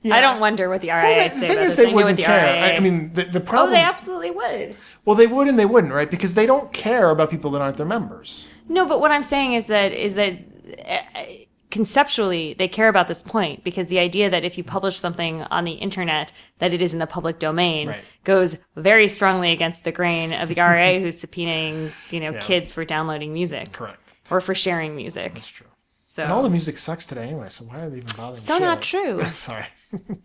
I 0.05 0.21
don't 0.21 0.39
wonder 0.39 0.69
what 0.69 0.81
the 0.81 0.89
RIAA 0.89 1.03
Well, 1.03 1.15
would 1.23 1.31
the 1.31 1.39
say 1.39 1.47
thing 1.47 1.51
about 1.57 1.65
is, 1.65 1.75
this. 1.75 1.75
they 1.77 1.83
I 1.83 1.85
know 1.89 1.95
what 1.95 2.03
wouldn't 2.03 2.17
the 2.19 2.23
care. 2.25 2.63
I, 2.63 2.75
I 2.75 2.79
mean, 2.79 3.13
the, 3.13 3.23
the 3.23 3.39
problem. 3.41 3.69
oh, 3.69 3.75
they 3.75 3.81
absolutely 3.81 4.29
would. 4.31 4.75
well, 5.03 5.15
they 5.15 5.25
would 5.25 5.47
and 5.47 5.57
they 5.57 5.65
wouldn't, 5.65 5.93
right? 5.93 6.11
Because 6.11 6.35
they 6.35 6.45
don't 6.45 6.71
care 6.73 7.09
about 7.09 7.31
people 7.31 7.49
that 7.51 7.61
aren't 7.61 7.77
their 7.77 7.87
members. 7.87 8.47
No, 8.69 8.85
but 8.85 8.99
what 8.99 9.11
I'm 9.11 9.23
saying 9.23 9.53
is 9.53 9.65
that 9.67 9.91
is 9.93 10.13
that 10.15 10.37
uh, 10.87 11.23
conceptually 11.71 12.53
they 12.53 12.67
care 12.67 12.87
about 12.87 13.07
this 13.07 13.21
point 13.21 13.63
because 13.63 13.87
the 13.87 13.99
idea 13.99 14.29
that 14.29 14.43
if 14.45 14.57
you 14.57 14.63
publish 14.63 14.97
something 14.99 15.41
on 15.43 15.65
the 15.65 15.73
internet 15.73 16.31
that 16.59 16.73
it 16.73 16.81
is 16.81 16.93
in 16.93 16.99
the 16.99 17.07
public 17.07 17.39
domain 17.39 17.89
Right. 17.89 18.03
goes 18.23 18.57
very 18.75 19.07
strongly 19.07 19.51
against 19.51 19.83
the 19.83 19.91
grain 19.91 20.31
of 20.33 20.47
the 20.49 20.55
RIAA 20.55 20.99
who's 21.01 21.19
subpoenaing 21.21 21.91
you 22.11 22.19
know 22.19 22.33
kids 22.39 22.71
for 22.71 22.85
downloading 22.85 23.33
music 23.33 23.71
Correct. 23.73 24.17
or 24.29 24.39
for 24.41 24.55
sharing 24.55 24.95
music. 24.95 25.33
That's 25.33 25.47
true. 25.49 25.67
So 26.15 26.23
And 26.23 26.31
all 26.31 26.43
the 26.43 26.49
music 26.49 26.77
sucks 26.77 27.05
today 27.05 27.23
anyway, 27.23 27.49
so 27.49 27.65
why 27.65 27.81
are 27.81 27.89
they 27.89 27.97
even 27.97 28.07
bothering? 28.15 28.39
so 28.41 28.57
not 28.57 28.81
true. 28.81 29.21
Sorry. 29.31 29.65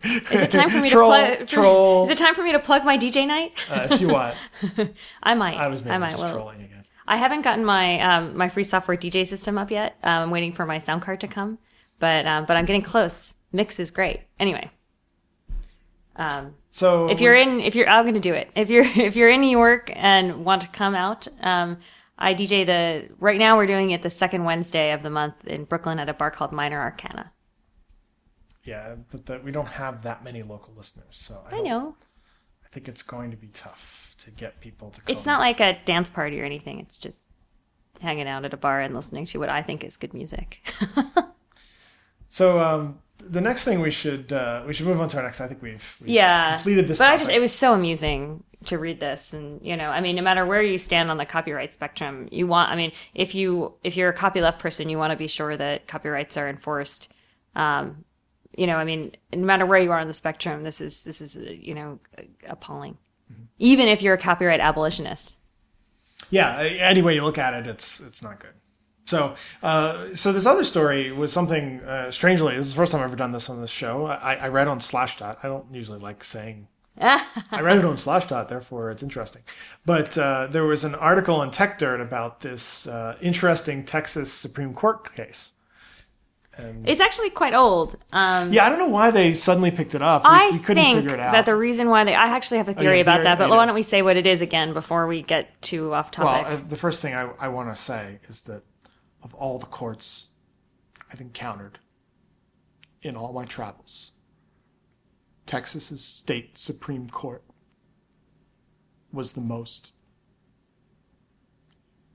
Is 0.04 0.42
it 0.42 0.52
time 0.52 0.70
for 0.70 0.80
me 0.80 0.88
troll, 0.88 1.10
to 1.10 1.34
plug? 1.38 1.48
troll. 1.48 2.02
Is 2.04 2.10
it 2.10 2.16
time 2.18 2.36
for 2.36 2.44
me 2.44 2.52
to 2.52 2.60
plug 2.60 2.84
my 2.84 2.96
DJ 2.96 3.26
night? 3.26 3.58
uh, 3.68 3.88
if 3.90 4.00
you 4.00 4.06
want, 4.06 4.36
I 5.24 5.34
might. 5.34 5.56
I 5.56 5.66
was 5.66 5.82
maybe 5.82 5.98
might. 5.98 6.10
just 6.10 6.22
Well, 6.22 6.32
trolling 6.32 6.62
again. 6.62 6.84
I 7.08 7.16
haven't 7.16 7.42
gotten 7.42 7.64
my 7.64 7.98
um, 8.02 8.36
my 8.36 8.48
free 8.48 8.62
software 8.62 8.96
DJ 8.96 9.26
system 9.26 9.58
up 9.58 9.72
yet. 9.72 9.96
Um, 10.04 10.22
I'm 10.22 10.30
waiting 10.30 10.52
for 10.52 10.64
my 10.64 10.78
sound 10.78 11.02
card 11.02 11.18
to 11.22 11.26
come, 11.26 11.58
but 11.98 12.24
um, 12.24 12.44
but 12.46 12.56
I'm 12.56 12.66
getting 12.66 12.82
close. 12.82 13.34
Mixxx 13.52 13.80
is 13.80 13.90
great. 13.90 14.20
Anyway, 14.38 14.70
um, 16.14 16.54
So 16.70 17.08
if 17.10 17.20
you're 17.20 17.34
in, 17.34 17.58
if 17.58 17.74
you're, 17.74 17.88
I'm 17.88 18.04
going 18.04 18.14
to 18.14 18.20
do 18.20 18.32
it. 18.34 18.48
If 18.54 18.70
you're 18.70 18.84
if 18.94 19.16
you're 19.16 19.28
in 19.28 19.40
New 19.40 19.50
York 19.50 19.90
and 19.92 20.44
want 20.44 20.62
to 20.62 20.68
come 20.68 20.94
out, 20.94 21.26
um, 21.40 21.78
I 22.20 22.34
DJ 22.34 22.66
the 22.66 23.08
right 23.18 23.38
now 23.38 23.56
we're 23.56 23.66
doing 23.66 23.90
it 23.90 24.02
the 24.02 24.10
second 24.10 24.44
Wednesday 24.44 24.92
of 24.92 25.02
the 25.02 25.10
month 25.10 25.46
in 25.46 25.64
Brooklyn 25.64 25.98
at 25.98 26.08
a 26.08 26.14
bar 26.14 26.30
called 26.30 26.52
Minor 26.52 26.80
Arcana. 26.80 27.32
yeah, 28.64 28.96
but 29.10 29.26
the, 29.26 29.40
we 29.42 29.52
don't 29.52 29.68
have 29.68 30.02
that 30.02 30.22
many 30.22 30.42
local 30.42 30.74
listeners, 30.76 31.06
so 31.12 31.42
I, 31.50 31.56
I 31.56 31.60
know 31.60 31.96
I 32.64 32.68
think 32.68 32.88
it's 32.88 33.02
going 33.02 33.30
to 33.30 33.36
be 33.36 33.48
tough 33.48 34.14
to 34.18 34.30
get 34.30 34.60
people 34.60 34.90
to. 34.90 35.00
Come. 35.00 35.12
it's 35.14 35.26
not 35.26 35.40
like 35.40 35.60
a 35.60 35.78
dance 35.84 36.10
party 36.10 36.40
or 36.40 36.44
anything. 36.44 36.78
It's 36.78 36.98
just 36.98 37.28
hanging 38.00 38.28
out 38.28 38.44
at 38.44 38.54
a 38.54 38.56
bar 38.56 38.80
and 38.80 38.94
listening 38.94 39.26
to 39.26 39.38
what 39.38 39.48
I 39.48 39.62
think 39.62 39.84
is 39.84 39.96
good 39.96 40.14
music. 40.14 40.60
So 42.30 42.60
um, 42.60 43.00
the 43.18 43.40
next 43.40 43.64
thing 43.64 43.80
we 43.80 43.90
should 43.90 44.32
uh, 44.32 44.62
we 44.66 44.72
should 44.72 44.86
move 44.86 45.00
on 45.00 45.08
to 45.10 45.18
our 45.18 45.24
next. 45.24 45.40
I 45.40 45.48
think 45.48 45.60
we've, 45.60 45.96
we've 46.00 46.10
yeah, 46.10 46.56
completed 46.56 46.88
this. 46.88 46.98
But 46.98 47.10
I 47.10 47.18
just 47.18 47.30
it 47.30 47.40
was 47.40 47.52
so 47.52 47.74
amusing 47.74 48.44
to 48.66 48.78
read 48.78 49.00
this, 49.00 49.32
and 49.32 49.60
you 49.62 49.76
know, 49.76 49.88
I 49.90 50.00
mean, 50.00 50.16
no 50.16 50.22
matter 50.22 50.44
where 50.44 50.62
you 50.62 50.78
stand 50.78 51.10
on 51.10 51.16
the 51.16 51.24
copyright 51.24 51.72
spectrum, 51.72 52.28
you 52.30 52.46
want. 52.46 52.70
I 52.70 52.76
mean, 52.76 52.92
if 53.14 53.34
you 53.34 53.74
if 53.82 53.96
you're 53.96 54.10
a 54.10 54.16
copyleft 54.16 54.58
person, 54.58 54.88
you 54.88 54.98
want 54.98 55.12
to 55.12 55.16
be 55.16 55.28
sure 55.28 55.56
that 55.56 55.86
copyrights 55.86 56.36
are 56.36 56.48
enforced. 56.48 57.12
Um, 57.54 58.04
you 58.56 58.66
know, 58.66 58.76
I 58.76 58.84
mean, 58.84 59.12
no 59.32 59.44
matter 59.46 59.64
where 59.64 59.78
you 59.78 59.92
are 59.92 59.98
on 59.98 60.08
the 60.08 60.14
spectrum, 60.14 60.62
this 60.62 60.80
is 60.80 61.04
this 61.04 61.20
is 61.20 61.36
you 61.36 61.74
know 61.74 62.00
appalling. 62.48 62.98
Mm-hmm. 63.32 63.44
Even 63.58 63.88
if 63.88 64.02
you're 64.02 64.14
a 64.14 64.18
copyright 64.18 64.60
abolitionist. 64.60 65.36
yeah. 66.30 66.58
Any 66.58 67.02
way 67.02 67.14
you 67.14 67.24
look 67.24 67.38
at 67.38 67.54
it, 67.54 67.66
it's 67.66 68.00
it's 68.00 68.22
not 68.22 68.40
good. 68.40 68.52
So, 69.06 69.34
uh, 69.64 70.14
so 70.14 70.32
this 70.32 70.46
other 70.46 70.62
story 70.62 71.10
was 71.10 71.32
something 71.32 71.80
uh, 71.80 72.12
strangely. 72.12 72.56
This 72.56 72.66
is 72.68 72.74
the 72.74 72.76
first 72.76 72.92
time 72.92 73.00
I've 73.00 73.06
ever 73.06 73.16
done 73.16 73.32
this 73.32 73.50
on 73.50 73.60
this 73.60 73.70
show. 73.70 74.06
I, 74.06 74.34
I 74.36 74.48
read 74.48 74.68
on 74.68 74.78
Slashdot. 74.78 75.38
I 75.42 75.48
don't 75.48 75.74
usually 75.74 75.98
like 75.98 76.22
saying. 76.22 76.68
I 77.50 77.60
read 77.60 77.78
it 77.78 77.84
on 77.84 77.94
Slashdot, 77.94 78.48
therefore 78.48 78.90
it's 78.90 79.02
interesting. 79.02 79.42
But 79.86 80.16
uh, 80.18 80.48
there 80.48 80.64
was 80.64 80.84
an 80.84 80.94
article 80.94 81.42
in 81.42 81.50
TechDirt 81.50 82.00
about 82.00 82.40
this 82.40 82.86
uh, 82.86 83.16
interesting 83.22 83.84
Texas 83.84 84.32
Supreme 84.32 84.74
Court 84.74 85.14
case. 85.14 85.54
It's 86.84 87.00
actually 87.00 87.30
quite 87.30 87.54
old. 87.54 87.96
Um, 88.12 88.52
Yeah, 88.52 88.66
I 88.66 88.68
don't 88.68 88.78
know 88.78 88.88
why 88.88 89.10
they 89.10 89.32
suddenly 89.32 89.70
picked 89.70 89.94
it 89.94 90.02
up. 90.02 90.24
We, 90.24 90.28
I 90.30 90.50
we 90.52 90.58
couldn't 90.58 90.82
think 90.82 90.98
figure 91.00 91.14
it 91.14 91.20
out. 91.20 91.32
that 91.32 91.46
the 91.46 91.56
reason 91.56 91.88
why 91.88 92.04
they, 92.04 92.14
I 92.14 92.26
actually 92.36 92.58
have 92.58 92.68
a 92.68 92.74
theory 92.74 92.96
yeah, 92.96 93.02
about 93.02 93.14
theory? 93.16 93.24
that, 93.24 93.38
but 93.38 93.48
why 93.48 93.64
don't 93.64 93.74
we 93.74 93.82
say 93.82 94.02
what 94.02 94.18
it 94.18 94.26
is 94.26 94.42
again 94.42 94.74
before 94.74 95.06
we 95.06 95.22
get 95.22 95.62
too 95.62 95.94
off 95.94 96.10
Well, 96.18 96.42
topic? 96.42 96.58
uh, 96.58 96.68
the 96.68 96.76
first 96.76 97.00
thing 97.00 97.14
I, 97.14 97.30
I 97.38 97.48
want 97.48 97.74
to 97.74 97.80
say 97.80 98.18
is 98.28 98.42
that 98.42 98.62
of 99.22 99.32
all 99.34 99.58
the 99.58 99.66
courts 99.66 100.28
I've 101.10 101.20
encountered 101.20 101.78
in 103.00 103.16
all 103.16 103.32
my 103.32 103.46
travels, 103.46 104.09
Texas's 105.50 106.04
state 106.04 106.56
Supreme 106.56 107.10
Court 107.10 107.42
was 109.12 109.32
the 109.32 109.40
most 109.40 109.94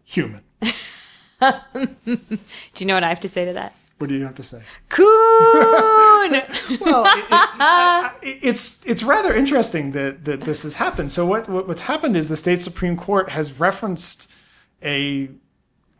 human. 0.05 0.41
Do 0.61 0.69
you 2.77 2.85
know 2.85 2.93
what 2.93 3.03
I 3.03 3.09
have 3.09 3.19
to 3.19 3.27
say 3.27 3.43
to 3.43 3.51
that? 3.51 3.75
What 3.97 4.07
do 4.07 4.15
you 4.15 4.23
have 4.23 4.35
to 4.35 4.43
say? 4.43 4.63
Khan! 4.87 5.03
well, 6.79 7.03
it, 7.07 7.25
it, 7.29 8.11
it- 8.23 8.39
it's 8.41 8.85
it's 8.85 9.03
rather 9.03 9.33
interesting 9.33 9.91
that, 9.91 10.23
that 10.23 10.41
this 10.45 10.63
has 10.63 10.75
happened. 10.75 11.11
So 11.11 11.25
what, 11.25 11.49
what 11.49 11.67
what's 11.67 11.81
happened 11.81 12.15
is 12.15 12.29
the 12.29 12.37
state 12.37 12.63
supreme 12.63 12.95
court 12.95 13.31
has 13.31 13.59
referenced 13.59 14.31
a 14.81 15.29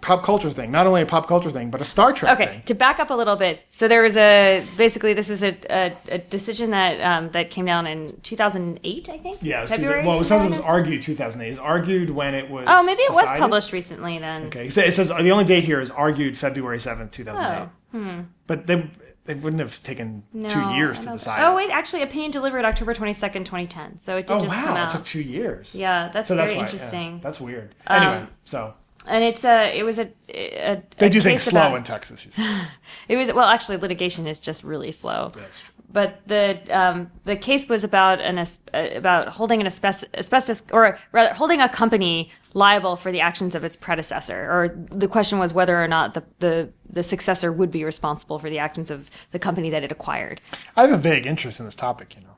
pop 0.06 0.24
culture 0.24 0.50
thing, 0.52 0.72
not 0.72 0.86
only 0.88 1.02
a 1.02 1.06
pop 1.06 1.28
culture 1.28 1.50
thing, 1.50 1.70
but 1.72 1.82
a 1.82 1.86
Star 1.86 2.14
Trek 2.14 2.40
Okay, 2.40 2.52
thing. 2.52 2.62
to 2.64 2.74
back 2.76 3.00
up 3.00 3.10
a 3.10 3.14
little 3.14 3.36
bit, 3.36 3.62
so 3.70 3.88
there 3.88 4.02
was 4.02 4.16
a 4.16 4.64
basically 4.78 5.14
this 5.14 5.30
is 5.30 5.44
a, 5.44 5.58
a, 5.70 5.98
a 6.10 6.18
decision 6.20 6.70
that 6.72 7.02
um, 7.02 7.30
that 7.32 7.50
came 7.50 7.66
down 7.66 7.88
in 7.88 8.20
2008, 8.22 9.10
I 9.10 9.18
think. 9.18 9.40
Yeah, 9.42 9.60
it 9.60 9.62
was 9.64 9.72
February. 9.72 10.02
two, 10.02 10.08
well, 10.08 10.22
it 10.22 10.26
says 10.26 10.46
it 10.46 10.50
was 10.50 10.60
argued 10.60 11.02
2008. 11.02 11.48
It 11.48 11.50
was 11.52 11.60
argued 11.60 12.10
when 12.12 12.36
it 12.36 12.50
was. 12.50 12.66
Oh, 12.68 12.84
maybe 12.84 13.02
it 13.02 13.14
was 13.14 13.28
published 13.40 13.72
recently 13.72 14.20
then. 14.20 14.44
Okay, 14.46 14.70
so 14.70 14.82
it 14.82 14.94
says 14.94 15.10
the 15.10 15.32
only 15.32 15.46
date 15.46 15.64
here 15.64 15.80
is 15.80 15.90
argued 15.90 16.38
February 16.38 16.78
7th, 16.78 17.12
2008. 17.12 17.68
Oh, 17.94 17.98
hmm. 17.98 18.22
But 18.48 18.68
they 18.68 18.90
they 19.26 19.34
wouldn't 19.34 19.60
have 19.60 19.82
taken 19.82 20.22
No, 20.34 20.48
two 20.50 20.62
years 20.76 21.00
to 21.00 21.10
decide. 21.10 21.44
Oh 21.44 21.56
wait, 21.56 21.72
actually, 21.72 22.04
opinion 22.04 22.30
delivered 22.32 22.64
October 22.64 22.94
22nd, 22.94 23.44
2010. 23.46 23.98
So 23.98 24.18
it 24.18 24.28
did 24.28 24.34
Oh 24.36 24.40
just 24.40 24.54
come 24.54 24.76
wow! 24.76 24.86
It 24.86 24.92
took 24.92 25.04
two 25.04 25.22
years. 25.22 25.74
yeah, 25.76 26.10
that's 26.14 26.28
So 26.28 26.36
that's 26.36 26.52
very 26.52 26.58
why. 26.62 26.68
yeah, 26.68 26.72
interesting. 26.74 27.20
that's 27.24 27.42
weird. 27.42 27.74
Anyway, 27.88 28.28
so 28.44 28.76
and 29.08 29.24
it's 29.24 29.44
a 29.46 29.78
it 29.78 29.84
was 29.84 30.00
a, 30.00 30.10
a 30.30 30.82
they 30.98 31.08
a 31.08 31.10
do 31.10 31.22
things 31.22 31.44
slow 31.44 31.68
about- 31.68 31.78
in 31.78 31.84
Texas. 31.84 32.26
You. 32.38 32.44
It 33.08 33.18
was 33.18 33.32
well, 33.34 33.48
actually, 33.48 33.78
litigation 33.78 34.26
is 34.26 34.40
just 34.40 34.64
really 34.64 34.92
slow. 34.92 35.32
That's 35.36 35.60
true. 35.60 35.70
But 35.92 36.22
the 36.28 36.60
um, 36.72 37.12
the 37.24 37.36
case 37.36 37.70
was 37.70 37.84
about 37.84 38.20
an 38.20 38.38
as- 38.40 38.60
uh, 38.74 38.88
about 38.96 39.28
holding 39.30 39.62
an 39.62 39.68
asbestos, 39.68 40.10
asbestos 40.14 40.64
or 40.72 40.98
rather 41.12 41.34
holding 41.36 41.62
a 41.62 41.70
company 41.70 42.32
liable 42.54 42.96
for 42.96 43.12
the 43.12 43.22
actions 43.22 43.54
of 43.56 43.64
its 43.64 43.76
predecessor, 43.76 44.50
or 44.52 44.76
the 44.90 45.08
question 45.08 45.40
was 45.40 45.54
whether 45.54 45.82
or 45.82 45.88
not 45.88 46.14
the, 46.16 46.24
the 46.40 46.70
the 46.90 47.04
successor 47.04 47.52
would 47.52 47.70
be 47.72 47.84
responsible 47.84 48.40
for 48.40 48.50
the 48.50 48.60
actions 48.60 48.90
of 48.90 49.10
the 49.32 49.40
company 49.40 49.70
that 49.70 49.84
it 49.84 49.92
acquired. 49.92 50.42
I 50.76 50.82
have 50.82 50.92
a 50.92 50.98
vague 50.98 51.26
interest 51.28 51.60
in 51.60 51.66
this 51.66 51.76
topic, 51.76 52.16
you 52.16 52.22
know. 52.22 52.35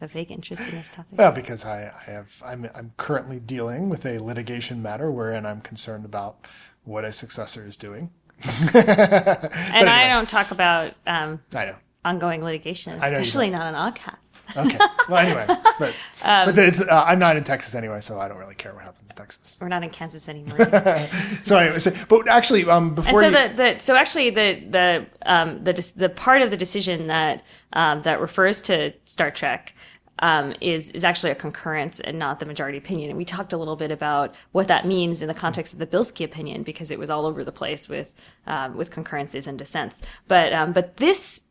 A 0.00 0.06
vague 0.06 0.30
interest 0.30 0.68
in 0.68 0.74
this 0.74 0.88
topic. 0.88 1.16
Well, 1.16 1.32
because 1.32 1.64
I, 1.64 1.84
I 1.84 2.10
have 2.10 2.42
I'm 2.44 2.68
I'm 2.74 2.92
currently 2.96 3.38
dealing 3.38 3.88
with 3.88 4.04
a 4.04 4.18
litigation 4.18 4.82
matter 4.82 5.10
wherein 5.10 5.46
I'm 5.46 5.60
concerned 5.60 6.04
about 6.04 6.44
what 6.84 7.04
a 7.04 7.12
successor 7.12 7.66
is 7.66 7.76
doing. 7.76 8.10
and 8.74 9.88
I 9.88 10.08
don't 10.08 10.28
talk 10.28 10.50
about 10.50 10.94
um, 11.06 11.40
I 11.54 11.66
know. 11.66 11.76
ongoing 12.04 12.42
litigation, 12.42 12.94
especially 12.94 13.50
not 13.50 13.66
an 13.66 13.74
oddcast. 13.74 14.18
Okay. 14.56 14.78
Well, 15.08 15.18
anyway, 15.18 15.46
but 15.78 15.94
Um, 16.22 16.46
but 16.46 16.58
it's, 16.58 16.80
uh, 16.80 17.04
I'm 17.06 17.18
not 17.18 17.36
in 17.36 17.44
Texas 17.44 17.74
anyway, 17.74 18.00
so 18.00 18.18
I 18.18 18.28
don't 18.28 18.38
really 18.38 18.54
care 18.54 18.72
what 18.72 18.82
happens 18.82 19.10
in 19.10 19.16
Texas. 19.16 19.58
We're 19.60 19.68
not 19.68 19.82
in 19.82 19.90
Kansas 19.90 20.28
anymore. 20.28 20.58
So 21.44 21.58
anyway, 21.58 21.78
so, 21.78 21.92
but 22.08 22.28
actually, 22.28 22.64
um, 22.64 22.86
And 22.86 22.94
before 22.94 23.20
so 23.20 23.26
you, 23.26 23.32
the, 23.32 23.52
the 23.56 23.78
so 23.78 23.96
actually 23.96 24.30
the 24.30 24.64
the 24.70 25.06
um 25.26 25.62
the 25.64 25.92
the 25.96 26.08
part 26.08 26.40
of 26.42 26.50
the 26.50 26.56
decision 26.56 27.06
that 27.08 27.42
um 27.72 28.02
that 28.02 28.20
refers 28.20 28.62
to 28.62 28.92
Star 29.04 29.30
Trek 29.30 29.74
um 30.20 30.54
is 30.60 30.90
is 30.90 31.02
actually 31.04 31.32
a 31.32 31.34
concurrence 31.34 31.98
and 32.00 32.18
not 32.18 32.40
the 32.40 32.46
majority 32.46 32.78
opinion. 32.78 33.10
And 33.10 33.18
we 33.18 33.24
talked 33.24 33.52
a 33.52 33.56
little 33.56 33.76
bit 33.76 33.90
about 33.90 34.34
what 34.52 34.68
that 34.68 34.86
means 34.86 35.20
in 35.22 35.28
the 35.28 35.34
context 35.34 35.72
of 35.72 35.78
the 35.80 35.86
Bilski 35.86 36.24
opinion 36.24 36.62
because 36.62 36.90
it 36.90 36.98
was 36.98 37.10
all 37.10 37.26
over 37.26 37.42
the 37.44 37.52
place 37.52 37.88
with 37.88 38.14
um, 38.46 38.76
with 38.76 38.90
concurrences 38.90 39.46
and 39.46 39.58
dissents. 39.58 40.00
But 40.28 40.52
um 40.52 40.72
but 40.72 40.96
this 40.98 41.42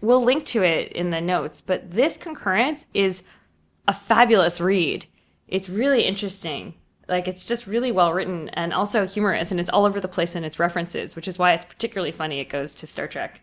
we'll 0.00 0.22
link 0.22 0.44
to 0.46 0.62
it 0.62 0.92
in 0.92 1.10
the 1.10 1.20
notes. 1.20 1.60
But 1.60 1.92
this 1.92 2.16
concurrence 2.16 2.86
is 2.94 3.22
a 3.86 3.94
fabulous 3.94 4.60
read. 4.60 5.06
It's 5.48 5.68
really 5.68 6.02
interesting. 6.02 6.74
Like 7.08 7.26
it's 7.26 7.44
just 7.44 7.66
really 7.66 7.90
well 7.90 8.12
written 8.12 8.48
and 8.50 8.72
also 8.72 9.06
humorous, 9.06 9.50
and 9.50 9.58
it's 9.58 9.70
all 9.70 9.84
over 9.84 10.00
the 10.00 10.08
place 10.08 10.36
in 10.36 10.44
its 10.44 10.58
references, 10.58 11.16
which 11.16 11.26
is 11.26 11.38
why 11.38 11.52
it's 11.52 11.64
particularly 11.64 12.12
funny. 12.12 12.38
It 12.38 12.48
goes 12.48 12.74
to 12.76 12.86
Star 12.86 13.08
Trek. 13.08 13.40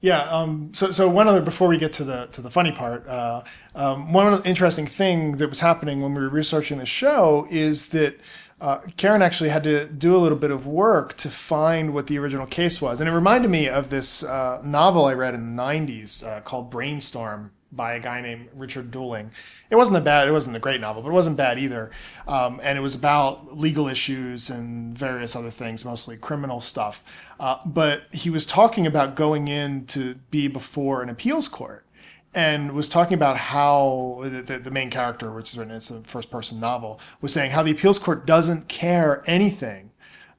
Yeah. 0.00 0.22
Um, 0.24 0.72
so, 0.74 0.92
so 0.92 1.08
one 1.08 1.26
other 1.26 1.40
before 1.40 1.68
we 1.68 1.78
get 1.78 1.92
to 1.94 2.04
the 2.04 2.26
to 2.26 2.42
the 2.42 2.50
funny 2.50 2.70
part, 2.70 3.08
uh, 3.08 3.42
um, 3.74 4.12
one 4.12 4.42
interesting 4.44 4.86
thing 4.86 5.38
that 5.38 5.48
was 5.48 5.60
happening 5.60 6.00
when 6.00 6.14
we 6.14 6.20
were 6.20 6.28
researching 6.28 6.78
the 6.78 6.86
show 6.86 7.46
is 7.50 7.88
that 7.88 8.20
uh, 8.60 8.78
Karen 8.96 9.22
actually 9.22 9.50
had 9.50 9.62
to 9.64 9.86
do 9.86 10.16
a 10.16 10.18
little 10.18 10.38
bit 10.38 10.50
of 10.50 10.66
work 10.66 11.14
to 11.18 11.28
find 11.28 11.92
what 11.92 12.06
the 12.06 12.18
original 12.18 12.46
case 12.46 12.80
was, 12.80 13.00
and 13.00 13.08
it 13.08 13.12
reminded 13.12 13.50
me 13.50 13.68
of 13.68 13.90
this 13.90 14.22
uh, 14.22 14.60
novel 14.64 15.04
I 15.04 15.12
read 15.12 15.34
in 15.34 15.56
the 15.56 15.62
'90s 15.62 16.26
uh, 16.26 16.40
called 16.40 16.70
Brainstorm 16.70 17.52
by 17.72 17.94
a 17.94 18.00
guy 18.00 18.20
named 18.20 18.48
Richard 18.54 18.90
Dooling. 18.90 19.30
It 19.70 19.76
wasn't 19.76 19.98
a 19.98 20.00
bad, 20.00 20.28
it 20.28 20.32
wasn't 20.32 20.56
a 20.56 20.60
great 20.60 20.80
novel, 20.80 21.02
but 21.02 21.10
it 21.10 21.12
wasn't 21.12 21.36
bad 21.36 21.58
either. 21.58 21.90
Um, 22.26 22.60
and 22.62 22.78
it 22.78 22.80
was 22.80 22.94
about 22.94 23.58
legal 23.58 23.88
issues 23.88 24.48
and 24.48 24.96
various 24.96 25.36
other 25.36 25.50
things, 25.50 25.84
mostly 25.84 26.16
criminal 26.16 26.60
stuff. 26.60 27.04
Uh, 27.38 27.58
but 27.66 28.04
he 28.12 28.30
was 28.30 28.46
talking 28.46 28.86
about 28.86 29.14
going 29.14 29.48
in 29.48 29.84
to 29.86 30.14
be 30.30 30.48
before 30.48 31.02
an 31.02 31.08
appeals 31.08 31.48
court 31.48 31.85
and 32.34 32.72
was 32.72 32.88
talking 32.88 33.14
about 33.14 33.36
how 33.36 34.20
the, 34.22 34.58
the, 34.58 34.70
main 34.70 34.90
character, 34.90 35.32
which 35.32 35.52
is 35.52 35.58
written 35.58 35.74
it's 35.74 35.90
a 35.90 36.02
first 36.02 36.30
person 36.30 36.60
novel, 36.60 37.00
was 37.20 37.32
saying 37.32 37.52
how 37.52 37.62
the 37.62 37.70
appeals 37.70 37.98
court 37.98 38.26
doesn't 38.26 38.68
care 38.68 39.22
anything 39.26 39.90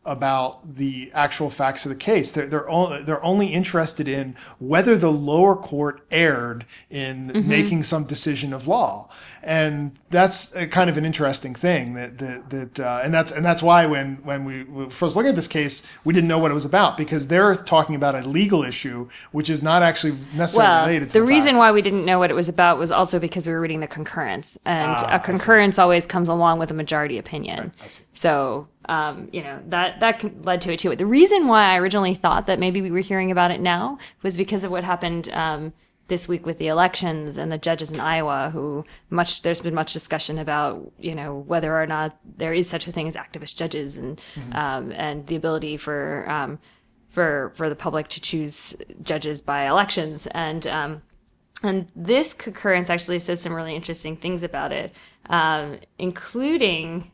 about 0.08 0.74
the 0.76 1.12
actual 1.14 1.50
facts 1.50 1.86
of 1.86 1.90
the 1.90 1.96
case. 1.96 2.32
They're 2.32 2.48
they're 2.48 2.70
only, 2.70 3.04
they're 3.04 3.24
only 3.24 3.48
interested 3.54 4.08
in 4.08 4.36
whether 4.58 4.96
the 4.98 5.12
lower 5.12 5.56
court 5.56 6.02
erred 6.10 6.66
in 6.90 7.48
making 7.48 7.84
some 7.84 8.06
decision 8.06 8.54
of 8.54 8.68
law, 8.68 9.10
and 9.44 9.92
that's 10.10 10.56
a 10.56 10.66
kind 10.66 10.90
of 10.90 10.98
an 10.98 11.06
interesting 11.06 11.54
thing. 11.54 11.94
That 11.94 12.18
that, 12.18 12.50
that 12.50 12.80
uh, 12.80 13.02
and 13.04 13.14
that's 13.14 13.32
and 13.32 13.46
that's 13.46 13.62
why 13.62 13.86
when 13.86 14.16
when 14.24 14.46
we, 14.46 14.64
we 14.64 14.90
first 14.90 15.16
looked 15.16 15.28
at 15.30 15.36
this 15.36 15.48
case, 15.48 15.86
we 16.04 16.14
didn't 16.14 16.30
know 16.30 16.40
what 16.40 16.50
it 16.52 16.56
was 16.56 16.66
about 16.66 16.98
because 16.98 17.28
they're 17.28 17.56
talking 17.56 17.94
about 17.96 18.16
a 18.16 18.22
legal 18.22 18.64
issue 18.64 19.10
which 19.34 19.50
is 19.50 19.62
not 19.62 19.84
actually 19.84 20.16
necessarily 20.36 20.70
Well, 20.72 20.86
related 20.88 21.10
to 21.10 21.14
the 21.14 21.20
the, 21.20 21.26
reason 21.26 21.50
facts. 21.52 21.60
why 21.60 21.72
we 21.74 21.82
didn't 21.82 22.06
know 22.06 22.20
what 22.20 22.32
it 22.32 22.34
was 22.36 22.48
about 22.50 22.78
was 22.80 22.92
also 22.92 23.20
because 23.20 23.46
we 23.46 23.52
were 23.54 23.60
reading 23.62 23.82
the 23.82 23.88
concurrence, 23.88 24.58
and 24.66 24.90
Ah, 24.90 25.16
a 25.16 25.20
concurrence 25.20 25.78
always 25.78 26.06
comes 26.06 26.30
along 26.30 26.60
with 26.60 26.72
a 26.72 26.74
majority 26.74 27.18
opinion. 27.18 27.74
See. 27.88 28.04
So, 28.14 28.68
um, 28.88 29.30
you 29.32 29.44
know, 29.44 29.60
that, 29.68 30.00
that 30.00 30.46
led 30.46 30.62
to 30.62 30.74
it 30.74 30.80
too. 30.80 30.96
The 30.96 31.06
reason 31.06 31.48
why 31.48 31.64
I 31.64 31.78
originally 31.78 32.16
thought 32.16 32.48
that 32.48 32.60
maybe 32.60 32.82
we 32.82 32.92
were 32.92 33.00
hearing 33.00 33.32
about 33.32 33.52
it 33.52 33.62
now 33.62 33.98
was 34.24 34.38
because 34.38 34.64
of 34.64 34.72
what 34.72 34.84
happened, 34.84 35.30
um, 35.34 35.74
this 36.08 36.28
week 36.28 36.46
with 36.46 36.58
the 36.58 36.68
elections 36.68 37.38
and 37.38 37.52
the 37.52 37.58
judges 37.58 37.92
in 37.92 38.00
Iowa 38.00 38.50
who 38.52 38.86
much, 39.10 39.42
there's 39.42 39.60
been 39.60 39.74
much 39.74 39.94
discussion 39.94 40.40
about, 40.40 40.92
you 40.98 41.14
know, 41.14 41.36
whether 41.36 41.76
or 41.76 41.86
not 41.86 42.18
there 42.38 42.54
is 42.54 42.70
such 42.70 42.88
a 42.88 42.92
thing 42.92 43.08
as 43.08 43.16
activist 43.16 43.58
judges 43.58 43.98
and, 43.98 44.22
um, 44.54 44.92
and 44.94 45.28
the 45.28 45.36
ability 45.36 45.78
for, 45.78 46.26
um, 46.30 46.60
for, 47.10 47.52
for 47.56 47.68
the 47.68 47.76
public 47.76 48.08
to 48.10 48.22
choose 48.22 48.76
judges 49.02 49.42
by 49.42 49.68
elections. 49.68 50.28
And, 50.28 50.66
um, 50.68 51.02
and 51.64 51.88
this 51.96 52.34
concurrence 52.34 52.90
actually 52.90 53.20
says 53.20 53.42
some 53.42 53.54
really 53.54 53.76
interesting 53.76 54.16
things 54.16 54.44
about 54.44 54.72
it, 54.72 54.94
um, 55.30 55.80
including 55.98 57.12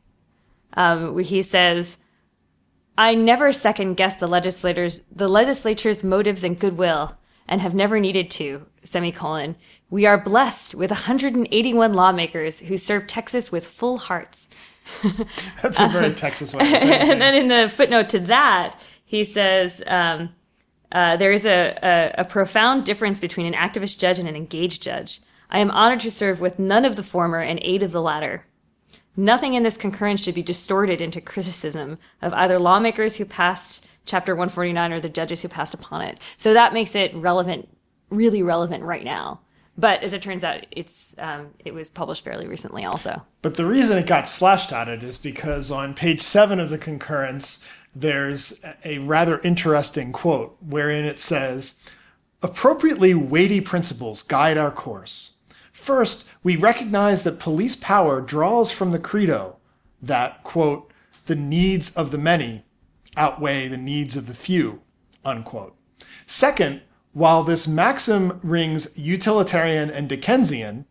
um, 0.76 1.13
where 1.13 1.24
he 1.24 1.41
says 1.41 1.97
I 2.97 3.15
never 3.15 3.51
second 3.51 3.95
guess 3.95 4.17
the 4.17 4.28
legislators, 4.28 5.01
the 5.11 5.28
legislature's 5.28 6.03
motives 6.03 6.43
and 6.43 6.59
goodwill, 6.59 7.17
and 7.47 7.59
have 7.61 7.74
never 7.74 7.99
needed 7.99 8.30
to. 8.32 8.67
Semicolon. 8.84 9.55
We 9.89 10.05
are 10.05 10.21
blessed 10.21 10.76
with 10.76 10.91
181 10.91 11.93
lawmakers 11.93 12.61
who 12.61 12.78
serve 12.78 13.07
Texas 13.07 13.51
with 13.51 13.65
full 13.65 13.97
hearts. 13.97 14.84
That's 15.61 15.80
a 15.80 15.88
very 15.88 16.13
Texas 16.13 16.53
way 16.53 16.61
of 16.61 16.80
saying 16.80 17.11
and 17.11 17.21
then 17.21 17.36
in 17.36 17.47
the 17.47 17.69
footnote 17.69 18.09
to 18.09 18.19
that, 18.19 18.78
he 19.05 19.24
says 19.24 19.82
um, 19.88 20.30
uh, 20.91 21.15
there 21.17 21.32
is 21.32 21.45
a, 21.45 21.78
a, 21.82 22.21
a 22.21 22.26
profound 22.26 22.86
difference 22.86 23.19
between 23.19 23.45
an 23.45 23.53
activist 23.53 23.99
judge 23.99 24.19
and 24.19 24.28
an 24.28 24.36
engaged 24.36 24.84
judge. 24.84 25.21
I 25.49 25.59
am 25.59 25.71
honored 25.71 26.01
to 26.01 26.11
serve 26.11 26.41
with 26.41 26.59
none 26.59 26.86
of 26.86 26.95
the 26.95 27.03
former 27.03 27.39
and 27.39 27.59
eight 27.61 27.84
of 27.84 27.91
the 27.91 28.01
latter. 28.01 28.45
Nothing 29.16 29.53
in 29.53 29.64
this 29.64 29.78
concurrence 29.78 30.22
should 30.22 30.36
be 30.36 30.43
distorted 30.43 31.01
into 31.01 31.22
criticism 31.22 31.97
of 32.22 32.34
either 32.34 32.57
lawmakers 32.59 33.18
who 33.18 33.26
passed 33.26 33.86
Chapter 34.05 34.34
149 34.36 34.91
or 34.91 34.99
the 34.99 35.07
judges 35.07 35.41
who 35.41 35.47
passed 35.47 35.74
upon 35.74 36.01
it. 36.01 36.18
So 36.38 36.53
that 36.53 36.74
makes 36.74 36.93
it 36.93 37.16
relevant, 37.16 37.70
really 38.09 38.43
relevant 38.43 38.84
right 38.84 39.03
now. 39.03 39.39
But 39.78 40.03
as 40.03 40.14
it 40.14 40.22
turns 40.22 40.43
out, 40.43 40.66
it's 40.72 41.16
um, 41.18 41.51
it 41.64 41.74
was 41.74 41.89
published 41.89 42.24
fairly 42.24 42.47
recently, 42.47 42.84
also. 42.84 43.24
But 43.41 43.55
the 43.55 43.66
reason 43.66 43.97
it 43.97 44.05
got 44.05 44.26
Slashdotted 44.26 45.01
is 45.03 45.18
because 45.18 45.72
on 45.72 45.95
page 45.95 46.22
seven 46.22 46.59
of 46.59 46.70
the 46.70 46.78
concurrence, 46.78 47.66
there's 47.95 48.64
a 48.84 48.99
rather 48.99 49.39
interesting 49.39 50.11
quote 50.11 50.57
wherein 50.61 51.05
it 51.05 51.20
says, 51.20 51.76
appropriately 52.43 53.14
weighty 53.14 53.61
principles 53.61 54.22
guide 54.22 54.57
our 54.57 54.72
course. 54.72 55.36
First, 55.84 56.29
we 56.43 56.55
recognize 56.55 57.23
that 57.23 57.41
police 57.41 57.75
power 57.75 58.21
draws 58.21 58.71
from 58.71 58.91
the 58.91 58.99
credo 58.99 59.57
that, 60.01 60.41
quote, 60.41 60.89
the 61.25 61.36
needs 61.36 61.93
of 61.97 62.11
the 62.11 62.17
many 62.17 62.63
outweigh 63.17 63.67
the 63.67 63.75
needs 63.75 64.15
of 64.15 64.27
the 64.27 64.34
few, 64.34 64.79
unquote. 65.25 65.75
Second, 66.25 66.84
while 67.11 67.43
this 67.43 67.67
maxim 67.67 68.39
rings 68.41 68.97
utilitarian 68.97 69.91
and 69.91 70.07
Dickensian, 70.07 70.86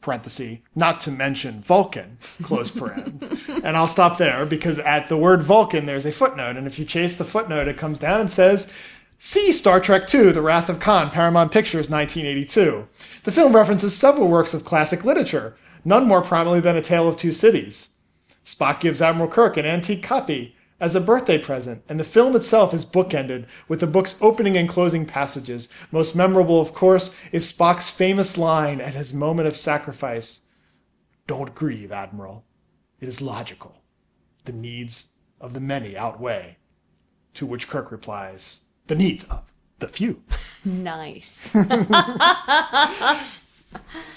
parenthesis, 0.00 0.58
not 0.76 1.00
to 1.00 1.10
mention 1.10 1.60
Vulcan, 1.60 2.16
close 2.44 2.70
parent. 2.70 3.20
and 3.48 3.76
I'll 3.76 3.88
stop 3.88 4.16
there 4.16 4.46
because 4.46 4.78
at 4.78 5.08
the 5.08 5.16
word 5.16 5.42
Vulcan, 5.42 5.86
there's 5.86 6.06
a 6.06 6.12
footnote. 6.12 6.56
And 6.56 6.68
if 6.68 6.78
you 6.78 6.84
chase 6.84 7.16
the 7.16 7.24
footnote, 7.24 7.66
it 7.66 7.76
comes 7.76 7.98
down 7.98 8.20
and 8.20 8.30
says, 8.30 8.72
See 9.18 9.50
Star 9.50 9.80
Trek 9.80 10.12
II, 10.14 10.32
The 10.32 10.42
Wrath 10.42 10.68
of 10.68 10.78
Khan, 10.78 11.08
Paramount 11.08 11.50
Pictures, 11.50 11.88
1982. 11.88 12.86
The 13.24 13.32
film 13.32 13.56
references 13.56 13.96
several 13.96 14.28
works 14.28 14.52
of 14.52 14.66
classic 14.66 15.06
literature, 15.06 15.56
none 15.86 16.06
more 16.06 16.20
prominently 16.20 16.60
than 16.60 16.76
A 16.76 16.82
Tale 16.82 17.08
of 17.08 17.16
Two 17.16 17.32
Cities. 17.32 17.94
Spock 18.44 18.78
gives 18.78 19.00
Admiral 19.00 19.30
Kirk 19.30 19.56
an 19.56 19.64
antique 19.64 20.02
copy 20.02 20.54
as 20.78 20.94
a 20.94 21.00
birthday 21.00 21.38
present, 21.38 21.82
and 21.88 21.98
the 21.98 22.04
film 22.04 22.36
itself 22.36 22.74
is 22.74 22.84
bookended 22.84 23.46
with 23.68 23.80
the 23.80 23.86
book's 23.86 24.20
opening 24.20 24.54
and 24.54 24.68
closing 24.68 25.06
passages. 25.06 25.72
Most 25.90 26.14
memorable, 26.14 26.60
of 26.60 26.74
course, 26.74 27.18
is 27.32 27.50
Spock's 27.50 27.88
famous 27.88 28.36
line 28.36 28.82
at 28.82 28.94
his 28.94 29.14
moment 29.14 29.48
of 29.48 29.56
sacrifice 29.56 30.42
Don't 31.26 31.54
grieve, 31.54 31.90
Admiral. 31.90 32.44
It 33.00 33.08
is 33.08 33.22
logical. 33.22 33.82
The 34.44 34.52
needs 34.52 35.12
of 35.40 35.54
the 35.54 35.60
many 35.60 35.96
outweigh. 35.96 36.58
To 37.34 37.46
which 37.46 37.68
Kirk 37.68 37.90
replies, 37.90 38.65
The 38.86 38.94
needs 38.94 39.24
of 39.24 39.42
the 39.78 39.88
few. 39.88 40.22
Nice. 40.64 41.54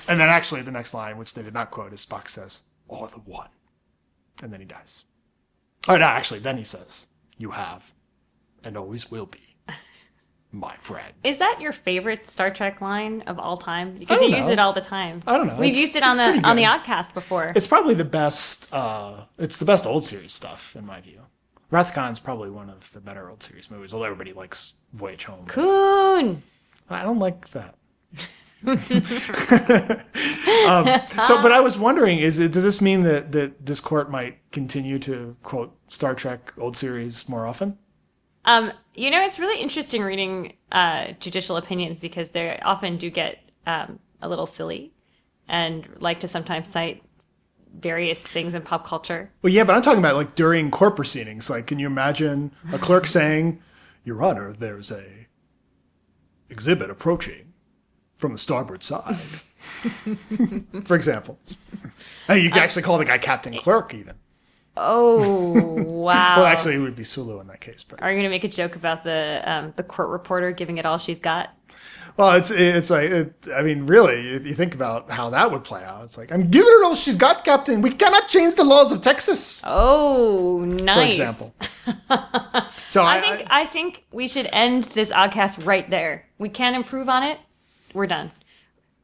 And 0.08 0.20
then 0.20 0.30
actually, 0.30 0.62
the 0.62 0.72
next 0.72 0.94
line, 0.94 1.18
which 1.18 1.34
they 1.34 1.44
did 1.44 1.54
not 1.54 1.70
quote, 1.72 1.92
is 1.94 2.06
Spock 2.06 2.28
says, 2.30 2.62
Or 2.88 3.08
the 3.08 3.20
one. 3.20 3.50
And 4.42 4.54
then 4.54 4.60
he 4.62 4.66
dies. 4.66 5.04
Oh, 5.88 5.98
no, 5.98 6.06
actually, 6.06 6.40
then 6.40 6.58
he 6.58 6.64
says, 6.64 7.08
You 7.38 7.52
have, 7.52 7.94
and 8.64 8.78
always 8.78 9.12
will 9.12 9.26
be, 9.26 9.56
my 10.52 10.76
friend. 10.78 11.14
Is 11.24 11.40
that 11.40 11.60
your 11.60 11.72
favorite 11.74 12.30
Star 12.30 12.52
Trek 12.52 12.80
line 12.82 13.22
of 13.28 13.38
all 13.38 13.58
time? 13.58 13.98
Because 14.00 14.22
you 14.22 14.30
don't 14.30 14.38
use 14.38 14.48
know. 14.48 14.54
it 14.54 14.60
all 14.60 14.74
the 14.74 14.82
time. 14.82 15.20
I 15.28 15.38
don't 15.38 15.48
know. 15.48 15.56
We've 15.58 15.72
It's- 15.72 15.82
used 15.82 15.96
it 15.96 16.04
on 16.04 16.16
the 16.18 16.48
on 16.48 16.56
the. 16.56 16.64
Oddcast 16.64 17.14
before. 17.14 17.52
It's 17.56 17.68
probably 17.68 17.96
the 17.96 18.06
best, 18.06 18.74
uh, 18.74 19.26
it's 19.38 19.58
the 19.58 19.66
best 19.66 19.86
old 19.86 20.06
series 20.06 20.32
stuff, 20.34 20.76
in 20.76 20.86
my 20.86 21.02
view. 21.02 21.22
Wrath 21.72 21.96
of 21.96 22.12
is 22.12 22.20
probably 22.20 22.50
one 22.50 22.70
of 22.70 22.92
the 22.92 23.00
better 23.00 23.30
old 23.30 23.44
series 23.44 23.70
movies, 23.70 23.94
although 23.94 24.06
everybody 24.06 24.34
likes 24.34 24.76
Voyage 24.94 25.26
Home. 25.26 25.46
Khan. 25.46 26.42
I 26.90 27.04
don't 27.04 27.20
like 27.20 27.50
that. 27.52 27.76
um, 28.66 28.76
so, 31.24 31.42
but 31.42 31.52
I 31.52 31.62
was 31.62 31.78
wondering: 31.78 32.20
is 32.20 32.40
it 32.40 32.52
does 32.52 32.66
this 32.66 32.82
mean 32.82 33.04
that 33.04 33.32
that 33.32 33.66
this 33.66 33.80
court 33.80 34.12
might 34.12 34.40
continue 34.52 35.00
to 35.00 35.38
quote 35.44 35.74
Star 35.88 36.14
Trek 36.14 36.54
old 36.58 36.76
series 36.76 37.30
more 37.30 37.46
often? 37.46 37.78
Um, 38.46 38.74
you 38.96 39.12
know, 39.12 39.22
it's 39.22 39.40
really 39.40 39.62
interesting 39.62 40.02
reading 40.02 40.58
uh, 40.72 41.14
judicial 41.20 41.56
opinions 41.56 42.02
because 42.02 42.32
they 42.32 42.60
often 42.60 42.98
do 42.98 43.10
get 43.10 43.40
um, 43.66 44.00
a 44.22 44.28
little 44.28 44.46
silly 44.46 44.92
and 45.48 45.88
like 46.00 46.20
to 46.22 46.28
sometimes 46.28 46.70
cite 46.70 47.04
various 47.74 48.22
things 48.22 48.56
in 48.56 48.62
pop 48.62 48.86
culture. 48.86 49.32
Well, 49.42 49.52
yeah, 49.54 49.64
but 49.64 49.76
I'm 49.76 49.82
talking 49.82 50.00
about 50.00 50.16
like 50.16 50.36
during 50.36 50.72
court 50.72 50.96
proceedings. 50.96 51.50
Like, 51.50 51.68
can 51.68 51.80
you 51.80 51.88
imagine 51.88 52.52
a 52.72 52.78
clerk 52.78 53.08
saying, 53.08 53.62
"Your 54.04 54.24
Honor, 54.24 54.54
there's 54.54 54.92
a 54.92 55.28
exhibit 56.50 56.90
approaching 56.90 57.54
from 58.16 58.34
the 58.34 58.40
starboard 58.40 58.84
side," 58.84 59.18
for 60.86 60.96
example. 60.96 61.40
And 62.28 62.44
you 62.44 62.50
can 62.50 62.60
actually 62.60 62.84
call 62.84 62.98
the 62.98 63.06
guy 63.06 63.18
Captain 63.18 63.56
Clerk, 63.56 63.94
even. 63.94 64.16
Oh 64.78 65.74
wow! 65.84 66.38
Well, 66.38 66.46
actually, 66.46 66.76
it 66.76 66.80
would 66.80 66.96
be 66.96 67.04
Sulu 67.04 67.40
in 67.40 67.48
that 67.48 67.60
case, 67.60 67.84
but 67.84 68.02
are 68.02 68.12
you 68.12 68.16
going 68.16 68.24
to 68.24 68.30
make 68.30 68.44
a 68.44 68.50
joke 68.50 68.76
about 68.76 69.04
the 69.04 69.42
um, 69.46 69.74
the 69.76 69.84
court 69.84 70.10
reporter 70.10 70.52
giving 70.52 70.78
it 70.78 70.86
all 70.86 70.98
she's 70.98 71.20
got? 71.20 71.50
Well, 72.18 72.34
it's 72.36 72.52
it's 72.52 72.90
like 72.90 73.10
it, 73.10 73.34
I 73.56 73.62
mean, 73.62 73.86
really, 73.86 74.22
you 74.48 74.54
think 74.54 74.76
about 74.76 75.10
how 75.10 75.30
that 75.30 75.52
would 75.52 75.64
play 75.64 75.84
out, 75.84 76.04
it's 76.04 76.18
like 76.18 76.32
I'm 76.32 76.50
giving 76.50 76.70
her 76.72 76.84
all 76.86 76.96
she's 76.96 77.16
got, 77.16 77.46
Captain. 77.46 77.82
We 77.82 77.92
cannot 77.92 78.28
change 78.28 78.56
the 78.56 78.64
laws 78.64 78.92
of 78.92 79.02
Texas, 79.02 79.62
Oh, 79.66 80.60
nice. 80.66 81.18
for 81.18 81.24
example. 81.24 81.56
so 82.88 83.04
I, 83.04 83.18
I 83.18 83.22
think 83.38 83.48
I, 83.52 83.66
think 83.66 84.04
we 84.12 84.28
should 84.28 84.48
end 84.52 84.86
this 84.86 85.12
oddcast 85.12 85.66
right 85.66 85.90
there. 85.90 86.26
We 86.38 86.50
can't 86.50 86.76
improve 86.76 87.10
on 87.10 87.24
it. 87.24 87.40
We're 87.94 88.08
done. 88.08 88.32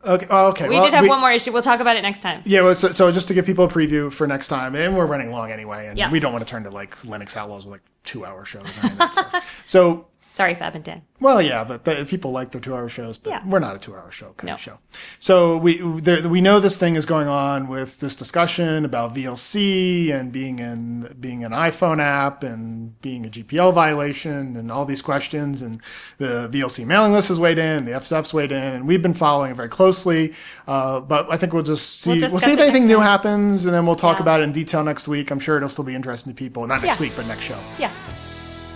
okay, 0.05 0.27
oh, 0.29 0.47
okay. 0.49 0.67
We 0.69 0.75
well, 0.75 0.85
did 0.85 0.93
have 0.93 1.07
one 1.07 1.19
more 1.19 1.31
issue. 1.31 1.51
We'll 1.51 1.63
talk 1.63 1.79
about 1.79 1.95
it 1.95 2.01
next 2.01 2.21
time. 2.21 2.43
Yeah, 2.45 2.61
well, 2.61 2.75
so, 2.75 2.91
so 2.91 3.11
just 3.11 3.27
to 3.29 3.33
give 3.33 3.45
people 3.45 3.65
a 3.65 3.67
preview 3.69 4.11
for 4.11 4.27
next 4.27 4.47
time, 4.49 4.75
and 4.75 4.95
we're 4.95 5.07
running 5.07 5.31
long 5.31 5.51
anyway, 5.51 5.87
and 5.87 5.97
Yeah. 5.97 6.11
we 6.11 6.19
don't 6.19 6.31
want 6.33 6.45
to 6.45 6.49
turn 6.49 6.63
to 6.63 6.69
like 6.69 6.95
Linux 6.99 7.35
Outlaws 7.35 7.65
with 7.65 7.71
like 7.71 7.81
two-hour 8.03 8.45
shows 8.45 8.77
or 8.77 8.81
any 8.81 8.91
of 8.91 8.97
that 8.99 9.13
stuff. 9.13 9.61
So 9.65 10.07
Sorry, 10.35 10.53
Fab 10.53 10.75
and 10.75 10.83
Dan. 10.83 11.01
Well, 11.21 11.41
yeah, 11.41 11.63
but 11.63 11.85
the, 11.85 12.05
people 12.05 12.31
like 12.33 12.51
their 12.51 12.59
two-hour 12.59 12.89
shows, 12.89 13.17
but 13.17 13.29
Yeah. 13.29 13.41
we're 13.47 13.59
not 13.59 13.73
a 13.73 13.79
two-hour 13.79 14.11
show 14.11 14.33
kind 14.35 14.47
No. 14.49 14.55
of 14.55 14.59
show. 14.59 14.79
So 15.17 15.55
we 15.55 15.77
there, 16.01 16.27
we 16.27 16.41
know 16.41 16.59
this 16.59 16.77
thing 16.77 16.97
is 16.97 17.05
going 17.05 17.29
on 17.29 17.69
with 17.69 18.01
this 18.01 18.17
discussion 18.17 18.83
about 18.83 19.15
VLC 19.15 20.11
and 20.11 20.33
being 20.33 20.59
in 20.59 21.15
being 21.21 21.45
an 21.45 21.53
iPhone 21.53 22.01
app 22.01 22.43
and 22.43 22.99
being 23.01 23.25
a 23.25 23.29
GPL 23.29 23.71
violation 23.71 24.57
and 24.57 24.69
all 24.69 24.83
these 24.83 25.01
questions. 25.01 25.61
And 25.61 25.79
the 26.17 26.49
VLC 26.51 26.83
mailing 26.83 27.13
list 27.13 27.29
has 27.29 27.39
weighed 27.39 27.57
in, 27.57 27.85
the 27.85 27.91
FSF's 27.93 28.33
weighed 28.33 28.51
in, 28.51 28.61
and 28.61 28.85
we've 28.89 29.01
been 29.01 29.13
following 29.13 29.51
it 29.51 29.55
very 29.55 29.69
closely. 29.69 30.33
Uh, 30.67 30.99
but 30.99 31.31
I 31.31 31.37
think 31.37 31.53
we'll 31.53 31.63
just 31.63 32.01
see 32.01 32.19
We'll 32.19 32.31
we'll, 32.31 32.39
see 32.39 32.51
if 32.51 32.59
anything 32.59 32.87
new 32.87 32.97
time. 32.97 33.03
happens, 33.05 33.63
and 33.63 33.73
then 33.73 33.85
we'll 33.85 33.95
talk 33.95 34.17
Yeah. 34.17 34.23
about 34.23 34.41
it 34.41 34.43
in 34.43 34.51
detail 34.51 34.83
next 34.83 35.07
week. 35.07 35.31
I'm 35.31 35.39
sure 35.39 35.55
it'll 35.55 35.69
still 35.69 35.85
be 35.85 35.95
interesting 35.95 36.33
to 36.33 36.37
people. 36.37 36.67
Not 36.67 36.83
next 36.83 36.99
Yeah. 36.99 37.05
week, 37.05 37.13
but 37.15 37.25
next 37.25 37.45
show. 37.45 37.57
Yeah. 37.79 37.91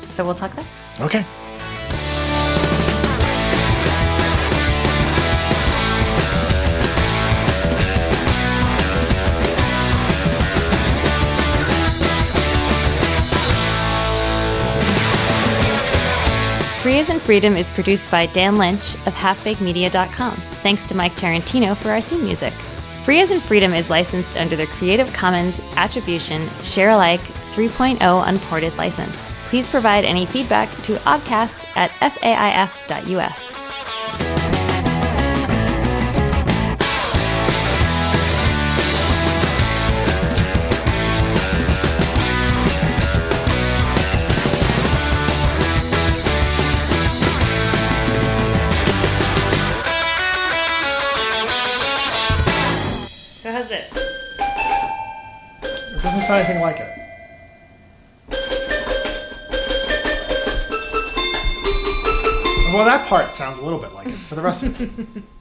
So 0.08 0.24
we'll 0.24 0.36
talk 0.36 0.56
then. 0.56 0.66
Okay. 1.02 1.26
Freedom 17.30 17.56
is 17.56 17.70
produced 17.70 18.10
by 18.10 18.26
Dan 18.26 18.58
Lynch 18.58 18.96
of 19.06 19.14
HalfBakedMedia.com. 19.14 20.36
Thanks 20.64 20.88
to 20.88 20.96
Mike 20.96 21.16
Tarantino 21.16 21.78
for 21.78 21.92
our 21.92 22.02
theme 22.02 22.26
music. 22.26 22.52
Free 23.06 23.20
as 23.20 23.30
in 23.30 23.40
Freedom 23.40 23.72
is 23.72 23.88
licensed 23.88 24.36
under 24.36 24.56
the 24.56 24.66
Creative 24.66 25.14
Commons 25.14 25.62
Attribution 25.76 26.50
Share 26.64 26.90
Alike 26.90 27.22
3.0 27.52 28.28
Unported 28.28 28.76
license. 28.78 29.16
Please 29.46 29.70
provide 29.70 30.06
any 30.06 30.26
feedback 30.26 30.72
to 30.82 30.96
oddcast 31.02 31.68
at 31.76 31.92
faif.us. 32.00 33.59
doesn't 56.20 56.36
sound 56.36 56.46
anything 56.46 56.62
like 56.62 56.80
it. 56.80 56.96
Well, 62.74 62.86
that 62.86 63.08
part 63.08 63.34
sounds 63.36 63.60
a 63.60 63.64
little 63.64 63.80
bit 63.80 63.94
like 63.94 64.08
it, 64.08 64.14
for 64.14 64.36
the 64.36 64.42
rest 64.42 64.64
of 64.64 64.80
it. 64.82 65.24